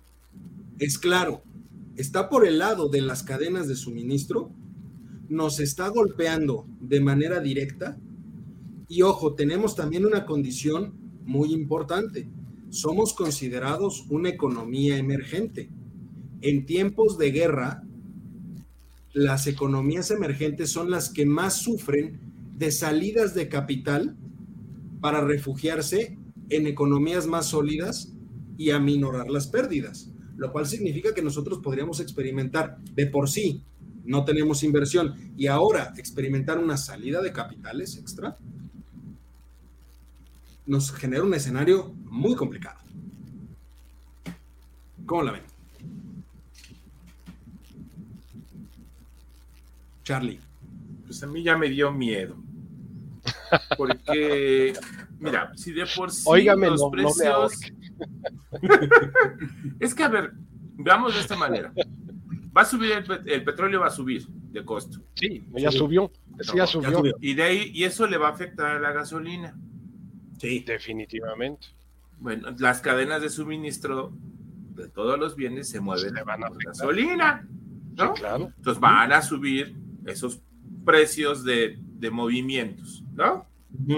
es 0.79 0.97
claro, 0.97 1.43
está 1.95 2.29
por 2.29 2.45
el 2.47 2.57
lado 2.57 2.89
de 2.89 3.01
las 3.01 3.23
cadenas 3.23 3.67
de 3.67 3.75
suministro, 3.75 4.51
nos 5.29 5.59
está 5.59 5.87
golpeando 5.89 6.65
de 6.81 6.99
manera 6.99 7.39
directa 7.39 7.97
y 8.89 9.03
ojo, 9.03 9.35
tenemos 9.35 9.75
también 9.75 10.03
una 10.03 10.25
condición 10.25 10.95
muy 11.23 11.53
importante. 11.53 12.27
Somos 12.71 13.13
considerados 13.13 14.05
una 14.09 14.29
economía 14.29 14.97
emergente. 14.97 15.69
En 16.41 16.65
tiempos 16.65 17.19
de 17.19 17.31
guerra, 17.31 17.83
las 19.13 19.45
economías 19.45 20.09
emergentes 20.09 20.71
son 20.71 20.89
las 20.89 21.09
que 21.09 21.27
más 21.27 21.61
sufren 21.61 22.19
de 22.57 22.71
salidas 22.71 23.35
de 23.35 23.47
capital 23.47 24.17
para 25.01 25.21
refugiarse 25.21 26.17
en 26.49 26.65
economías 26.65 27.27
más 27.27 27.45
sólidas 27.45 28.13
y 28.57 28.71
aminorar 28.71 29.29
las 29.29 29.47
pérdidas, 29.47 30.11
lo 30.35 30.51
cual 30.51 30.65
significa 30.65 31.13
que 31.13 31.21
nosotros 31.21 31.59
podríamos 31.59 31.99
experimentar 31.99 32.79
de 32.95 33.05
por 33.05 33.29
sí, 33.29 33.63
no 34.03 34.25
tenemos 34.25 34.63
inversión, 34.63 35.13
y 35.37 35.45
ahora 35.45 35.93
experimentar 35.97 36.57
una 36.57 36.75
salida 36.75 37.21
de 37.21 37.31
capitales 37.31 37.95
extra, 37.97 38.37
nos 40.69 40.91
genera 40.91 41.23
un 41.23 41.33
escenario 41.33 41.95
muy 42.05 42.35
complicado. 42.35 42.77
¿Cómo 45.07 45.23
la 45.23 45.31
ven? 45.31 45.41
Charlie. 50.03 50.39
Pues 51.07 51.23
a 51.23 51.27
mí 51.27 51.41
ya 51.41 51.57
me 51.57 51.69
dio 51.69 51.91
miedo. 51.91 52.35
Porque, 53.77 54.75
mira, 55.19 55.51
si 55.55 55.71
de 55.71 55.87
por 55.87 56.11
sí 56.11 56.23
los 56.45 56.83
precios. 56.91 57.53
es 59.79 59.95
que, 59.95 60.03
a 60.03 60.07
ver, 60.07 60.33
veamos 60.77 61.15
de 61.15 61.21
esta 61.21 61.35
manera. 61.35 61.73
Va 62.55 62.61
a 62.61 62.65
subir 62.65 62.91
el, 63.25 63.43
petróleo, 63.43 63.79
va 63.79 63.87
a 63.87 63.91
subir 63.91 64.27
de 64.27 64.63
costo. 64.63 64.99
Sí, 65.15 65.43
ya 65.55 65.71
subió. 65.71 66.11
ya 66.53 66.67
subió. 66.67 67.15
Y 67.19 67.33
de 67.33 67.41
ahí, 67.41 67.71
y 67.73 67.85
eso 67.85 68.05
le 68.05 68.17
va 68.17 68.27
a 68.27 68.33
afectar 68.33 68.75
a 68.75 68.79
la 68.79 68.91
gasolina. 68.91 69.55
Sí, 70.39 70.61
definitivamente. 70.61 71.67
Bueno, 72.19 72.49
las 72.57 72.81
cadenas 72.81 73.21
de 73.21 73.29
suministro 73.29 74.11
de 74.75 74.87
todos 74.89 75.19
los 75.19 75.35
bienes 75.35 75.69
se 75.69 75.79
mueven 75.79 76.13
de 76.13 76.23
van 76.23 76.43
a 76.43 76.49
gasolina. 76.65 77.47
¿no? 77.95 78.13
claro. 78.13 78.51
Entonces 78.57 78.79
van 78.79 79.11
a 79.11 79.21
subir 79.21 79.75
esos 80.05 80.41
precios 80.85 81.43
de, 81.43 81.77
movimientos, 82.11 83.03
¿no? 83.13 83.45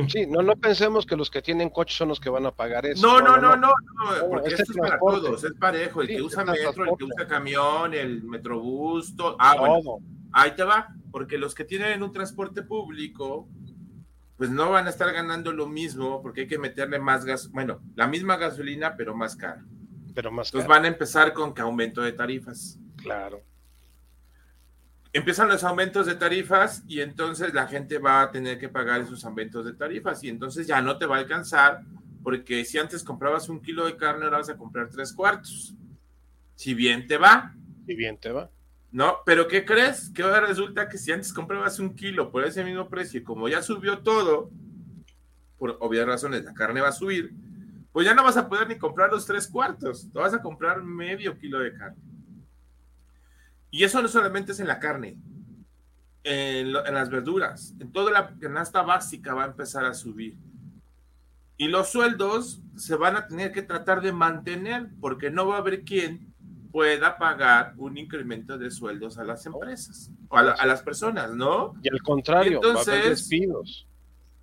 Sí, 0.09 0.25
no, 0.27 0.41
no 0.41 0.55
pensemos 0.57 1.05
que 1.05 1.15
los 1.15 1.29
que 1.29 1.41
tienen 1.41 1.69
coche 1.69 1.95
son 1.95 2.09
los 2.09 2.19
que 2.19 2.29
van 2.29 2.45
a 2.45 2.51
pagar 2.51 2.85
eso. 2.85 3.07
No, 3.07 3.21
no, 3.21 3.37
no, 3.37 3.55
no, 3.55 3.71
porque 4.29 4.49
esto 4.49 4.63
es 4.63 4.77
para 4.77 4.99
todos, 4.99 5.43
es 5.43 5.53
parejo. 5.53 6.01
El 6.01 6.07
que 6.09 6.21
usa 6.21 6.43
metro, 6.43 6.91
el 6.91 6.97
que 6.97 7.05
usa 7.05 7.27
camión, 7.27 7.93
el 7.93 8.23
metrobús, 8.23 9.15
todo. 9.15 9.37
Ah, 9.39 9.55
bueno, 9.57 9.99
ahí 10.33 10.51
te 10.55 10.63
va, 10.63 10.93
porque 11.11 11.37
los 11.37 11.55
que 11.55 11.63
tienen 11.63 12.03
un 12.03 12.11
transporte 12.11 12.63
público, 12.63 13.47
pues 14.41 14.49
no 14.49 14.71
van 14.71 14.87
a 14.87 14.89
estar 14.89 15.13
ganando 15.13 15.53
lo 15.53 15.67
mismo, 15.67 16.19
porque 16.23 16.41
hay 16.41 16.47
que 16.47 16.57
meterle 16.57 16.97
más 16.97 17.25
gas, 17.25 17.51
bueno, 17.51 17.79
la 17.93 18.07
misma 18.07 18.37
gasolina, 18.37 18.95
pero 18.97 19.15
más 19.15 19.35
cara. 19.35 19.63
Pero 20.15 20.31
más 20.31 20.47
Entonces 20.47 20.67
van 20.67 20.85
a 20.85 20.87
empezar 20.87 21.31
con 21.31 21.53
que 21.53 21.61
aumento 21.61 22.01
de 22.01 22.13
tarifas. 22.13 22.79
Claro 22.97 23.43
empiezan 25.13 25.47
los 25.47 25.63
aumentos 25.63 26.07
de 26.07 26.15
tarifas 26.15 26.83
y 26.87 27.01
entonces 27.01 27.53
la 27.53 27.67
gente 27.67 27.99
va 27.99 28.21
a 28.23 28.31
tener 28.31 28.57
que 28.57 28.69
pagar 28.69 29.01
esos 29.01 29.23
aumentos 29.25 29.63
de 29.63 29.73
tarifas 29.73 30.23
y 30.23 30.29
entonces 30.29 30.65
ya 30.65 30.81
no 30.81 30.97
te 30.97 31.05
va 31.05 31.17
a 31.17 31.19
alcanzar 31.19 31.81
porque 32.23 32.65
si 32.65 32.79
antes 32.79 33.03
comprabas 33.03 33.47
un 33.47 33.61
kilo 33.61 33.85
de 33.85 33.95
carne, 33.95 34.23
ahora 34.23 34.37
vas 34.37 34.49
a 34.49 34.57
comprar 34.57 34.89
tres 34.89 35.13
cuartos. 35.13 35.75
Si 36.55 36.73
bien 36.73 37.05
te 37.05 37.17
va. 37.17 37.53
Si 37.85 37.93
bien 37.93 38.17
te 38.17 38.31
va. 38.31 38.49
No, 38.91 39.19
pero 39.25 39.47
¿qué 39.47 39.63
crees? 39.63 40.09
Que 40.09 40.21
ahora 40.21 40.41
resulta 40.41 40.89
que 40.89 40.97
si 40.97 41.11
antes 41.11 41.31
comprabas 41.31 41.79
un 41.79 41.95
kilo 41.95 42.29
por 42.29 42.43
ese 42.43 42.63
mismo 42.63 42.89
precio 42.89 43.19
y 43.19 43.23
como 43.23 43.47
ya 43.47 43.61
subió 43.61 43.99
todo, 43.99 44.51
por 45.57 45.77
obvias 45.79 46.05
razones 46.05 46.43
la 46.43 46.53
carne 46.53 46.81
va 46.81 46.89
a 46.89 46.93
subir, 46.93 47.33
pues 47.91 48.05
ya 48.05 48.13
no 48.13 48.23
vas 48.23 48.35
a 48.35 48.49
poder 48.49 48.67
ni 48.67 48.77
comprar 48.77 49.11
los 49.11 49.25
tres 49.25 49.47
cuartos, 49.47 50.11
te 50.11 50.19
vas 50.19 50.33
a 50.33 50.41
comprar 50.41 50.83
medio 50.83 51.37
kilo 51.37 51.59
de 51.59 51.73
carne. 51.73 52.01
Y 53.69 53.83
eso 53.85 54.01
no 54.01 54.09
solamente 54.09 54.51
es 54.51 54.59
en 54.59 54.67
la 54.67 54.79
carne, 54.79 55.17
en, 56.23 56.73
las 56.73 57.09
verduras, 57.09 57.73
en 57.79 57.91
toda 57.91 58.11
la 58.11 58.35
canasta 58.39 58.81
básica 58.81 59.33
va 59.33 59.43
a 59.43 59.47
empezar 59.47 59.85
a 59.85 59.93
subir. 59.93 60.35
Y 61.57 61.67
los 61.67 61.89
sueldos 61.89 62.61
se 62.75 62.95
van 62.95 63.15
a 63.15 63.27
tener 63.27 63.51
que 63.51 63.61
tratar 63.61 64.01
de 64.01 64.11
mantener 64.11 64.89
porque 64.99 65.29
no 65.29 65.47
va 65.47 65.55
a 65.55 65.59
haber 65.59 65.83
quien 65.83 66.30
pueda 66.71 67.17
pagar 67.17 67.73
un 67.77 67.97
incremento 67.97 68.57
de 68.57 68.71
sueldos 68.71 69.17
a 69.17 69.23
las 69.23 69.45
empresas 69.45 70.11
o 70.29 70.37
a, 70.37 70.65
las 70.65 70.81
personas, 70.81 71.33
¿no? 71.33 71.73
Y 71.83 71.89
al 71.89 72.01
contrario, 72.01 72.57
entonces, 72.57 72.87
va 72.87 72.91
a 72.91 72.95
haber 72.95 73.09
despidos. 73.09 73.87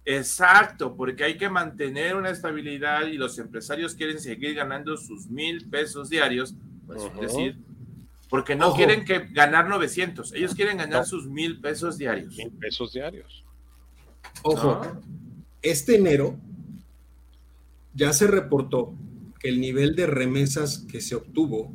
Exacto, 0.05 0.97
porque 0.97 1.25
hay 1.25 1.37
que 1.37 1.51
mantener 1.51 2.17
una 2.17 2.31
estabilidad 2.31 3.07
y 3.07 3.19
los 3.19 3.39
empresarios 3.39 3.95
quieren 3.95 4.19
seguir 4.21 4.55
ganando 4.55 4.97
sus 4.97 5.29
mil 5.29 5.69
pesos 5.69 6.09
diarios, 6.09 6.55
pues, 6.87 7.03
es 7.03 7.21
decir, 7.21 7.59
porque 8.31 8.57
no 8.57 8.75
quieren 8.75 9.05
que 9.05 9.27
ganar 9.31 9.69
900, 9.69 10.33
ellos 10.33 10.55
quieren 10.55 10.79
ganar 10.79 11.05
sus 11.05 11.27
mil 11.27 11.61
pesos 11.61 11.99
diarios. 11.99 12.37
Mil 12.37 12.51
pesos 12.53 12.93
diarios. 12.93 13.45
Ojo, 14.43 14.81
este 15.63 15.97
enero 15.97 16.37
ya 17.95 18.13
se 18.13 18.27
reportó 18.27 18.95
que 19.41 19.49
el 19.49 19.61
nivel 19.61 19.95
de 19.95 20.07
remesas 20.07 20.87
que 20.91 21.01
se 21.01 21.17
obtuvo 21.17 21.73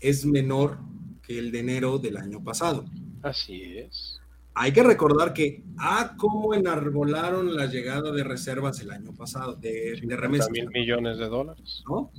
es 0.00 0.24
menor 0.24 0.78
que 1.22 1.38
el 1.38 1.52
de 1.52 1.60
enero 1.60 1.98
del 1.98 2.16
año 2.16 2.42
pasado. 2.42 2.84
Así 3.22 3.78
es. 3.78 4.20
Hay 4.54 4.72
que 4.72 4.82
recordar 4.82 5.32
que, 5.32 5.62
ah, 5.78 6.14
cómo 6.18 6.54
enarbolaron 6.54 7.54
la 7.54 7.66
llegada 7.66 8.10
de 8.10 8.24
reservas 8.24 8.80
el 8.80 8.90
año 8.90 9.14
pasado, 9.14 9.54
de, 9.54 10.00
de 10.02 10.16
remesas. 10.16 10.50
mil 10.50 10.68
millones 10.68 11.18
de 11.18 11.28
dólares. 11.28 11.84
¿no? 11.88 12.10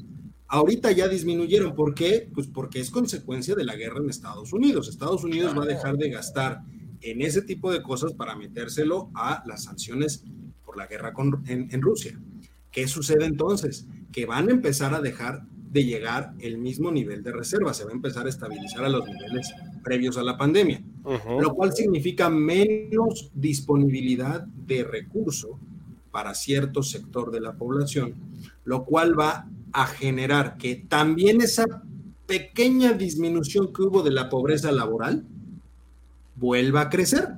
Ahorita 0.47 0.91
ya 0.91 1.07
disminuyeron. 1.07 1.75
¿Por 1.75 1.93
qué? 1.93 2.29
Pues 2.33 2.47
porque 2.47 2.79
es 2.79 2.89
consecuencia 2.89 3.55
de 3.55 3.65
la 3.65 3.75
guerra 3.75 3.99
en 3.99 4.09
Estados 4.09 4.53
Unidos. 4.53 4.87
Estados 4.87 5.23
Unidos 5.23 5.57
va 5.57 5.63
a 5.63 5.67
dejar 5.67 5.97
de 5.97 6.09
gastar 6.09 6.61
en 7.01 7.21
ese 7.21 7.41
tipo 7.41 7.71
de 7.71 7.81
cosas 7.81 8.13
para 8.13 8.35
metérselo 8.35 9.11
a 9.13 9.43
las 9.45 9.63
sanciones 9.63 10.23
por 10.63 10.77
la 10.77 10.87
guerra 10.87 11.13
con, 11.13 11.43
en 11.47 11.81
Rusia. 11.81 12.19
¿Qué 12.71 12.87
sucede 12.87 13.25
entonces? 13.25 13.87
Que 14.11 14.25
van 14.25 14.47
a 14.47 14.51
empezar 14.51 14.93
a 14.93 15.01
dejar 15.01 15.45
de 15.71 15.85
llegar 15.85 16.33
el 16.39 16.57
mismo 16.57 16.91
nivel 16.91 17.23
de 17.23 17.31
reserva, 17.31 17.73
se 17.73 17.85
va 17.85 17.91
a 17.91 17.93
empezar 17.93 18.25
a 18.25 18.29
estabilizar 18.29 18.83
a 18.83 18.89
los 18.89 19.05
niveles 19.05 19.53
previos 19.83 20.17
a 20.17 20.23
la 20.23 20.37
pandemia, 20.37 20.83
lo 21.39 21.53
cual 21.53 21.73
significa 21.73 22.29
menos 22.29 23.31
disponibilidad 23.33 24.41
de 24.41 24.83
recurso 24.83 25.57
para 26.11 26.35
cierto 26.35 26.83
sector 26.83 27.31
de 27.31 27.39
la 27.39 27.53
población, 27.53 28.15
lo 28.65 28.83
cual 28.83 29.17
va 29.17 29.47
a 29.71 29.85
generar 29.87 30.57
que 30.57 30.75
también 30.75 31.39
esa 31.39 31.65
pequeña 32.27 32.91
disminución 32.91 33.71
que 33.71 33.83
hubo 33.83 34.03
de 34.03 34.11
la 34.11 34.29
pobreza 34.29 34.73
laboral 34.73 35.25
vuelva 36.35 36.81
a 36.81 36.89
crecer. 36.89 37.29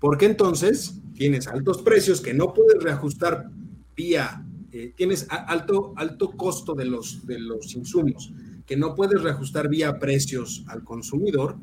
Porque 0.00 0.26
entonces 0.26 0.98
tienes 1.14 1.46
altos 1.46 1.82
precios 1.82 2.22
que 2.22 2.32
no 2.32 2.54
puedes 2.54 2.82
reajustar 2.82 3.50
vía 3.94 4.44
eh, 4.78 4.92
tienes 4.94 5.26
alto, 5.28 5.92
alto 5.96 6.30
costo 6.30 6.72
de 6.72 6.84
los, 6.84 7.26
de 7.26 7.40
los 7.40 7.74
insumos 7.74 8.32
que 8.64 8.76
no 8.76 8.94
puedes 8.94 9.20
reajustar 9.20 9.68
vía 9.68 9.98
precios 9.98 10.62
al 10.68 10.84
consumidor, 10.84 11.56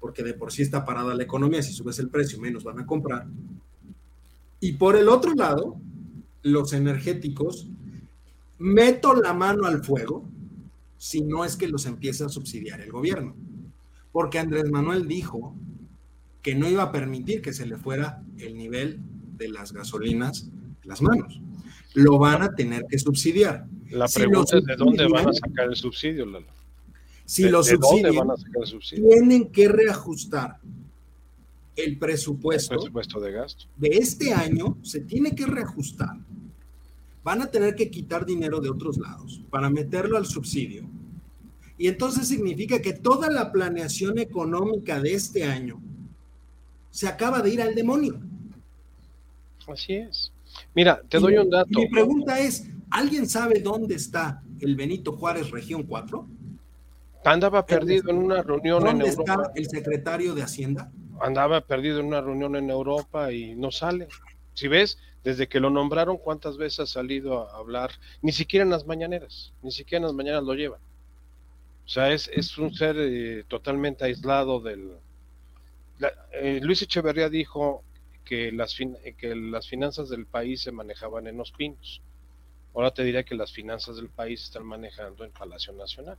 porque 0.00 0.22
de 0.22 0.32
por 0.32 0.52
sí 0.52 0.62
está 0.62 0.82
parada 0.82 1.14
la 1.14 1.22
economía, 1.22 1.62
si 1.62 1.74
subes 1.74 1.98
el 1.98 2.08
precio 2.08 2.40
menos 2.40 2.64
van 2.64 2.80
a 2.80 2.86
comprar. 2.86 3.26
Y 4.58 4.72
por 4.72 4.96
el 4.96 5.08
otro 5.08 5.34
lado, 5.34 5.76
los 6.42 6.72
energéticos, 6.72 7.68
meto 8.58 9.14
la 9.14 9.34
mano 9.34 9.66
al 9.66 9.84
fuego 9.84 10.24
si 10.96 11.20
no 11.20 11.44
es 11.44 11.56
que 11.56 11.68
los 11.68 11.84
empieza 11.84 12.24
a 12.24 12.30
subsidiar 12.30 12.80
el 12.80 12.90
gobierno. 12.90 13.34
Porque 14.12 14.38
Andrés 14.38 14.70
Manuel 14.70 15.06
dijo 15.06 15.54
que 16.40 16.54
no 16.54 16.70
iba 16.70 16.84
a 16.84 16.92
permitir 16.92 17.42
que 17.42 17.52
se 17.52 17.66
le 17.66 17.76
fuera 17.76 18.22
el 18.38 18.56
nivel 18.56 18.98
de 19.36 19.48
las 19.48 19.72
gasolinas 19.72 20.48
las 20.84 21.02
manos 21.02 21.42
lo 21.94 22.18
van 22.18 22.42
a 22.42 22.54
tener 22.54 22.86
que 22.88 22.98
subsidiar. 22.98 23.66
La 23.90 24.08
pregunta 24.08 24.58
es 24.58 24.64
de 24.64 24.76
dónde 24.76 25.06
van 25.08 25.28
a 25.28 25.32
sacar 25.32 25.68
el 25.68 25.76
subsidio, 25.76 26.26
Lalo. 26.26 26.46
Si 27.24 27.48
lo 27.48 27.62
subsidian, 27.62 28.28
subsidio? 28.64 29.08
tienen 29.08 29.50
que 29.50 29.68
reajustar 29.68 30.58
el 31.76 31.98
presupuesto, 31.98 32.74
el 32.74 32.80
presupuesto 32.80 33.20
de 33.20 33.32
gasto. 33.32 33.66
De 33.76 33.88
este 33.88 34.34
año 34.34 34.76
se 34.82 35.00
tiene 35.00 35.34
que 35.34 35.46
reajustar. 35.46 36.16
Van 37.24 37.40
a 37.40 37.46
tener 37.46 37.74
que 37.74 37.90
quitar 37.90 38.26
dinero 38.26 38.60
de 38.60 38.68
otros 38.68 38.98
lados 38.98 39.40
para 39.50 39.70
meterlo 39.70 40.16
al 40.16 40.26
subsidio. 40.26 40.84
Y 41.78 41.88
entonces 41.88 42.28
significa 42.28 42.82
que 42.82 42.92
toda 42.92 43.30
la 43.30 43.52
planeación 43.52 44.18
económica 44.18 45.00
de 45.00 45.14
este 45.14 45.44
año 45.44 45.80
se 46.90 47.08
acaba 47.08 47.40
de 47.40 47.50
ir 47.50 47.62
al 47.62 47.74
demonio. 47.74 48.20
Así 49.66 49.94
es. 49.94 50.31
Mira, 50.74 51.00
te 51.08 51.18
doy 51.18 51.36
un 51.36 51.50
dato. 51.50 51.78
Mi 51.78 51.88
pregunta 51.88 52.38
es, 52.38 52.68
¿alguien 52.90 53.28
sabe 53.28 53.60
dónde 53.60 53.94
está 53.94 54.42
el 54.60 54.76
Benito 54.76 55.12
Juárez 55.12 55.50
Región 55.50 55.84
4? 55.84 56.26
Andaba 57.24 57.64
perdido 57.64 58.10
en 58.10 58.18
una 58.18 58.42
reunión 58.42 58.86
en 58.86 59.00
Europa. 59.00 59.36
¿Dónde 59.36 59.50
está 59.50 59.52
el 59.54 59.68
secretario 59.68 60.34
de 60.34 60.42
Hacienda? 60.42 60.90
Andaba 61.20 61.60
perdido 61.60 62.00
en 62.00 62.06
una 62.06 62.20
reunión 62.20 62.56
en 62.56 62.70
Europa 62.70 63.32
y 63.32 63.54
no 63.54 63.70
sale. 63.70 64.08
Si 64.54 64.66
ves, 64.66 64.98
desde 65.22 65.48
que 65.48 65.60
lo 65.60 65.70
nombraron, 65.70 66.18
¿cuántas 66.18 66.56
veces 66.56 66.80
ha 66.80 66.86
salido 66.86 67.48
a 67.48 67.56
hablar? 67.56 67.92
Ni 68.22 68.32
siquiera 68.32 68.64
en 68.64 68.70
las 68.70 68.86
mañaneras, 68.86 69.52
ni 69.62 69.70
siquiera 69.70 69.98
en 69.98 70.06
las 70.06 70.14
mañanas 70.14 70.42
lo 70.42 70.54
llevan. 70.54 70.80
O 71.84 71.88
sea, 71.88 72.12
es, 72.12 72.28
es 72.32 72.58
un 72.58 72.74
ser 72.74 72.96
eh, 72.98 73.44
totalmente 73.48 74.04
aislado 74.04 74.60
del... 74.60 74.92
Eh, 76.32 76.58
Luis 76.62 76.82
Echeverría 76.82 77.28
dijo, 77.28 77.84
que 78.24 78.52
las, 78.52 78.76
que 78.76 79.34
las 79.34 79.68
finanzas 79.68 80.08
del 80.08 80.26
país 80.26 80.62
se 80.62 80.72
manejaban 80.72 81.26
en 81.26 81.36
los 81.36 81.52
pinos. 81.52 82.00
Ahora 82.74 82.92
te 82.92 83.04
diré 83.04 83.24
que 83.24 83.34
las 83.34 83.52
finanzas 83.52 83.96
del 83.96 84.08
país 84.08 84.42
están 84.44 84.64
manejando 84.64 85.24
en 85.24 85.32
Palacio 85.32 85.72
Nacional 85.72 86.16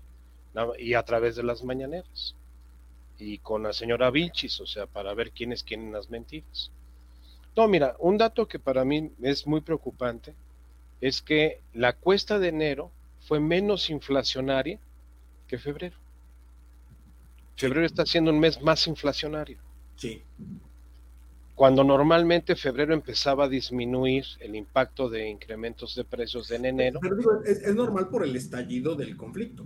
y 0.77 0.93
a 0.93 1.03
través 1.03 1.35
de 1.35 1.43
las 1.43 1.63
mañaneras. 1.63 2.35
Y 3.17 3.39
con 3.39 3.63
la 3.63 3.73
señora 3.73 4.11
Vilchis, 4.11 4.59
o 4.59 4.65
sea, 4.65 4.85
para 4.85 5.13
ver 5.13 5.31
quién 5.31 5.51
es 5.51 5.63
quién 5.63 5.81
en 5.81 5.93
las 5.93 6.09
mentiras. 6.09 6.71
No, 7.55 7.67
mira, 7.67 7.95
un 7.99 8.17
dato 8.17 8.47
que 8.47 8.59
para 8.59 8.83
mí 8.83 9.11
es 9.21 9.47
muy 9.47 9.61
preocupante 9.61 10.35
es 11.01 11.21
que 11.21 11.61
la 11.73 11.93
cuesta 11.93 12.39
de 12.39 12.47
enero 12.49 12.91
fue 13.21 13.39
menos 13.39 13.89
inflacionaria 13.89 14.79
que 15.47 15.57
febrero. 15.57 15.97
Febrero 17.55 17.85
está 17.85 18.05
siendo 18.05 18.31
un 18.31 18.39
mes 18.39 18.61
más 18.61 18.87
inflacionario. 18.87 19.59
Sí 19.95 20.23
cuando 21.55 21.83
normalmente 21.83 22.55
febrero 22.55 22.93
empezaba 22.93 23.45
a 23.45 23.47
disminuir 23.47 24.25
el 24.39 24.55
impacto 24.55 25.09
de 25.09 25.29
incrementos 25.29 25.95
de 25.95 26.03
precios 26.03 26.49
en 26.51 26.65
enero. 26.65 26.99
Pero 27.01 27.43
es, 27.43 27.75
normal 27.75 28.09
por 28.09 28.23
el 28.23 28.35
estallido 28.35 28.95
del 28.95 29.15
conflicto. 29.15 29.65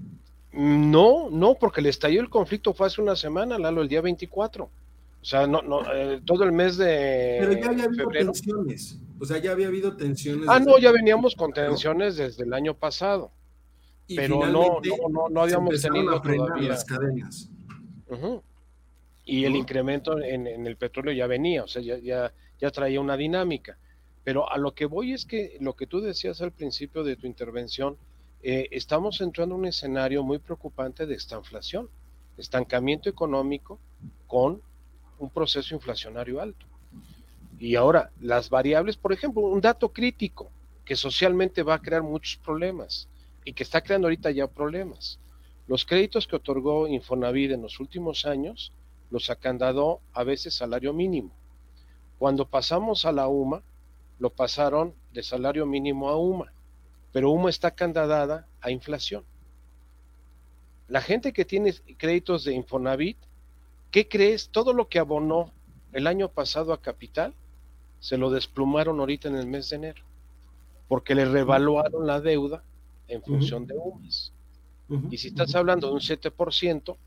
No, 0.51 1.29
no, 1.29 1.55
porque 1.55 1.81
el 1.81 1.87
estallido 1.87 2.23
del 2.23 2.29
conflicto 2.29 2.73
fue 2.73 2.87
hace 2.87 3.01
una 3.01 3.15
semana, 3.15 3.57
Lalo, 3.57 3.81
el 3.81 3.87
día 3.87 4.01
24. 4.01 4.65
O 4.65 5.25
sea, 5.25 5.47
no, 5.47 5.61
no, 5.61 5.81
eh, 5.93 6.21
todo 6.25 6.43
el 6.43 6.51
mes 6.51 6.77
de. 6.77 7.37
Pero 7.39 7.53
ya 7.53 7.69
había 7.69 7.85
habido 7.85 8.09
tensiones. 8.09 8.99
O 9.19 9.25
sea, 9.25 9.37
ya 9.39 9.51
había 9.51 9.67
habido 9.67 9.95
tensiones. 9.95 10.47
Ah, 10.47 10.59
no, 10.59 10.77
ya 10.77 10.91
veníamos 10.91 11.35
con 11.35 11.53
tensiones 11.53 12.17
desde 12.17 12.43
el 12.43 12.53
año 12.53 12.73
pasado. 12.73 13.31
pero 14.07 14.45
no, 14.45 14.79
no, 15.09 15.29
no, 15.29 15.41
habíamos 15.41 15.81
tenido 15.81 16.21
todavía. 16.21 16.69
las 16.69 16.85
cadenas. 16.85 17.49
Y 19.29 19.43
el 19.43 19.57
incremento 19.57 20.19
en, 20.21 20.47
el 20.47 20.77
petróleo 20.77 21.13
ya 21.13 21.27
venía, 21.27 21.65
o 21.65 21.67
sea, 21.67 21.81
ya, 21.81 21.97
ya, 21.97 22.33
ya 22.61 22.71
traía 22.71 23.01
una 23.01 23.17
dinámica. 23.17 23.77
Pero 24.23 24.49
a 24.49 24.57
lo 24.57 24.73
que 24.73 24.85
voy 24.85 25.11
es 25.11 25.25
que 25.25 25.57
lo 25.59 25.75
que 25.75 25.85
tú 25.85 25.99
decías 25.99 26.41
al 26.41 26.53
principio 26.53 27.03
de 27.03 27.17
tu 27.17 27.27
intervención, 27.27 27.97
eh, 28.41 28.69
estamos 28.71 29.19
entrando 29.19 29.55
en 29.55 29.61
un 29.61 29.67
escenario 29.67 30.23
muy 30.23 30.39
preocupante 30.39 31.05
de 31.05 31.15
esta 31.15 31.35
inflación, 31.35 31.89
estancamiento 32.37 33.09
económico 33.09 33.79
con 34.27 34.61
un 35.19 35.29
proceso 35.29 35.75
inflacionario 35.75 36.39
alto. 36.39 36.65
Y 37.59 37.75
ahora, 37.75 38.11
las 38.21 38.49
variables, 38.49 38.95
por 38.95 39.11
ejemplo, 39.11 39.41
un 39.41 39.59
dato 39.59 39.89
crítico 39.89 40.49
que 40.85 40.95
socialmente 40.95 41.63
va 41.63 41.73
a 41.73 41.81
crear 41.81 42.01
muchos 42.01 42.37
problemas 42.37 43.09
y 43.43 43.51
que 43.51 43.63
está 43.63 43.81
creando 43.81 44.07
ahorita 44.07 44.31
ya 44.31 44.47
problemas. 44.47 45.19
Los 45.67 45.83
créditos 45.83 46.27
que 46.27 46.37
otorgó 46.37 46.87
Infonavit 46.87 47.51
en 47.51 47.61
los 47.61 47.81
últimos 47.81 48.25
años 48.25 48.71
los 49.09 49.29
han 49.29 49.57
dado 49.57 50.01
a 50.13 50.23
veces 50.23 50.55
salario 50.55 50.93
mínimo. 50.93 51.31
Cuando 52.19 52.45
pasamos 52.45 53.05
a 53.05 53.11
la 53.11 53.27
UMA, 53.27 53.61
lo 54.19 54.29
pasaron 54.29 54.93
de 55.13 55.23
salario 55.23 55.65
mínimo 55.65 56.09
a 56.09 56.17
UMA. 56.17 56.51
pero 57.13 57.31
humo 57.31 57.49
está 57.49 57.71
candadada 57.71 58.47
a 58.61 58.69
inflación. 58.69 59.23
La 60.87 61.01
gente 61.01 61.33
que 61.33 61.45
tiene 61.45 61.73
créditos 61.97 62.43
de 62.43 62.53
Infonavit, 62.53 63.17
¿qué 63.91 64.07
crees? 64.07 64.49
Todo 64.49 64.71
lo 64.73 64.87
que 64.87 64.99
abonó 64.99 65.51
el 65.93 66.05
año 66.05 66.29
pasado 66.29 66.73
a 66.73 66.81
Capital, 66.81 67.33
se 67.99 68.17
lo 68.17 68.29
desplumaron 68.29 68.99
ahorita 68.99 69.29
en 69.29 69.35
el 69.35 69.47
mes 69.47 69.69
de 69.69 69.77
enero, 69.77 70.03
porque 70.87 71.15
le 71.15 71.25
revaluaron 71.25 72.05
la 72.05 72.21
deuda 72.21 72.63
en 73.07 73.23
función 73.23 73.65
de 73.65 73.75
UMAS. 73.75 74.33
y 75.09 75.17
si 75.17 75.29
estás 75.29 75.55
hablando 75.55 75.87
de 75.87 75.93
un 75.93 75.99
7%, 75.99 76.97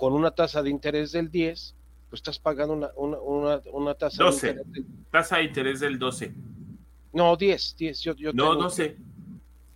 con 0.00 0.14
una 0.14 0.30
tasa 0.30 0.62
de 0.62 0.70
interés 0.70 1.12
del 1.12 1.30
10, 1.30 1.74
pues 2.08 2.20
estás 2.20 2.38
pagando 2.38 2.72
una, 2.72 2.88
una, 2.96 3.60
una, 3.70 3.94
tasa 3.94 4.24
de 4.24 4.30
interés. 4.30 4.66
Tasa 5.10 5.36
de 5.36 5.44
interés 5.44 5.80
del 5.80 5.98
12. 5.98 6.32
No, 7.12 7.36
10, 7.36 7.76
10. 7.76 8.00
Yo, 8.00 8.14
yo 8.14 8.32
no, 8.32 8.54
12. 8.54 8.96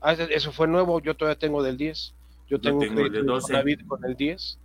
Ah, 0.00 0.14
eso 0.14 0.50
fue 0.50 0.66
nuevo, 0.66 0.98
yo 1.02 1.14
todavía 1.14 1.38
tengo 1.38 1.62
del 1.62 1.76
10. 1.76 2.14
Yo 2.48 2.58
tengo, 2.58 2.78
un 2.78 2.88
crédito 2.94 3.18
de 3.18 3.22
12. 3.22 3.76
con 3.86 4.02
el 4.02 4.16
10. 4.16 4.58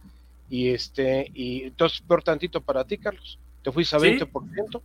Y 0.50 0.70
este, 0.70 1.30
y 1.34 1.64
entonces, 1.64 2.02
por 2.08 2.24
tantito 2.24 2.62
para 2.62 2.86
ti, 2.86 2.98
Carlos. 2.98 3.38
Te 3.62 3.74
fuiste 3.74 3.98
a 3.98 4.00
20%. 4.00 4.82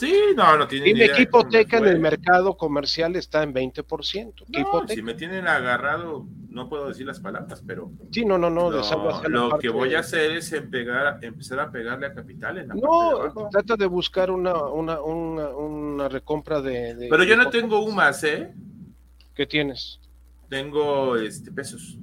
Sí, 0.00 0.14
no, 0.34 0.56
no 0.56 0.66
tiene 0.66 0.86
Dime 0.86 1.10
qué 1.14 1.22
hipoteca 1.24 1.76
en 1.76 1.84
el 1.84 2.00
mercado 2.00 2.56
comercial 2.56 3.16
está 3.16 3.42
en 3.42 3.52
20%. 3.52 4.46
No, 4.48 4.88
si 4.88 5.02
me 5.02 5.12
tienen 5.12 5.46
agarrado, 5.46 6.26
no 6.48 6.70
puedo 6.70 6.88
decir 6.88 7.04
las 7.06 7.20
palabras, 7.20 7.62
pero. 7.66 7.92
Sí, 8.10 8.24
no, 8.24 8.38
no, 8.38 8.48
no. 8.48 8.70
lo 8.70 9.58
que 9.58 9.68
voy 9.68 9.94
a 9.94 10.00
hacer 10.00 10.30
es 10.30 10.54
empezar 10.54 11.60
a 11.60 11.70
pegarle 11.70 12.06
a 12.06 12.14
capitales. 12.14 12.66
no, 12.66 13.48
trata 13.50 13.76
de 13.76 13.84
buscar 13.84 14.30
una, 14.30 14.54
una, 14.68 15.02
una, 15.02 15.48
una 15.50 16.08
recompra 16.08 16.62
de, 16.62 17.06
Pero 17.10 17.22
yo 17.24 17.36
no 17.36 17.50
tengo 17.50 17.84
UMAS, 17.84 18.24
¿eh? 18.24 18.54
¿Qué 19.34 19.44
tienes? 19.44 20.00
Tengo 20.48 21.16
este 21.16 21.52
pesos. 21.52 21.98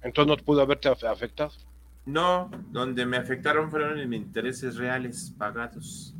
Entonces 0.00 0.38
no 0.38 0.42
pudo 0.42 0.62
haberte 0.62 0.88
afectado. 0.88 1.52
No, 2.06 2.50
donde 2.70 3.04
me 3.04 3.18
afectaron 3.18 3.70
fueron 3.70 3.98
en 3.98 4.14
intereses 4.14 4.76
reales 4.76 5.34
pagados. 5.36 6.14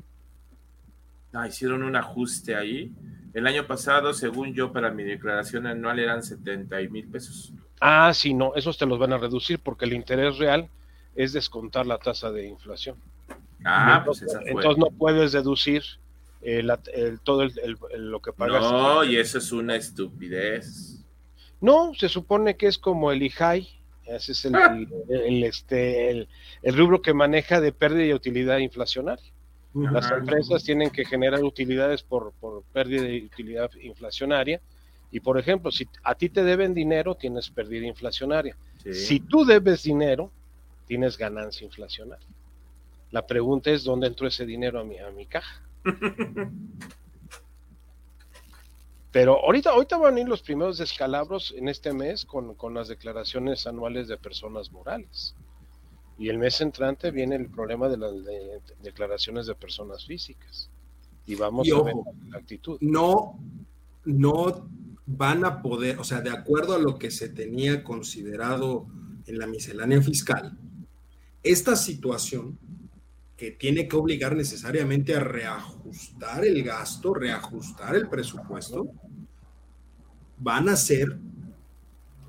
Ah, 1.38 1.46
hicieron 1.46 1.84
un 1.84 1.94
ajuste 1.94 2.56
ahí. 2.56 2.90
El 3.32 3.46
año 3.46 3.64
pasado, 3.64 4.12
según 4.12 4.54
yo, 4.54 4.72
para 4.72 4.90
mi 4.90 5.04
declaración 5.04 5.68
anual 5.68 6.00
eran 6.00 6.24
70 6.24 6.76
mil 6.90 7.06
pesos. 7.06 7.52
Ah, 7.80 8.12
sí, 8.12 8.34
no, 8.34 8.56
esos 8.56 8.76
te 8.76 8.86
los 8.86 8.98
van 8.98 9.12
a 9.12 9.18
reducir 9.18 9.60
porque 9.60 9.84
el 9.84 9.92
interés 9.92 10.38
real 10.38 10.68
es 11.14 11.32
descontar 11.32 11.86
la 11.86 11.98
tasa 11.98 12.32
de 12.32 12.48
inflación. 12.48 12.96
Ah, 13.64 14.02
pues 14.04 14.22
entonces 14.22 14.78
no 14.78 14.90
puedes 14.90 15.30
deducir 15.30 15.84
el, 16.40 16.72
todo 17.22 17.46
lo 17.96 18.20
que 18.20 18.32
pagas. 18.32 18.60
No, 18.60 19.04
y 19.04 19.16
eso 19.16 19.38
es 19.38 19.52
una 19.52 19.76
estupidez. 19.76 21.04
No, 21.60 21.92
se 21.94 22.08
supone 22.08 22.56
que 22.56 22.66
es 22.66 22.78
como 22.78 23.12
el 23.12 23.22
IJAI, 23.22 23.68
ese 24.06 24.32
es 24.32 24.44
el, 24.44 24.54
ah. 24.56 24.76
este, 25.08 26.10
el 26.10 26.76
rubro 26.76 27.00
que 27.00 27.14
maneja 27.14 27.60
de 27.60 27.70
pérdida 27.70 28.06
y 28.06 28.12
utilidad 28.12 28.58
inflacionaria. 28.58 29.32
Las 29.74 30.10
empresas 30.10 30.64
tienen 30.64 30.90
que 30.90 31.04
generar 31.04 31.42
utilidades 31.44 32.02
por, 32.02 32.32
pérdida 32.72 33.02
de 33.02 33.24
utilidad 33.24 33.70
inflacionaria. 33.80 34.60
Y 35.10 35.20
por 35.20 35.38
ejemplo, 35.38 35.70
si 35.70 35.86
a 36.02 36.14
ti 36.14 36.28
te 36.28 36.42
deben 36.42 36.74
dinero, 36.74 37.14
tienes 37.14 37.50
pérdida 37.50 37.86
inflacionaria. 37.86 38.56
Si 38.92 39.20
tú 39.20 39.44
debes 39.44 39.82
dinero, 39.82 40.30
tienes 40.86 41.16
ganancia 41.18 41.64
inflacionaria. 41.64 42.26
La 43.10 43.26
pregunta 43.26 43.70
es, 43.70 43.84
¿dónde 43.84 44.06
entró 44.06 44.26
ese 44.26 44.44
dinero 44.44 44.80
a 44.80 44.84
mi, 44.84 44.98
a 44.98 45.10
mi 45.10 45.26
caja? 45.26 45.62
Pero 49.10 49.42
ahorita, 49.42 49.70
ahorita 49.70 49.96
van 49.96 50.16
a 50.16 50.20
ir 50.20 50.28
los 50.28 50.42
primeros 50.42 50.76
descalabros 50.78 51.54
en 51.56 51.68
este 51.68 51.92
mes 51.92 52.26
con, 52.26 52.54
con 52.54 52.74
las 52.74 52.88
declaraciones 52.88 53.66
anuales 53.66 54.06
de 54.08 54.18
personas 54.18 54.70
morales. 54.70 55.34
Y 56.18 56.28
el 56.28 56.38
mes 56.38 56.60
entrante 56.60 57.10
viene 57.12 57.36
el 57.36 57.48
problema 57.48 57.88
de 57.88 57.96
las 57.96 58.12
declaraciones 58.82 59.46
de 59.46 59.54
personas 59.54 60.04
físicas. 60.04 60.68
Y 61.26 61.36
vamos 61.36 61.68
a 61.70 61.82
ver 61.82 61.94
la 62.28 62.38
actitud. 62.38 62.78
No, 62.80 63.38
no 64.04 64.68
van 65.06 65.44
a 65.44 65.62
poder, 65.62 65.98
o 65.98 66.04
sea, 66.04 66.20
de 66.20 66.30
acuerdo 66.30 66.74
a 66.74 66.78
lo 66.78 66.98
que 66.98 67.10
se 67.10 67.28
tenía 67.28 67.84
considerado 67.84 68.86
en 69.26 69.38
la 69.38 69.46
miscelánea 69.46 70.02
fiscal, 70.02 70.58
esta 71.42 71.76
situación 71.76 72.58
que 73.36 73.52
tiene 73.52 73.86
que 73.86 73.96
obligar 73.96 74.34
necesariamente 74.34 75.14
a 75.14 75.20
reajustar 75.20 76.44
el 76.44 76.64
gasto, 76.64 77.14
reajustar 77.14 77.94
el 77.94 78.08
presupuesto, 78.08 78.88
van 80.38 80.68
a 80.68 80.76
ser 80.76 81.16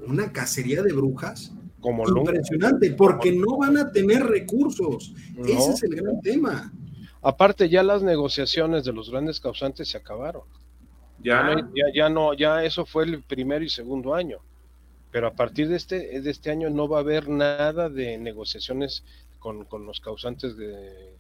una 0.06 0.32
cacería 0.32 0.84
de 0.84 0.94
brujas 0.94 1.52
como 1.80 2.08
Impresionante, 2.08 2.92
porque 2.92 3.32
no 3.32 3.58
van 3.58 3.78
a 3.78 3.92
tener 3.92 4.24
recursos. 4.24 5.14
Ese 5.46 5.72
es 5.72 5.84
el 5.84 5.96
gran 5.96 6.20
tema. 6.22 6.74
Aparte, 7.22 7.70
ya 7.70 7.84
las 7.84 8.02
negociaciones 8.04 8.84
de 8.84 8.94
los 8.94 9.10
grandes 9.10 9.40
causantes 9.40 9.90
se 9.90 9.98
acabaron. 9.98 10.44
Ya. 11.22 11.56
Ya, 11.76 11.86
ya, 11.94 12.10
no, 12.10 12.34
ya 12.34 12.64
eso 12.64 12.86
fue 12.86 13.04
el 13.06 13.24
primero 13.24 13.64
y 13.64 13.70
segundo 13.70 14.14
año. 14.14 14.40
Pero 15.12 15.28
a 15.28 15.34
partir 15.34 15.68
de 15.68 15.76
este, 15.76 16.22
de 16.22 16.30
este 16.30 16.52
año 16.52 16.70
no 16.70 16.88
va 16.88 16.98
a 16.98 17.02
haber 17.02 17.30
nada 17.30 17.90
de 17.90 18.18
negociaciones 18.18 19.04
con, 19.40 19.66
con 19.66 19.86
los 19.86 20.00
causantes 20.00 20.56
de 20.56 21.16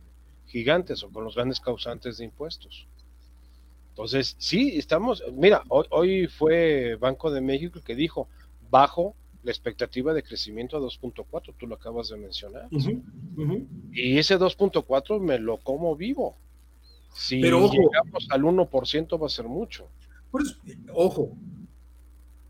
gigantes 0.47 1.03
o 1.03 1.09
con 1.09 1.23
los 1.23 1.35
grandes 1.35 1.59
causantes 1.59 2.17
de 2.17 2.25
impuestos. 2.25 2.87
Entonces, 3.89 4.35
sí, 4.37 4.77
estamos, 4.77 5.23
mira, 5.33 5.63
hoy, 5.67 5.85
hoy 5.89 6.27
fue 6.27 6.95
Banco 6.95 7.31
de 7.31 7.41
México 7.41 7.81
que 7.83 7.95
dijo, 7.95 8.29
bajo 8.69 9.15
la 9.43 9.51
expectativa 9.51 10.13
de 10.13 10.23
crecimiento 10.23 10.77
a 10.77 10.81
2.4, 10.81 11.53
tú 11.57 11.67
lo 11.67 11.75
acabas 11.75 12.09
de 12.09 12.17
mencionar. 12.17 12.67
Y 13.91 14.17
ese 14.17 14.37
2.4 14.37 15.19
me 15.19 15.39
lo 15.39 15.57
como 15.57 15.95
vivo. 15.95 16.35
Si 17.13 17.41
Pero 17.41 17.69
llegamos 17.71 18.27
al 18.29 18.43
1% 18.43 19.21
va 19.21 19.25
a 19.25 19.29
ser 19.29 19.45
mucho. 19.45 19.87
ojo, 20.93 21.35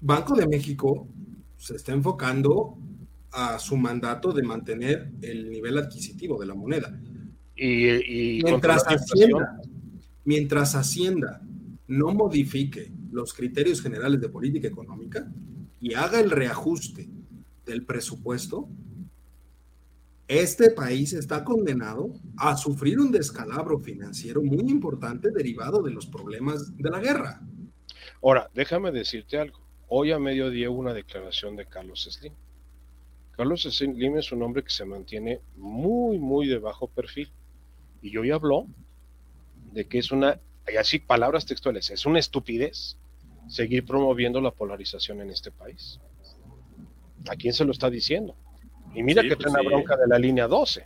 Banco 0.01 0.35
de 0.35 0.47
México 0.47 1.07
se 1.57 1.75
está 1.75 1.91
enfocando 1.91 2.77
a 3.31 3.59
su 3.59 3.77
mandato 3.77 4.31
de 4.31 4.43
mantener 4.43 5.11
el 5.21 5.49
nivel 5.49 5.77
adquisitivo 5.77 6.39
de 6.39 6.45
la 6.47 6.55
moneda. 6.55 6.99
Y, 7.55 8.41
mientras, 8.43 8.83
Hacienda, 8.87 9.61
mientras 10.23 10.75
Hacienda 10.75 11.41
no 11.87 12.13
modifique 12.13 12.91
los 13.11 13.33
criterios 13.33 13.81
generales 13.81 14.21
de 14.21 14.29
política 14.29 14.67
económica, 14.67 15.29
y 15.81 15.93
haga 15.93 16.19
el 16.19 16.31
reajuste 16.31 17.09
del 17.65 17.85
presupuesto, 17.85 18.67
este 20.27 20.69
país 20.69 21.13
está 21.13 21.43
condenado 21.43 22.13
a 22.37 22.55
sufrir 22.55 22.99
un 22.99 23.11
descalabro 23.11 23.79
financiero 23.79 24.43
muy 24.43 24.69
importante 24.69 25.31
derivado 25.31 25.81
de 25.81 25.91
los 25.91 26.05
problemas 26.05 26.77
de 26.77 26.89
la 26.89 26.99
guerra. 26.99 27.41
Ahora, 28.21 28.49
déjame 28.53 28.91
decirte 28.91 29.39
algo. 29.39 29.59
Hoy 29.87 30.11
a 30.11 30.19
mediodía 30.19 30.69
hubo 30.69 30.81
una 30.81 30.93
declaración 30.93 31.55
de 31.55 31.65
Carlos 31.65 32.07
Slim. 32.11 32.33
Carlos 33.31 33.63
Slim 33.63 34.17
es 34.17 34.31
un 34.31 34.43
hombre 34.43 34.63
que 34.63 34.69
se 34.69 34.85
mantiene 34.85 35.39
muy, 35.55 36.19
muy 36.19 36.47
de 36.47 36.59
bajo 36.59 36.87
perfil. 36.87 37.31
Y 38.01 38.15
hoy 38.15 38.29
habló 38.29 38.67
de 39.71 39.87
que 39.87 39.97
es 39.97 40.11
una, 40.11 40.39
y 40.71 40.75
así 40.75 40.99
palabras 40.99 41.47
textuales, 41.47 41.89
es 41.89 42.05
una 42.05 42.19
estupidez 42.19 42.97
seguir 43.49 43.85
promoviendo 43.85 44.39
la 44.39 44.51
polarización 44.51 45.21
en 45.21 45.31
este 45.31 45.51
país. 45.51 45.99
¿A 47.29 47.35
quién 47.35 47.53
se 47.53 47.65
lo 47.65 47.71
está 47.71 47.89
diciendo? 47.89 48.35
Y 48.95 49.03
mira 49.03 49.21
que 49.23 49.35
pues 49.35 49.39
tiene 49.39 49.59
una 49.59 49.69
bronca 49.69 49.97
de 49.97 50.07
la 50.07 50.17
línea 50.17 50.47
12, 50.47 50.85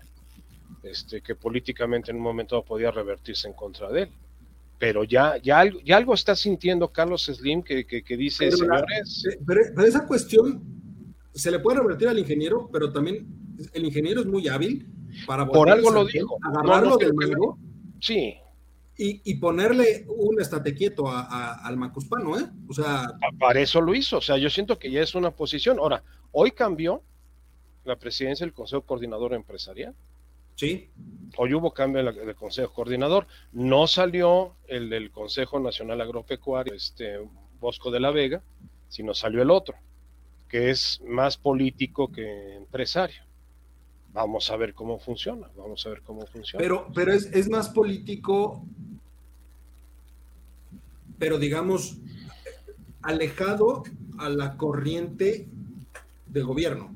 este, 0.84 1.22
que 1.22 1.36
políticamente 1.36 2.12
en 2.12 2.18
un 2.18 2.24
momento 2.24 2.64
podía 2.64 2.90
revertirse 2.90 3.48
en 3.48 3.54
contra 3.54 3.92
de 3.92 4.04
él. 4.04 4.10
Pero 4.80 5.04
ya, 5.04 5.38
ya, 5.38 5.64
ya 5.84 5.98
algo 5.98 6.14
está 6.14 6.36
sintiendo 6.36 6.90
Carlos 6.92 7.26
Slim 7.26 7.64
que, 7.64 7.86
que, 7.86 8.18
dice, 8.18 8.46
pero 8.46 8.58
señores. 8.58 9.24
pero, 9.46 9.86
esa 9.86 10.06
cuestión 10.08 10.64
se 11.34 11.52
le 11.52 11.60
puede 11.60 11.80
revertir 11.80 12.08
al 12.08 12.20
ingeniero, 12.20 12.70
pero 12.72 12.92
también 12.92 13.28
el 13.74 13.86
ingeniero 13.86 14.22
es 14.22 14.28
muy 14.28 14.48
hábil 14.48 14.88
para 15.26 15.46
por 15.46 15.70
algo 15.70 15.92
lo 15.92 16.06
dijo, 16.06 16.38
agarrarlo 16.42 16.98
del 16.98 17.14
Sí, 18.02 18.36
y, 18.96 19.36
ponerle 19.36 20.06
un 20.08 20.40
estate 20.40 20.76
quieto 20.76 21.06
al 21.10 21.78
macuspano, 21.78 22.40
¿eh? 22.40 22.46
O 22.68 22.74
sea. 22.74 23.08
Para 23.40 23.60
eso 23.60 23.82
lo 23.82 23.96
hizo. 23.96 24.18
O 24.18 24.22
sea, 24.22 24.38
yo 24.38 24.50
siento 24.50 24.78
que 24.78 24.92
ya 24.92 25.02
es 25.02 25.16
una 25.16 25.32
posición. 25.32 25.80
Ahora, 25.80 26.04
hoy 26.32 26.52
cambió 26.52 27.02
la 27.86 27.96
presidencia 27.96 28.46
del 28.46 28.54
Consejo 28.54 28.84
Coordinador 28.84 29.34
Empresarial. 29.34 29.96
Sí. 30.56 30.92
Hoy 31.38 31.54
hubo 31.54 31.74
cambio 31.74 32.04
del 32.04 32.36
Consejo 32.36 32.74
Coordinador. 32.74 33.28
No 33.52 33.88
salió 33.88 34.56
el 34.68 34.90
del 34.90 35.12
Consejo 35.12 35.60
Nacional 35.60 36.00
Agropecuario, 36.02 36.74
este 36.74 37.20
Bosco 37.60 37.90
de 37.90 38.00
la 38.00 38.12
Vega, 38.12 38.44
sino 38.90 39.14
salió 39.16 39.42
el 39.42 39.50
otro, 39.50 39.76
que 40.48 40.70
es 40.70 41.02
más 41.08 41.38
político 41.38 42.12
que 42.12 42.58
empresario. 42.58 43.24
Vamos 44.14 44.52
a 44.52 44.58
ver 44.58 44.74
cómo 44.74 45.00
funciona, 45.00 45.48
vamos 45.58 45.86
a 45.86 45.90
ver 45.90 46.02
cómo 46.02 46.26
funciona. 46.28 46.62
Pero, 46.62 46.88
pero 46.94 47.14
es, 47.14 47.26
es 47.34 47.50
más 47.50 47.70
político, 47.70 48.64
pero 51.18 51.40
digamos, 51.40 51.98
alejado 53.02 53.84
a 54.20 54.30
la 54.30 54.56
corriente 54.56 55.48
de 56.28 56.42
gobierno. 56.42 56.92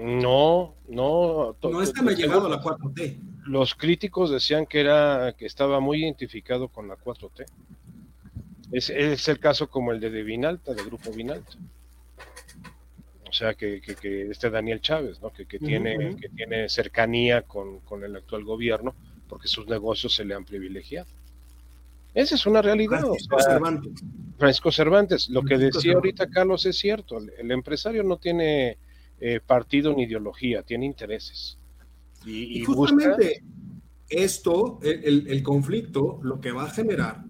No, 0.00 0.74
no. 0.88 1.56
No 1.62 1.82
es 1.82 1.92
que 1.92 2.02
me 2.02 2.12
ha 2.12 2.14
llegado 2.14 2.46
a 2.46 2.50
la 2.50 2.62
4T. 2.62 3.18
Los 3.46 3.74
críticos 3.74 4.30
decían 4.30 4.66
que 4.66 4.80
era 4.80 5.34
que 5.36 5.46
estaba 5.46 5.80
muy 5.80 6.02
identificado 6.04 6.68
con 6.68 6.88
la 6.88 6.96
4T. 6.96 7.46
Es, 8.72 8.90
es 8.90 9.28
el 9.28 9.40
caso 9.40 9.68
como 9.68 9.92
el 9.92 10.00
de, 10.00 10.10
de 10.10 10.22
Vinalta, 10.22 10.74
del 10.74 10.86
grupo 10.86 11.10
Vinalta. 11.10 11.52
O 13.28 13.32
sea, 13.32 13.54
que, 13.54 13.80
que, 13.80 14.30
este 14.30 14.50
Daniel 14.50 14.80
Chávez, 14.80 15.20
¿no? 15.20 15.30
que, 15.30 15.46
que 15.46 15.58
tiene, 15.58 16.16
que 16.16 16.28
tiene 16.30 16.68
cercanía 16.68 17.42
con, 17.42 17.80
con, 17.80 18.02
el 18.04 18.16
actual 18.16 18.44
gobierno 18.44 18.94
porque 19.28 19.48
sus 19.48 19.66
negocios 19.66 20.14
se 20.14 20.24
le 20.24 20.34
han 20.34 20.44
privilegiado. 20.44 21.08
Esa 22.14 22.34
es 22.34 22.46
una 22.46 22.62
realidad. 22.62 23.00
Francisco 23.00 23.38
Cervantes. 23.40 23.92
Francisco 24.38 24.72
Cervantes. 24.72 25.28
Lo 25.28 25.42
que 25.42 25.58
decía 25.58 25.94
ahorita 25.94 26.28
Carlos 26.28 26.64
es 26.64 26.78
cierto. 26.78 27.18
El, 27.18 27.50
empresario 27.50 28.02
no 28.02 28.16
tiene 28.16 28.78
eh, 29.20 29.40
partido 29.46 29.94
ni 29.94 30.04
ideología, 30.04 30.62
tiene 30.62 30.86
intereses. 30.86 31.58
Y, 32.26 32.64
justamente 32.64 33.42
esto, 34.08 34.80
el, 34.82 35.28
el 35.28 35.42
conflicto, 35.42 36.18
lo 36.22 36.40
que 36.40 36.50
va 36.50 36.64
a 36.64 36.70
generar 36.70 37.27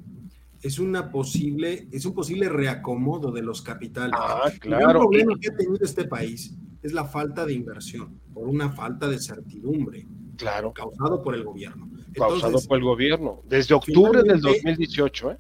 es 0.62 0.78
una 0.78 1.11
posible, 1.11 1.88
es 1.92 2.04
un 2.04 2.14
posible 2.14 2.48
reacomodo 2.48 3.30
de 3.30 3.42
los 3.42 3.62
capitales. 3.62 4.14
Ah, 4.18 4.50
claro. 4.59 4.90
El 4.90 4.96
problema 4.96 5.38
que 5.40 5.48
ha 5.48 5.56
tenido 5.56 5.84
este 5.84 6.04
país 6.04 6.54
es 6.82 6.92
la 6.92 7.04
falta 7.04 7.44
de 7.46 7.52
inversión, 7.52 8.20
por 8.34 8.48
una 8.48 8.70
falta 8.70 9.09
de 9.09 9.18
certidumbre. 9.18 10.06
Claro. 10.36 10.72
Causado 10.72 11.22
por 11.22 11.34
el 11.34 11.44
gobierno. 11.44 11.88
causado 12.14 12.59
por 12.66 12.78
el 12.78 12.84
gobierno. 12.84 13.42
Desde 13.48 13.74
octubre 13.74 14.22
del 14.22 14.40
2018, 14.40 15.32
¿eh? 15.32 15.38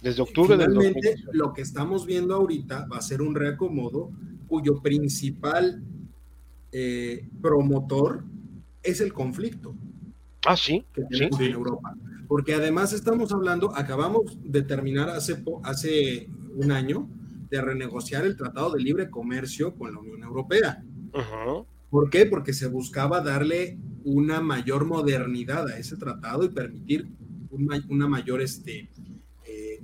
Desde 0.00 0.22
octubre 0.22 0.56
del 0.56 0.74
2018. 0.74 1.30
Lo 1.32 1.52
que 1.52 1.62
estamos 1.62 2.06
viendo 2.06 2.34
ahorita 2.34 2.86
va 2.90 2.98
a 2.98 3.02
ser 3.02 3.22
un 3.22 3.34
reacomodo 3.34 4.10
cuyo 4.48 4.80
principal 4.80 5.82
eh, 6.72 7.28
promotor 7.40 8.24
es 8.82 9.00
el 9.00 9.12
conflicto. 9.12 9.74
Ah, 10.44 10.56
sí. 10.56 10.84
Que 10.92 11.02
tenemos 11.04 11.40
en 11.40 11.52
Europa 11.52 11.94
porque 12.28 12.54
además 12.54 12.92
estamos 12.92 13.32
hablando, 13.32 13.74
acabamos 13.76 14.38
de 14.42 14.62
terminar 14.62 15.10
hace, 15.10 15.42
hace 15.64 16.28
un 16.54 16.72
año 16.72 17.08
de 17.50 17.60
renegociar 17.60 18.24
el 18.24 18.36
Tratado 18.36 18.72
de 18.72 18.82
Libre 18.82 19.10
Comercio 19.10 19.74
con 19.74 19.92
la 19.92 20.00
Unión 20.00 20.22
Europea. 20.22 20.82
¿Por 21.90 22.08
qué? 22.08 22.24
Porque 22.24 22.54
se 22.54 22.68
buscaba 22.68 23.20
darle 23.20 23.78
una 24.04 24.40
mayor 24.40 24.86
modernidad 24.86 25.68
a 25.68 25.76
ese 25.76 25.96
tratado 25.96 26.44
y 26.44 26.48
permitir 26.48 27.06
una 27.50 28.08
mayor 28.08 28.40
este, 28.40 28.88
eh, 29.44 29.80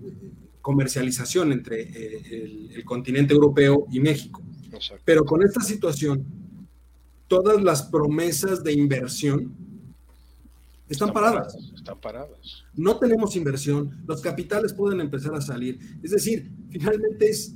comercialización 0.62 1.52
entre 1.52 1.82
eh, 1.82 2.70
el, 2.74 2.84
continente 2.84 3.34
europeo 3.34 3.86
y 3.90 4.00
México. 4.00 4.42
Pero 5.04 5.24
con 5.24 5.42
esta 5.42 5.60
situación, 5.60 6.24
todas 7.26 7.62
las 7.62 7.82
promesas 7.82 8.64
de 8.64 8.72
inversión 8.72 9.54
están, 10.88 11.12
paradas. 11.12 11.54
Están 11.74 12.00
paradas. 12.00 12.64
No 12.74 12.98
tenemos 12.98 13.36
inversión, 13.36 14.02
los 14.06 14.20
capitales 14.20 14.72
pueden 14.72 15.00
empezar 15.00 15.34
a 15.34 15.40
salir. 15.40 15.78
Es 16.02 16.12
decir, 16.12 16.50
finalmente 16.70 17.28
es, 17.28 17.54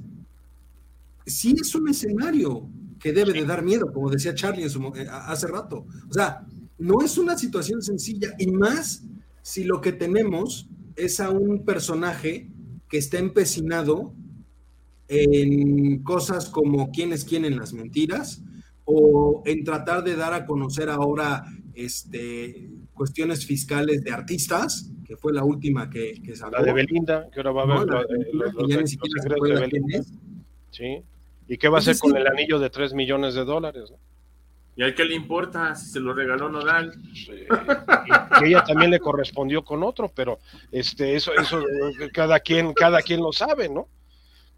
sí 1.27 1.55
es 1.61 1.75
un 1.75 1.89
escenario 1.89 2.69
que 2.99 3.13
debe 3.13 3.33
de 3.33 3.45
dar 3.45 3.63
miedo, 3.63 3.93
como 3.93 4.11
decía 4.11 4.35
Charlie 4.35 4.65
eh, 4.65 5.07
hace 5.11 5.47
rato. 5.47 5.87
O 6.09 6.13
sea, 6.13 6.47
no 6.79 7.03
es 7.03 7.19
una 7.19 7.37
situación 7.37 7.83
sencilla 7.83 8.35
y 8.39 8.49
más 8.49 9.05
si 9.43 9.65
lo 9.65 9.81
que 9.81 9.93
tenemos 9.93 10.69
es 10.95 11.19
a 11.21 11.31
un 11.31 11.65
personaje 11.65 12.49
que 12.89 12.99
está 12.99 13.19
empecinado 13.19 14.15
en 15.09 16.03
cosas 16.03 16.49
como 16.49 16.91
quién 16.91 17.13
es 17.13 17.25
quién 17.25 17.45
en 17.45 17.57
las 17.57 17.73
mentiras 17.73 18.43
o 18.85 19.43
en 19.47 19.65
tratar 19.65 20.05
de 20.05 20.17
dar 20.17 20.33
a 20.33 20.47
conocer 20.47 20.89
ahora 20.89 21.45
este, 21.75 22.71
cuestiones 23.03 23.45
fiscales 23.45 24.05
de 24.05 24.13
artistas, 24.13 24.89
que 25.05 25.17
fue 25.17 25.33
la 25.33 25.43
última 25.43 25.91
que, 25.91 26.23
que 26.23 26.37
salió. 26.37 26.59
La 26.59 26.65
de 26.65 26.73
Belinda, 26.73 27.29
que 27.33 27.41
ahora 27.41 27.51
va 27.51 27.63
a 27.63 27.67
ver 27.67 27.87
no, 27.89 28.03
los, 28.33 28.69
de 28.69 29.61
Belinda. 29.61 30.05
Sí. 30.71 31.03
¿Y 31.49 31.59
qué 31.59 31.69
va 31.69 31.79
a 31.79 31.81
hacer 31.81 31.99
con 31.99 32.17
el 32.17 32.25
anillo 32.29 32.61
de 32.61 32.71
3 32.71 32.95
millones 32.95 33.35
de 33.35 33.45
dólares? 33.45 33.93
¿Y 34.77 34.85
a 34.85 34.95
qué 34.95 35.05
le 35.05 35.17
importa 35.17 35.75
si 35.75 35.91
se 35.91 35.99
lo 35.99 36.15
regaló 36.15 36.49
Nodal? 36.49 36.93
Sí. 37.13 37.33
Y, 38.41 38.47
ella 38.47 38.63
también 38.63 38.93
le 38.93 39.01
correspondió 39.01 39.65
con 39.65 39.83
otro, 39.83 40.09
pero 40.09 40.39
este, 40.71 41.17
eso, 41.17 41.33
eso 41.35 41.61
cada 42.13 42.39
quien, 42.39 42.73
cada 42.73 43.03
quien 43.03 43.21
lo 43.21 43.33
sabe, 43.33 43.69
¿no? 43.69 43.89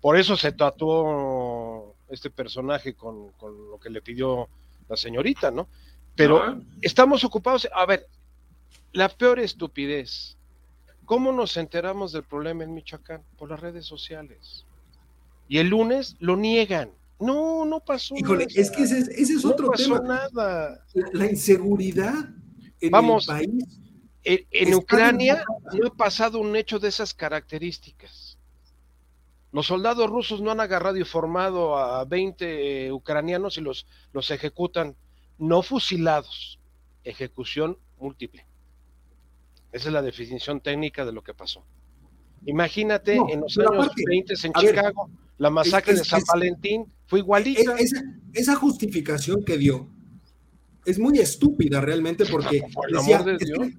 Por 0.02 0.18
eso 0.18 0.36
se 0.36 0.52
tatuó 0.52 1.96
este 2.10 2.28
personaje 2.28 2.92
con, 2.92 3.32
con 3.38 3.70
lo 3.70 3.78
que 3.78 3.88
le 3.88 4.02
pidió 4.02 4.50
la 4.86 4.98
señorita, 4.98 5.50
¿no? 5.50 5.66
Pero 6.14 6.60
estamos 6.82 7.24
ocupados. 7.24 7.68
A 7.74 7.86
ver, 7.86 8.06
la 8.94 9.08
peor 9.08 9.40
estupidez. 9.40 10.38
¿Cómo 11.04 11.32
nos 11.32 11.56
enteramos 11.58 12.12
del 12.12 12.22
problema 12.22 12.64
en 12.64 12.72
Michoacán? 12.72 13.22
Por 13.36 13.50
las 13.50 13.60
redes 13.60 13.84
sociales. 13.84 14.64
Y 15.48 15.58
el 15.58 15.68
lunes 15.68 16.16
lo 16.20 16.36
niegan. 16.36 16.90
No, 17.20 17.64
no 17.66 17.80
pasó 17.80 18.14
Híjole, 18.16 18.46
es 18.54 18.70
que 18.70 18.84
ese, 18.84 19.00
es 19.20 19.44
otro 19.44 19.66
no 19.66 19.72
pasó 19.72 20.00
tema. 20.00 20.28
nada. 20.32 20.84
La, 21.12 21.26
inseguridad 21.26 22.30
en 22.80 22.90
Vamos, 22.90 23.28
el 23.28 23.34
país. 23.34 23.80
En, 24.22 24.74
Ucrania 24.74 25.44
no 25.78 25.88
ha 25.88 25.94
pasado 25.94 26.38
un 26.38 26.56
hecho 26.56 26.78
de 26.78 26.88
esas 26.88 27.12
características. 27.12 28.38
Los 29.52 29.66
soldados 29.66 30.08
rusos 30.08 30.40
no 30.40 30.50
han 30.50 30.60
agarrado 30.60 30.96
y 30.96 31.04
formado 31.04 31.76
a 31.76 32.04
20 32.04 32.90
ucranianos 32.92 33.58
y 33.58 33.60
los, 33.60 33.86
los 34.12 34.30
ejecutan 34.30 34.96
no 35.38 35.62
fusilados, 35.62 36.58
ejecución 37.04 37.76
múltiple. 37.98 38.46
Esa 39.74 39.88
es 39.88 39.92
la 39.92 40.02
definición 40.02 40.60
técnica 40.60 41.04
de 41.04 41.10
lo 41.10 41.20
que 41.24 41.34
pasó. 41.34 41.64
Imagínate 42.46 43.16
en 43.16 43.40
los 43.40 43.58
años 43.58 43.90
20 44.06 44.34
en 44.44 44.52
Chicago, 44.52 45.10
la 45.36 45.50
masacre 45.50 45.94
de 45.94 46.04
San 46.04 46.22
Valentín 46.32 46.86
fue 47.06 47.18
igualita. 47.18 47.74
Esa, 48.32 48.54
justificación 48.54 49.44
que 49.44 49.58
dio 49.58 49.88
es 50.86 51.00
muy 51.00 51.18
estúpida 51.18 51.80
realmente 51.80 52.24
porque 52.24 52.62
decía, 52.92 53.24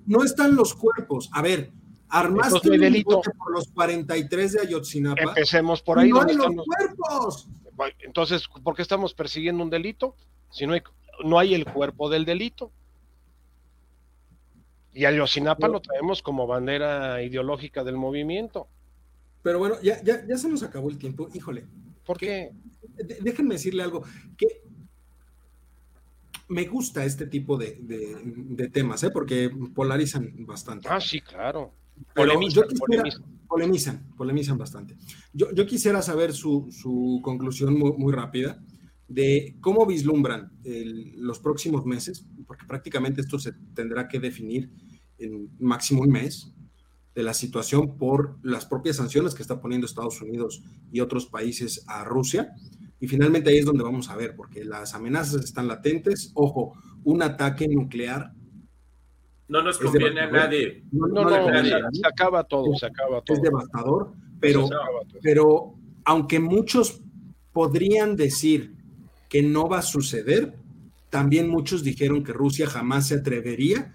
no 0.05 0.25
están 0.25 0.53
los 0.53 0.75
cuerpos. 0.75 1.29
A 1.31 1.41
ver, 1.41 1.71
armaste 2.09 2.71
un 2.71 2.77
delito 2.77 3.21
por 3.21 3.53
los 3.53 3.69
43 3.69 4.51
de 4.51 4.59
Ayotzinapa. 4.63 5.21
Empecemos 5.21 5.81
por 5.81 5.99
ahí. 5.99 6.09
No 6.09 6.21
hay 6.21 6.35
los 6.35 6.53
cuerpos. 6.65 7.47
Entonces, 7.99 8.43
¿por 8.61 8.75
qué 8.75 8.81
estamos 8.81 9.13
persiguiendo 9.13 9.63
un 9.63 9.69
delito? 9.69 10.17
Si 10.51 10.67
no 10.67 10.73
hay 10.73 10.81
no 11.23 11.39
hay 11.39 11.53
el 11.53 11.63
cuerpo 11.63 12.09
del 12.09 12.25
delito. 12.25 12.73
Y 14.95 15.03
a 15.03 15.11
Yosinapa 15.11 15.67
lo 15.67 15.81
traemos 15.81 16.23
como 16.23 16.47
bandera 16.47 17.21
ideológica 17.21 17.83
del 17.83 17.97
movimiento. 17.97 18.67
Pero 19.43 19.59
bueno, 19.59 19.75
ya, 19.83 20.01
ya, 20.01 20.25
ya 20.25 20.37
se 20.37 20.47
nos 20.47 20.63
acabó 20.63 20.89
el 20.89 20.97
tiempo. 20.97 21.27
Híjole. 21.33 21.65
¿Por 22.05 22.17
qué? 22.17 22.51
Déjenme 23.21 23.55
decirle 23.55 23.83
algo. 23.83 24.03
Que 24.37 24.63
me 26.47 26.63
gusta 26.65 27.03
este 27.03 27.27
tipo 27.27 27.57
de, 27.57 28.69
temas, 28.71 29.03
¿eh? 29.03 29.09
porque 29.11 29.51
polarizan 29.73 30.33
bastante. 30.45 30.87
Ah, 30.89 31.01
sí, 31.01 31.19
claro. 31.19 31.73
Polemizan, 32.13 32.63
polemizan. 33.49 34.05
polemizan. 34.15 34.57
bastante. 34.57 34.95
Yo, 35.33 35.51
yo 35.51 35.65
quisiera 35.65 36.01
saber 36.01 36.31
su, 36.31 36.69
su 36.71 37.19
conclusión 37.21 37.77
muy, 37.77 37.91
muy 37.97 38.13
rápida 38.13 38.63
de 39.07 39.57
cómo 39.61 39.85
vislumbran 39.85 40.51
los 41.17 41.39
próximos 41.39 41.85
meses, 41.85 42.25
porque 42.47 42.65
prácticamente 42.65 43.21
esto 43.21 43.37
se 43.39 43.51
tendrá 43.73 44.07
que 44.07 44.19
definir 44.19 44.69
en 45.17 45.49
máximo 45.59 46.01
un 46.01 46.09
mes, 46.09 46.51
de 47.15 47.23
la 47.23 47.33
situación 47.33 47.97
por 47.97 48.37
las 48.43 48.65
propias 48.65 48.97
sanciones 48.97 49.33
que 49.33 49.41
está 49.41 49.61
poniendo 49.61 49.87
Estados 49.87 50.21
Unidos 50.21 50.61
y 50.91 50.99
otros 50.99 51.25
países 51.25 51.85
a 51.87 52.03
Rusia. 52.03 52.53
Y 52.99 53.07
finalmente 53.07 53.49
ahí 53.49 53.57
es 53.57 53.65
donde 53.65 53.83
vamos 53.83 54.09
a 54.09 54.17
ver, 54.17 54.35
porque 54.35 54.65
las 54.65 54.93
amenazas 54.93 55.43
están 55.43 55.67
latentes. 55.67 56.31
Ojo, 56.33 56.73
un 57.05 57.23
ataque 57.23 57.67
nuclear. 57.69 58.33
No 59.47 59.61
nos 59.61 59.77
conviene 59.77 60.21
a 60.21 60.29
nadie. 60.29 60.83
No, 60.91 61.07
no, 61.07 61.29
se 61.29 62.07
acaba 62.07 62.43
todo, 62.43 62.75
se 62.75 62.85
acaba 62.85 63.21
todo. 63.21 63.37
Es 63.37 63.43
devastador, 63.43 64.11
pero, 64.41 64.67
pero 65.21 65.75
aunque 66.03 66.39
muchos 66.39 67.01
podrían 67.53 68.17
decir 68.17 68.75
que 69.29 69.41
no 69.41 69.69
va 69.69 69.79
a 69.79 69.83
suceder. 69.83 70.53
También 71.09 71.47
muchos 71.47 71.83
dijeron 71.83 72.23
que 72.23 72.33
Rusia 72.33 72.67
jamás 72.67 73.07
se 73.07 73.15
atrevería 73.15 73.93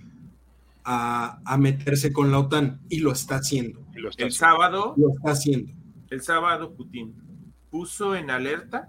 a, 0.85 1.57
meterse 1.59 2.13
con 2.13 2.31
la 2.31 2.39
OTAN 2.39 2.81
y 2.89 2.99
lo 2.99 3.13
está 3.13 3.37
haciendo. 3.37 3.85
el 4.17 4.33
sábado 4.33 4.95
lo 4.97 5.11
está 5.11 5.33
haciendo. 5.33 5.73
El 6.11 6.23
sábado 6.23 6.75
Putin 6.75 7.15
puso 7.71 8.15
en 8.17 8.31
alerta 8.31 8.89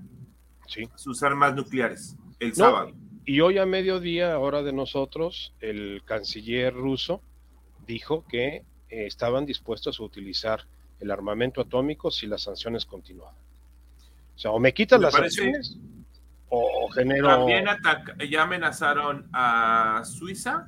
sus 0.95 1.21
armas 1.23 1.55
nucleares. 1.55 2.15
El 2.39 2.55
sábado. 2.55 2.93
Y 3.25 3.41
hoy 3.41 3.59
a 3.59 3.65
mediodía, 3.65 4.39
hora 4.39 4.63
de 4.63 4.73
nosotros, 4.73 5.53
el 5.59 6.01
canciller 6.05 6.73
ruso 6.73 7.21
dijo 7.85 8.25
que 8.27 8.57
eh, 8.57 8.63
estaban 8.89 9.45
dispuestos 9.45 9.99
a 9.99 10.03
utilizar 10.03 10.65
el 10.99 11.11
armamento 11.11 11.61
atómico 11.61 12.09
si 12.09 12.25
las 12.25 12.43
sanciones 12.43 12.85
continúan. 12.85 13.33
O 14.35 14.39
sea, 14.39 14.51
o 14.51 14.59
me 14.59 14.73
quitan 14.73 15.01
las 15.01 15.13
sanciones 15.13 15.77
o, 16.49 16.89
genero... 16.89 17.27
También 17.27 17.65
ya 18.29 18.43
amenazaron 18.43 19.29
a 19.31 20.01
Suiza 20.03 20.65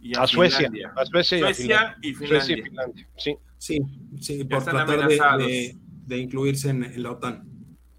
y 0.00 0.16
a, 0.16 0.26
Suecia, 0.26 0.70
a 0.96 1.04
Suecia, 1.04 1.96
y, 2.02 2.14
Finlandia. 2.14 3.08
Sí, 3.16 3.36
sí, 3.58 3.80
sí 4.18 4.44
por 4.44 4.64
tratar 4.64 5.06
de, 5.08 5.76
de, 6.06 6.18
incluirse 6.18 6.70
en, 6.70 7.02
la 7.02 7.12
OTAN. 7.12 7.44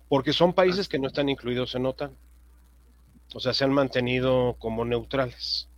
Porque 0.10 0.34
son 0.34 0.54
países 0.54 0.90
que 0.90 1.00
no 1.00 1.08
están 1.08 1.30
incluidos 1.30 1.76
en 1.76 1.86
OTAN. 1.86 2.12
O 3.34 3.40
sea, 3.40 3.54
se 3.54 3.64
han 3.64 3.72
mantenido 3.72 4.56
como 4.60 4.84
neutrales. 4.84 5.70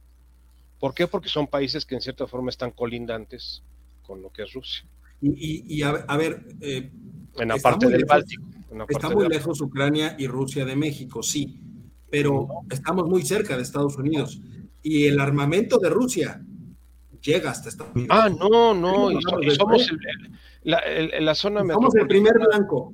¿Por 0.79 0.93
qué? 0.93 1.07
Porque 1.07 1.29
son 1.29 1.47
países 1.47 1.85
que 1.85 1.95
en 1.95 2.01
cierta 2.01 2.25
forma 2.25 2.49
están 2.49 2.71
colindantes 2.71 3.63
con 4.01 4.21
lo 4.21 4.31
que 4.31 4.43
es 4.43 4.53
Rusia. 4.53 4.85
Y, 5.21 5.81
a, 5.83 6.17
ver, 6.17 6.43
eh, 6.59 6.91
en 7.37 7.47
la 7.47 7.57
parte 7.57 7.87
del 7.87 8.03
Báltico. 8.03 8.43
está 8.89 9.09
muy 9.09 9.29
lejos 9.29 9.61
Ucrania 9.61 10.15
y 10.19 10.27
Rusia 10.27 10.65
de 10.65 10.75
México, 10.75 11.23
sí, 11.23 11.61
pero 12.09 12.47
estamos 12.69 13.07
muy 13.07 13.21
cerca 13.21 13.55
de 13.55 13.63
Estados 13.63 13.97
Unidos. 13.97 14.41
Y 14.83 15.07
el 15.07 15.19
armamento 15.19 15.79
de 15.79 15.89
Rusia 15.89 16.41
llega 17.21 17.51
hasta 17.51 17.69
Estados 17.69 17.95
Unidos. 17.95 18.17
Ah, 18.17 18.29
no, 18.29 18.73
no, 18.73 19.09
somos 19.51 19.91
la, 20.63 20.81
la, 21.19 21.35
zona 21.35 21.61
Somos 21.61 21.95
el 21.95 22.07
primer 22.07 22.33
blanco. 22.33 22.93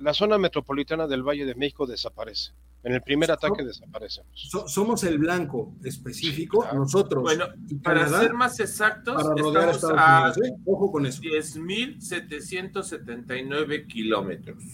La 0.00 0.12
zona 0.12 0.36
metropolitana 0.36 1.06
del 1.06 1.22
Valle 1.22 1.46
de 1.46 1.54
México 1.54 1.86
desaparece. 1.86 2.52
En 2.82 2.94
el 2.94 3.02
primer 3.02 3.30
ataque 3.30 3.62
desaparecemos. 3.62 4.48
somos 4.66 5.04
el 5.04 5.18
blanco 5.18 5.74
específico, 5.84 6.66
nosotros. 6.72 7.22
Bueno, 7.22 7.44
para 7.82 8.08
ser 8.08 8.32
más 8.32 8.58
exactos, 8.58 9.20
estamos 9.20 9.84
a, 9.84 10.32
¿eh? 10.42 10.54
Ojo 10.64 10.90
con 10.90 11.04
eso. 11.04 11.20
10.779 11.20 13.86
kilómetros. 13.86 14.64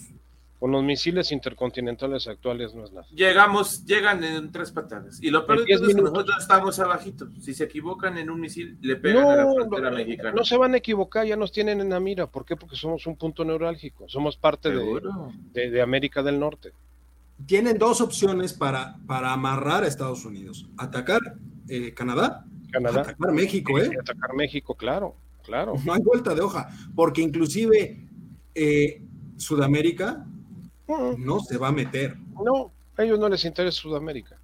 Con 0.59 0.71
los 0.71 0.83
misiles 0.83 1.31
intercontinentales 1.31 2.27
actuales 2.27 2.73
no 2.73 2.85
es 2.85 2.91
nada. 2.91 3.05
Llegamos, 3.11 3.85
llegan 3.85 4.23
en 4.23 4.51
tres 4.51 4.71
patadas. 4.71 5.21
Y 5.21 5.29
lo 5.29 5.45
peor 5.45 5.65
es 5.67 5.79
que 5.79 5.93
nosotros 5.93 6.35
estamos 6.39 6.79
abajito. 6.79 7.27
Si 7.39 7.53
se 7.53 7.65
equivocan 7.65 8.17
en 8.17 8.31
un 8.31 8.39
misil, 8.39 8.77
le 8.81 8.95
pegan 8.95 9.27
a 9.27 9.35
la 9.35 9.53
frontera 9.53 9.91
mexicana. 9.91 10.31
No 10.31 10.43
se 10.43 10.57
van 10.57 10.73
a 10.73 10.77
equivocar, 10.77 11.27
ya 11.27 11.35
nos 11.35 11.51
tienen 11.51 11.79
en 11.79 11.89
la 11.89 11.99
mira. 11.99 12.25
¿Por 12.25 12.43
qué? 12.43 12.55
Porque 12.55 12.75
somos 12.75 13.05
un 13.05 13.15
punto 13.15 13.45
neurálgico. 13.45 14.09
Somos 14.09 14.35
parte 14.35 14.71
de, 14.71 15.69
de 15.69 15.81
América 15.81 16.23
del 16.23 16.39
Norte 16.39 16.73
tienen 17.45 17.77
dos 17.77 18.01
opciones 18.01 18.53
para, 18.53 18.97
para 19.05 19.31
amarrar 19.31 19.83
a 19.83 19.87
Estados 19.87 20.25
Unidos. 20.25 20.67
Atacar 20.77 21.19
eh, 21.67 21.93
Canadá, 21.93 22.45
atacar 22.73 23.31
México, 23.31 23.77
¿eh? 23.79 23.91
Atacar 23.99 24.33
México, 24.33 24.75
claro, 24.75 25.15
claro. 25.43 25.75
No 25.85 25.93
hay 25.93 26.01
vuelta 26.01 26.33
de 26.33 26.41
hoja, 26.41 26.69
porque 26.95 27.21
inclusive 27.21 28.07
eh, 28.55 29.01
Sudamérica 29.35 30.25
no 30.87 31.39
se 31.39 31.57
va 31.57 31.69
a 31.69 31.71
meter. 31.71 32.17
No, 32.43 32.71
a 32.95 33.03
ellos 33.03 33.19
no 33.19 33.29
les 33.29 33.43
interesa 33.45 33.81
Sudamérica. 33.81 34.37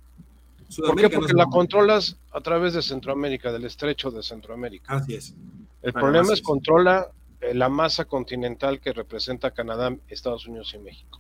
¿Por 0.78 0.96
qué? 0.96 1.10
Porque 1.10 1.34
la 1.34 1.46
controlas 1.46 2.18
a 2.32 2.42
través 2.42 2.74
de 2.74 2.82
Centroamérica, 2.82 3.52
del 3.52 3.66
estrecho 3.66 4.12
de 4.12 4.24
Centroamérica. 4.24 4.96
Así 4.96 5.16
es. 5.16 5.36
El 5.82 5.94
problema 5.94 6.34
es 6.34 6.42
controla 6.42 7.12
eh, 7.42 7.54
la 7.54 7.70
masa 7.70 8.06
continental 8.06 8.80
que 8.80 8.94
representa 8.94 9.52
Canadá, 9.52 9.96
Estados 10.08 10.48
Unidos 10.48 10.74
y 10.74 10.80
México. 10.80 11.20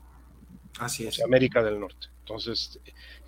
Así 0.79 1.05
es. 1.05 1.21
América 1.21 1.61
del 1.61 1.79
Norte. 1.79 2.07
Entonces, 2.19 2.79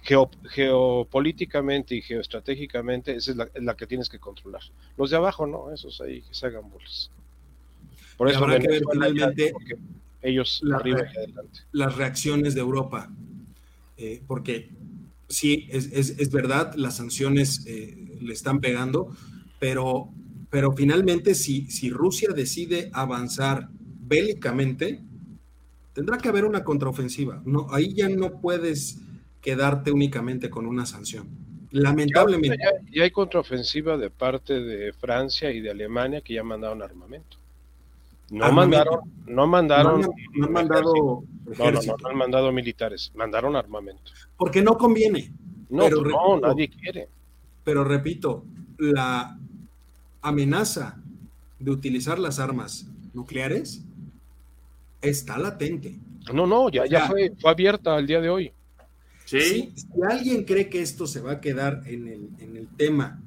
geopolíticamente 0.02 1.96
y 1.96 2.02
geoestratégicamente, 2.02 3.16
esa 3.16 3.32
es 3.32 3.38
la, 3.62 3.76
que 3.76 3.86
tienes 3.86 4.08
que 4.08 4.20
controlar. 4.20 4.62
Los 4.98 5.10
de 5.10 5.18
abajo, 5.18 5.46
no, 5.46 5.72
esos 5.72 6.00
ahí 6.00 6.22
que 6.22 6.34
se 6.34 6.48
hagan 6.48 6.70
bolas. 6.70 7.12
Por 8.18 8.30
eso 8.30 8.40
habrá 8.40 8.60
que 8.60 8.68
ver 8.70 8.84
finalmente 8.90 9.54
ellos 10.26 10.62
arriba 10.74 11.02
y 11.14 11.18
adelante. 11.18 11.60
Las 11.72 11.96
reacciones 11.96 12.56
de 12.56 12.62
Europa, 12.62 13.12
eh, 13.98 14.22
porque 14.28 14.72
sí, 15.30 15.68
es, 15.70 15.92
es, 15.92 16.32
verdad, 16.32 16.74
las 16.76 16.98
sanciones 16.98 17.66
eh, 17.68 18.18
le 18.22 18.34
están 18.34 18.60
pegando, 18.60 19.16
pero, 19.60 20.10
pero 20.50 20.72
finalmente 20.74 21.36
si, 21.36 21.70
si 21.72 21.90
Rusia 21.90 22.30
decide 22.34 22.90
avanzar 22.94 23.70
bélicamente, 23.72 25.02
Tendrá 25.96 26.18
que 26.18 26.28
haber 26.28 26.44
una 26.44 26.66
contraofensiva. 26.66 27.42
No, 27.46 27.68
ahí 27.72 27.94
ya 27.94 28.10
no 28.10 28.42
puedes 28.42 29.00
quedarte 29.40 29.92
únicamente 29.92 30.50
con 30.50 30.68
una 30.68 30.86
sanción. 30.86 31.30
Lamentablemente. 31.72 32.58
Ya, 32.92 33.04
hay 33.04 33.12
contraofensiva 33.12 33.98
de 33.98 34.10
parte 34.10 34.60
de 34.60 34.92
Francia 34.92 35.52
y 35.52 35.62
de 35.62 35.72
Alemania 35.72 36.20
que 36.20 36.34
ya 36.34 36.44
mandaron 36.44 36.82
armamento. 36.82 37.38
No 38.32 38.52
mandaron, 38.52 39.00
no 39.28 39.48
mandaron, 39.48 40.02
no, 40.02 40.46
han 40.46 40.52
mandado 40.52 41.24
no, 41.46 41.72
no, 41.72 42.10
han 42.10 42.18
mandado 42.18 42.52
militares, 42.52 43.12
mandaron 43.16 43.56
armamento. 43.56 44.12
Porque 44.36 44.62
no 44.62 44.78
conviene. 44.78 45.32
No, 45.70 45.84
pero, 45.84 46.02
no, 46.02 46.40
nadie 46.40 46.70
quiere. 46.70 47.08
Pero 47.64 47.84
repito, 47.84 48.46
la 48.78 49.38
amenaza 50.22 50.98
de 51.60 51.72
utilizar 51.72 52.20
las 52.20 52.40
armas 52.40 52.88
nucleares 53.14 53.84
está 55.02 55.38
latente. 55.38 55.96
No, 56.34 56.48
no, 56.48 56.70
ya, 56.70 56.86
ya 56.86 57.08
fue, 57.08 57.32
fue 57.40 57.52
abierta 57.52 57.96
al 57.96 58.08
día 58.08 58.22
de 58.22 58.30
hoy. 58.30 58.52
¿Sí? 59.26 59.74
Si, 59.76 60.02
alguien 60.08 60.44
cree 60.44 60.70
que 60.70 60.82
esto 60.82 61.08
se 61.08 61.22
va 61.22 61.34
a 61.34 61.42
quedar 61.42 61.84
en 61.86 62.08
el, 62.08 62.30
en 62.40 62.58
el 62.58 62.68
tema 62.68 63.22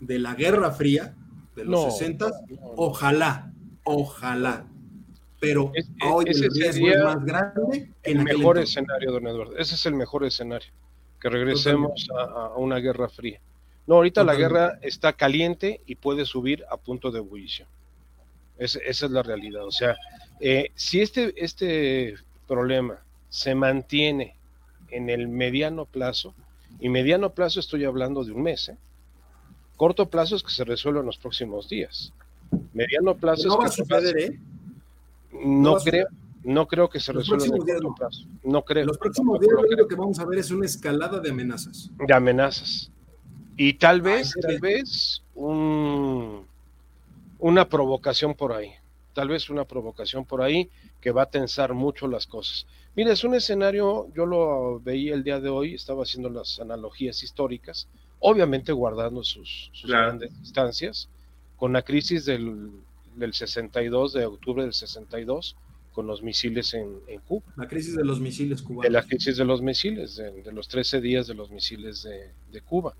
de 0.00 0.18
la 0.18 0.34
Guerra 0.34 0.70
Fría 0.72 1.14
de 1.54 1.64
los 1.64 1.98
60, 1.98 2.30
ojalá, 2.76 3.52
ojalá. 3.86 4.66
Pero 5.40 5.72
hoy 6.10 6.24
el 6.28 6.50
riesgo 6.50 6.88
es 6.88 7.04
más 7.04 7.24
grande 7.24 7.90
el 8.02 8.22
mejor 8.22 8.58
escenario, 8.58 9.12
don 9.12 9.26
Eduardo. 9.26 9.56
Ese 9.56 9.74
es 9.74 9.86
el 9.86 9.94
mejor 9.94 10.24
escenario. 10.24 10.68
Que 11.20 11.28
regresemos 11.30 12.08
a, 12.14 12.54
una 12.56 12.78
guerra 12.78 13.08
fría. 13.08 13.40
No, 13.86 13.96
ahorita 13.96 14.24
la 14.24 14.34
guerra 14.34 14.78
está 14.82 15.12
caliente 15.12 15.80
y 15.86 15.94
puede 15.94 16.24
subir 16.24 16.64
a 16.70 16.76
punto 16.76 17.10
de 17.10 17.18
ebullición. 17.18 17.68
esa 18.58 18.80
es 18.84 19.10
la 19.10 19.22
realidad. 19.22 19.64
O 19.64 19.70
sea, 19.70 19.96
eh, 20.40 20.70
si 20.74 21.00
este, 21.00 21.32
este 21.42 22.16
problema 22.46 22.98
se 23.28 23.54
mantiene 23.54 24.36
en 24.90 25.08
el 25.10 25.28
mediano 25.28 25.84
plazo, 25.84 26.34
y 26.78 26.88
mediano 26.88 27.30
plazo 27.30 27.60
estoy 27.60 27.84
hablando 27.84 28.24
de 28.24 28.32
un 28.32 28.42
mes, 28.42 28.68
¿eh? 28.68 28.76
corto 29.76 30.08
plazo 30.08 30.36
es 30.36 30.42
que 30.42 30.50
se 30.50 30.64
resuelva 30.64 31.00
en 31.00 31.06
los 31.06 31.18
próximos 31.18 31.68
días. 31.68 32.12
Mediano 32.72 33.14
plazo 33.16 33.48
no 33.48 33.64
es 33.64 33.76
que 33.76 34.24
¿eh? 34.24 34.40
No, 35.44 35.76
creo, 35.76 36.06
no 36.44 36.66
creo 36.66 36.88
que 36.88 37.00
se 37.00 37.12
resuelva 37.12 37.46
en 37.46 37.54
el 37.54 37.58
corto 37.60 37.94
plazo. 37.94 38.24
No 38.44 38.62
creo. 38.62 38.86
Los 38.86 38.98
próximos 38.98 39.40
días 39.40 39.52
lo, 39.76 39.88
que 39.88 39.94
vamos 39.94 40.18
a 40.18 40.24
ver 40.24 40.38
es 40.38 40.50
una 40.50 40.66
escalada 40.66 41.20
de 41.20 41.30
amenazas. 41.30 41.90
De 42.06 42.14
amenazas. 42.14 42.90
Y 43.56 43.74
tal 43.74 44.02
vez, 44.02 44.34
tal 44.40 44.60
vez 44.60 45.22
un, 45.34 46.44
una 47.38 47.68
provocación 47.68 48.34
por 48.34 48.52
ahí 48.52 48.72
tal 49.16 49.28
vez 49.28 49.48
una 49.48 49.64
provocación 49.64 50.26
por 50.26 50.42
ahí 50.42 50.68
que 51.00 51.10
va 51.10 51.22
a 51.22 51.30
tensar 51.30 51.72
mucho 51.72 52.06
las 52.06 52.26
cosas. 52.26 52.66
Mire, 52.94 53.12
es 53.12 53.24
un 53.24 53.34
escenario, 53.34 54.08
yo 54.14 54.26
lo 54.26 54.78
veía 54.80 55.14
el 55.14 55.24
día 55.24 55.40
de 55.40 55.48
hoy, 55.48 55.72
estaba 55.72 56.02
haciendo 56.02 56.28
las 56.28 56.60
analogías 56.60 57.22
históricas, 57.22 57.88
obviamente 58.20 58.72
guardando 58.72 59.24
sus, 59.24 59.72
grandes 59.88 60.38
distancias, 60.38 61.08
con 61.56 61.72
la 61.72 61.82
crisis 61.82 62.24
del, 62.24 62.70
del 63.16 63.34
62, 63.34 64.12
de 64.12 64.26
octubre 64.26 64.62
del 64.62 64.74
62, 64.74 65.56
con 65.92 66.06
los 66.06 66.22
misiles 66.22 66.74
en, 66.74 67.00
Cuba. 67.26 67.42
La 67.56 67.66
crisis 67.66 67.96
de 67.96 68.04
los 68.04 68.20
misiles 68.20 68.60
cubanos. 68.60 68.84
De 68.84 68.90
la 68.90 69.02
crisis 69.02 69.36
de 69.36 69.44
los 69.44 69.62
misiles, 69.62 70.16
de, 70.16 70.52
los 70.52 70.68
13 70.68 71.00
días 71.00 71.26
de 71.26 71.34
los 71.34 71.50
misiles 71.50 72.02
de, 72.02 72.32
de, 72.52 72.60
Cuba. 72.60 72.94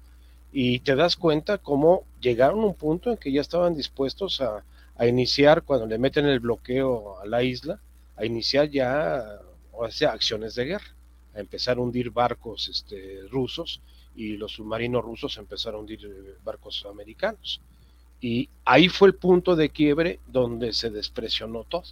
Y 0.50 0.78
te 0.78 0.96
das 0.96 1.16
cuenta 1.16 1.58
cómo 1.58 2.04
llegaron 2.20 2.60
a 2.60 2.66
un 2.66 2.74
punto 2.74 3.10
en 3.10 3.18
que 3.18 3.30
ya 3.30 3.42
estaban 3.42 3.74
dispuestos 3.74 4.40
a, 4.40 4.64
a 4.96 5.06
iniciar, 5.06 5.62
cuando 5.62 5.86
le 5.86 5.98
meten 5.98 6.26
el 6.26 6.40
bloqueo 6.40 7.20
a 7.20 7.26
la 7.26 7.42
isla, 7.42 7.80
a 8.16 8.24
iniciar 8.24 8.70
ya 8.70 9.40
o 9.72 9.90
sea, 9.90 10.12
acciones 10.12 10.54
de 10.54 10.64
guerra, 10.64 10.94
a 11.34 11.40
empezar 11.40 11.76
a 11.76 11.80
hundir 11.80 12.10
barcos 12.10 12.68
este, 12.68 13.20
rusos 13.30 13.80
y 14.14 14.36
los 14.36 14.52
submarinos 14.52 15.04
rusos 15.04 15.36
empezaron 15.36 15.78
a 15.78 15.80
hundir 15.80 16.00
eh, 16.06 16.34
barcos 16.42 16.86
americanos. 16.90 17.60
Y 18.20 18.48
ahí 18.64 18.88
fue 18.88 19.08
el 19.08 19.14
punto 19.14 19.56
de 19.56 19.70
quiebre 19.70 20.20
donde 20.26 20.72
se 20.72 20.90
despresionó 20.90 21.64
todo. 21.64 21.84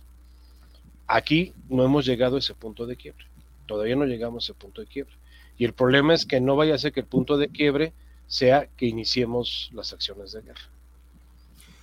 Aquí 1.06 1.52
no 1.68 1.84
hemos 1.84 2.06
llegado 2.06 2.36
a 2.36 2.38
ese 2.38 2.54
punto 2.54 2.86
de 2.86 2.96
quiebre. 2.96 3.24
Todavía 3.66 3.96
no 3.96 4.06
llegamos 4.06 4.44
a 4.44 4.46
ese 4.46 4.54
punto 4.54 4.80
de 4.80 4.86
quiebre. 4.86 5.12
Y 5.58 5.64
el 5.64 5.72
problema 5.72 6.14
es 6.14 6.26
que 6.26 6.40
no 6.40 6.56
vaya 6.56 6.74
a 6.74 6.78
ser 6.78 6.92
que 6.92 7.00
el 7.00 7.06
punto 7.06 7.36
de 7.36 7.48
quiebre 7.48 7.92
sea 8.26 8.68
que 8.76 8.86
iniciemos 8.86 9.70
las 9.72 9.92
acciones 9.92 10.32
de 10.32 10.42
guerra. 10.42 10.62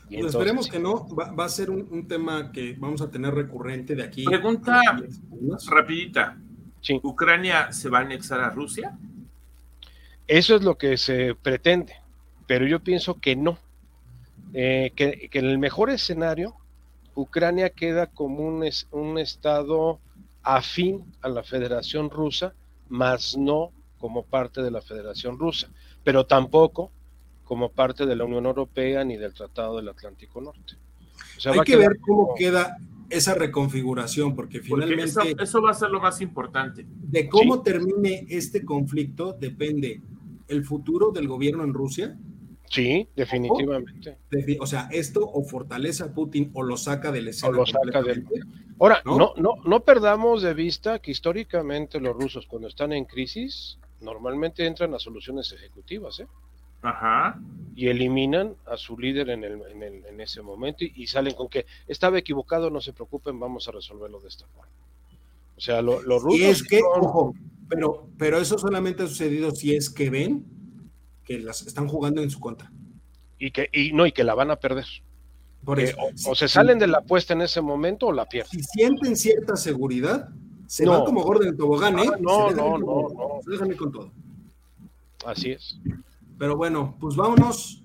Pues 0.09 0.25
esperemos 0.25 0.67
que 0.67 0.79
no, 0.79 1.07
va, 1.15 1.45
a 1.45 1.49
ser 1.49 1.69
un, 1.69 2.05
tema 2.05 2.51
que 2.51 2.75
vamos 2.77 3.01
a 3.01 3.09
tener 3.09 3.33
recurrente 3.33 3.95
de 3.95 4.03
aquí. 4.03 4.25
Pregunta 4.25 4.81
rapidita. 5.69 6.37
¿Ucrania 7.01 7.71
se 7.71 7.87
va 7.87 7.99
a 7.99 8.01
anexar 8.01 8.41
a 8.41 8.49
Rusia? 8.49 8.97
Eso 10.27 10.55
es 10.55 10.63
lo 10.63 10.77
que 10.77 10.97
se 10.97 11.35
pretende, 11.35 11.93
pero 12.45 12.67
yo 12.67 12.79
pienso 12.79 13.19
que 13.21 13.37
no. 13.37 13.57
Eh, 14.53 14.91
que, 14.95 15.29
en 15.31 15.45
el 15.45 15.57
mejor 15.59 15.89
escenario 15.89 16.55
Ucrania 17.15 17.69
queda 17.69 18.07
como 18.07 18.45
un, 18.45 18.67
un 18.91 19.17
estado 19.17 19.99
afín 20.43 21.03
a 21.21 21.29
la 21.29 21.43
Federación 21.43 22.09
Rusa, 22.09 22.53
más 22.89 23.37
no 23.37 23.71
como 23.97 24.23
parte 24.23 24.61
de 24.61 24.71
la 24.71 24.81
Federación 24.81 25.37
Rusa, 25.37 25.69
pero 26.03 26.25
tampoco 26.25 26.91
como 27.43 27.69
parte 27.69 28.05
de 28.05 28.15
la 28.15 28.23
Unión 28.23 28.45
Europea 28.45 29.03
ni 29.03 29.17
del 29.17 29.33
Tratado 29.33 29.77
del 29.77 29.89
Atlántico 29.89 30.41
Norte. 30.41 30.75
Hay 31.45 31.59
que 31.61 31.75
ver 31.75 31.97
cómo 31.99 32.33
queda 32.35 32.77
esa 33.09 33.35
reconfiguración, 33.35 34.35
porque 34.35 34.61
finalmente... 34.61 35.35
eso, 35.39 35.61
va 35.61 35.71
a 35.71 35.73
ser 35.73 35.89
lo 35.89 35.99
más 35.99 36.21
importante. 36.21 36.85
De 36.87 37.27
cómo 37.27 37.61
termine 37.61 38.25
este 38.29 38.63
conflicto 38.63 39.33
depende 39.33 40.01
el 40.47 40.63
futuro 40.63 41.11
del 41.11 41.27
gobierno 41.27 41.63
en 41.63 41.73
Rusia. 41.73 42.17
Sí, 42.71 43.05
definitivamente. 43.17 44.17
O, 44.61 44.65
sea, 44.65 44.87
esto 44.93 45.19
o 45.29 45.43
fortalece 45.43 46.03
a 46.03 46.13
Putin 46.13 46.51
o 46.53 46.63
lo 46.63 46.77
saca 46.77 47.11
del 47.11 47.27
escenario. 47.27 47.57
O 47.57 47.65
lo 47.65 47.65
saca 47.65 48.01
del... 48.01 48.25
Ahora, 48.79 49.01
¿no? 49.03 49.33
no, 49.35 49.55
no 49.65 49.79
perdamos 49.81 50.41
de 50.41 50.53
vista 50.53 50.99
que 50.99 51.11
históricamente 51.11 51.99
los 51.99 52.15
rusos 52.15 52.47
cuando 52.47 52.69
están 52.69 52.93
en 52.93 53.03
crisis 53.03 53.77
normalmente 53.99 54.65
entran 54.65 54.93
a 54.93 54.99
soluciones 54.99 55.51
ejecutivas, 55.51 56.21
¿eh? 56.21 56.27
Ajá. 56.81 57.41
Y 57.75 57.89
eliminan 57.89 58.55
a 58.65 58.77
su 58.77 58.97
líder 58.97 59.31
en, 59.31 59.43
el, 59.43 59.61
en, 59.69 59.83
el, 59.83 60.05
en 60.05 60.21
ese 60.21 60.41
momento 60.41 60.85
y, 60.85 61.07
salen 61.07 61.35
con 61.35 61.49
que 61.49 61.65
estaba 61.87 62.17
equivocado, 62.17 62.69
no 62.69 62.79
se 62.79 62.93
preocupen, 62.93 63.37
vamos 63.37 63.67
a 63.67 63.71
resolverlo 63.71 64.21
de 64.21 64.29
esta 64.29 64.47
forma. 64.47 64.71
O 65.57 65.59
sea, 65.59 65.81
los 65.81 66.05
rusos. 66.05 66.39
Y 66.39 66.45
es 66.45 66.63
que, 66.63 66.79
ojo, 66.81 67.35
pero, 67.67 68.07
pero 68.17 68.37
eso 68.39 68.57
solamente 68.57 69.03
ha 69.03 69.07
sucedido 69.07 69.51
si 69.51 69.75
es 69.75 69.89
que 69.89 70.09
ven 70.09 70.60
que 71.31 71.43
las 71.43 71.61
están 71.65 71.87
jugando 71.87 72.21
en 72.21 72.29
su 72.29 72.39
contra. 72.39 72.71
Y 73.39 73.51
que, 73.51 73.69
y 73.71 73.93
no, 73.93 74.05
y 74.05 74.11
que 74.11 74.23
la 74.23 74.35
van 74.35 74.51
a 74.51 74.57
perder. 74.57 74.85
Por 75.63 75.79
eso, 75.79 75.95
o, 76.27 76.35
se 76.35 76.47
salen 76.47 76.79
de 76.79 76.87
la 76.87 76.99
apuesta 76.99 77.33
en 77.33 77.41
ese 77.41 77.61
momento 77.61 78.07
o 78.07 78.11
la 78.11 78.25
pierden. 78.25 78.51
Si 78.51 78.63
sienten 78.63 79.15
cierta 79.15 79.55
seguridad, 79.55 80.29
se 80.65 80.85
van 80.85 81.05
como 81.05 81.23
gordo 81.23 81.43
en 81.43 81.55
tobogán, 81.55 81.99
¿eh? 81.99 82.09
no, 82.19 82.49
no, 82.51 82.77
no, 82.77 83.09
no. 83.09 83.39
Déjame 83.45 83.75
con 83.75 83.91
todo. 83.91 84.11
Así 85.25 85.51
es. 85.51 85.79
Pero 86.37 86.57
bueno, 86.57 86.97
pues 86.99 87.15
vámonos. 87.15 87.77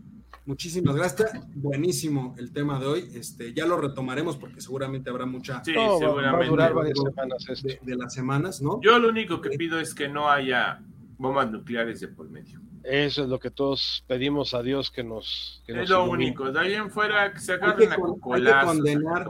Muchísimas 0.46 0.94
gracias. 0.94 1.32
Buenísimo 1.54 2.34
el 2.38 2.52
tema 2.52 2.78
de 2.78 2.86
hoy. 2.86 3.10
Este, 3.14 3.52
ya 3.52 3.66
lo 3.66 3.78
retomaremos 3.78 4.36
porque 4.36 4.60
seguramente 4.60 5.10
habrá 5.10 5.26
mucha. 5.26 5.62
Sí, 5.64 5.74
seguramente. 5.98 6.46
durar 6.46 6.72
varias 6.72 6.98
semanas 6.98 7.44
de, 7.82 7.96
las 7.96 8.14
semanas, 8.14 8.62
¿no? 8.62 8.80
Yo 8.80 8.98
lo 8.98 9.08
único 9.08 9.40
que 9.40 9.50
pido 9.50 9.80
es 9.80 9.92
que 9.92 10.08
no 10.08 10.30
haya 10.30 10.80
bombas 11.18 11.50
nucleares 11.50 12.00
de 12.00 12.08
por 12.08 12.28
medio. 12.28 12.60
Eso 12.82 13.24
es 13.24 13.28
lo 13.28 13.38
que 13.38 13.50
todos 13.50 14.04
pedimos 14.06 14.54
a 14.54 14.62
Dios 14.62 14.90
que 14.90 15.02
nos. 15.02 15.62
es 15.66 15.88
lo 15.88 16.08
único. 16.08 16.52
De 16.52 16.60
ahí 16.60 16.74
en 16.74 16.90
fuera 16.90 17.32
que 17.32 17.40
se 17.40 17.54
agarren 17.54 17.92
a 17.92 17.96
cocolazos, 17.96 18.76
condenar, 18.76 19.28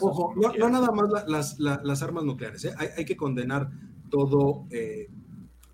Ojo, 0.00 0.34
no, 0.36 0.70
nada 0.70 0.90
más 0.92 1.28
las, 1.28 1.58
las, 1.58 2.02
armas 2.02 2.24
nucleares. 2.24 2.64
¿eh? 2.64 2.74
Hay, 2.78 2.88
hay, 2.96 3.04
que 3.04 3.16
condenar 3.16 3.70
todo, 4.10 4.66
eh, 4.70 5.08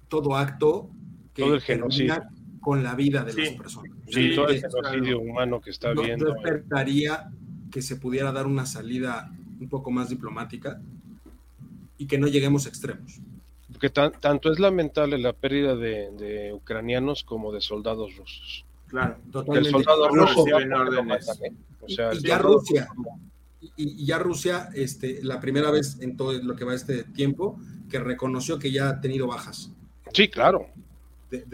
todo 0.09 0.37
acto 0.37 0.91
que 1.35 1.43
todo 1.43 1.55
el 1.55 1.61
genocidio 1.61 2.23
con 2.61 2.83
la 2.83 2.95
vida 2.95 3.25
de 3.25 3.35
las 3.35 3.51
personas. 3.51 3.93
Sí, 4.09 4.35
todo 4.35 4.49
el 4.49 4.61
genocidio 4.61 5.21
humano 5.21 5.61
que 5.61 5.71
está 5.71 5.93
viendo. 5.93 6.27
Yo 6.27 6.55
esperaría 6.55 7.31
que 7.71 7.83
se 7.83 7.97
pudiera 7.97 8.33
dar 8.33 8.47
una 8.47 8.67
salida 8.67 9.33
un 9.61 9.69
poco 9.69 9.91
más 9.91 10.09
diplomática 10.09 10.81
y 11.99 12.07
que 12.07 12.19
no 12.19 12.27
lleguemos 12.27 12.67
a 12.67 12.69
extremos. 12.69 13.21
Porque 13.83 14.11
tanto 14.21 14.53
es 14.53 14.61
lamentable 14.61 15.19
la 15.19 15.33
pérdida 15.33 15.75
de, 15.75 16.53
ucranianos 16.55 17.25
como 17.25 17.51
de 17.53 17.61
soldados 17.61 18.17
rusos. 18.17 18.65
Claro, 18.87 19.17
totalmente. 19.33 19.71
El 19.71 19.73
soldado 19.73 20.09
ruso 20.09 20.47
¿eh? 20.47 21.53
o 21.81 21.89
sea, 21.89 22.15
y 22.15 22.21
ya 22.21 22.39
Rusia, 22.39 22.89
y, 23.77 24.07
ya 24.07 24.21
Rusia, 24.21 24.69
este, 24.75 25.19
la 25.25 25.41
primera 25.41 25.73
vez 25.73 25.99
en 26.01 26.17
todo 26.17 26.33
lo 26.33 26.55
que 26.55 26.65
va 26.65 26.75
este 26.75 27.03
tiempo, 27.03 27.59
que 27.91 27.99
reconoció 27.99 28.57
que 28.57 28.71
ya 28.71 28.89
ha 28.89 29.01
tenido 29.01 29.27
bajas. 29.27 29.73
Sí, 30.13 30.29
claro. 30.29 30.69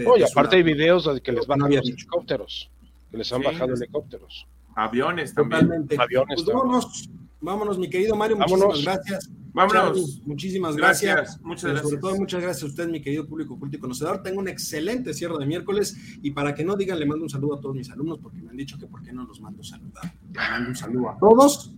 Oye, 0.06 0.26
aparte 0.30 0.56
hay 0.56 0.62
videos 0.62 1.06
de 1.06 1.22
que 1.22 1.32
les 1.32 1.46
van 1.46 1.62
a 1.62 1.68
helicópteros, 1.68 2.70
que 3.10 3.16
les 3.16 3.32
han 3.32 3.40
bajado 3.40 3.72
helicópteros. 3.72 4.46
Aviones 4.74 5.32
también. 5.32 5.88
Aviones 5.98 6.42
pues 6.44 6.44
Vámonos, 6.44 7.08
vámonos, 7.40 7.78
mi 7.78 7.88
querido 7.88 8.16
Mario, 8.16 8.36
muchísimas 8.36 8.82
gracias. 8.82 9.30
Vámonos. 9.52 10.22
muchísimas 10.24 10.76
gracias. 10.76 11.40
Muchas 11.42 11.70
gracias. 11.70 11.88
Sobre 11.88 12.00
todo, 12.00 12.16
muchas 12.16 12.42
gracias 12.42 12.62
a 12.62 12.66
usted, 12.66 12.88
mi 12.88 13.00
querido 13.00 13.26
público 13.26 13.58
culto 13.58 13.76
y 13.76 13.80
conocedor. 13.80 14.22
Tengo 14.22 14.38
un 14.40 14.48
excelente 14.48 15.12
cierre 15.14 15.36
de 15.38 15.46
miércoles 15.46 15.96
y 16.22 16.30
para 16.30 16.54
que 16.54 16.64
no 16.64 16.76
digan, 16.76 16.98
le 16.98 17.06
mando 17.06 17.24
un 17.24 17.30
saludo 17.30 17.56
a 17.56 17.60
todos 17.60 17.74
mis 17.74 17.90
alumnos 17.90 18.18
porque 18.22 18.40
me 18.40 18.50
han 18.50 18.56
dicho 18.56 18.78
que 18.78 18.86
por 18.86 19.02
qué 19.02 19.12
no 19.12 19.24
los 19.24 19.40
mando 19.40 19.62
saludar. 19.62 20.14
Le 20.32 20.38
mando 20.38 20.68
un 20.68 20.76
saludo 20.76 21.10
a 21.10 21.18
todos 21.18 21.72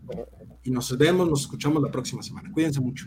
y 0.63 0.71
nos 0.71 0.97
vemos, 0.99 1.29
nos 1.29 1.43
escuchamos 1.43 1.83
la 1.83 1.91
próxima 1.91 2.23
semana. 2.23 2.51
Cuídense 2.53 2.81
mucho. 2.81 3.07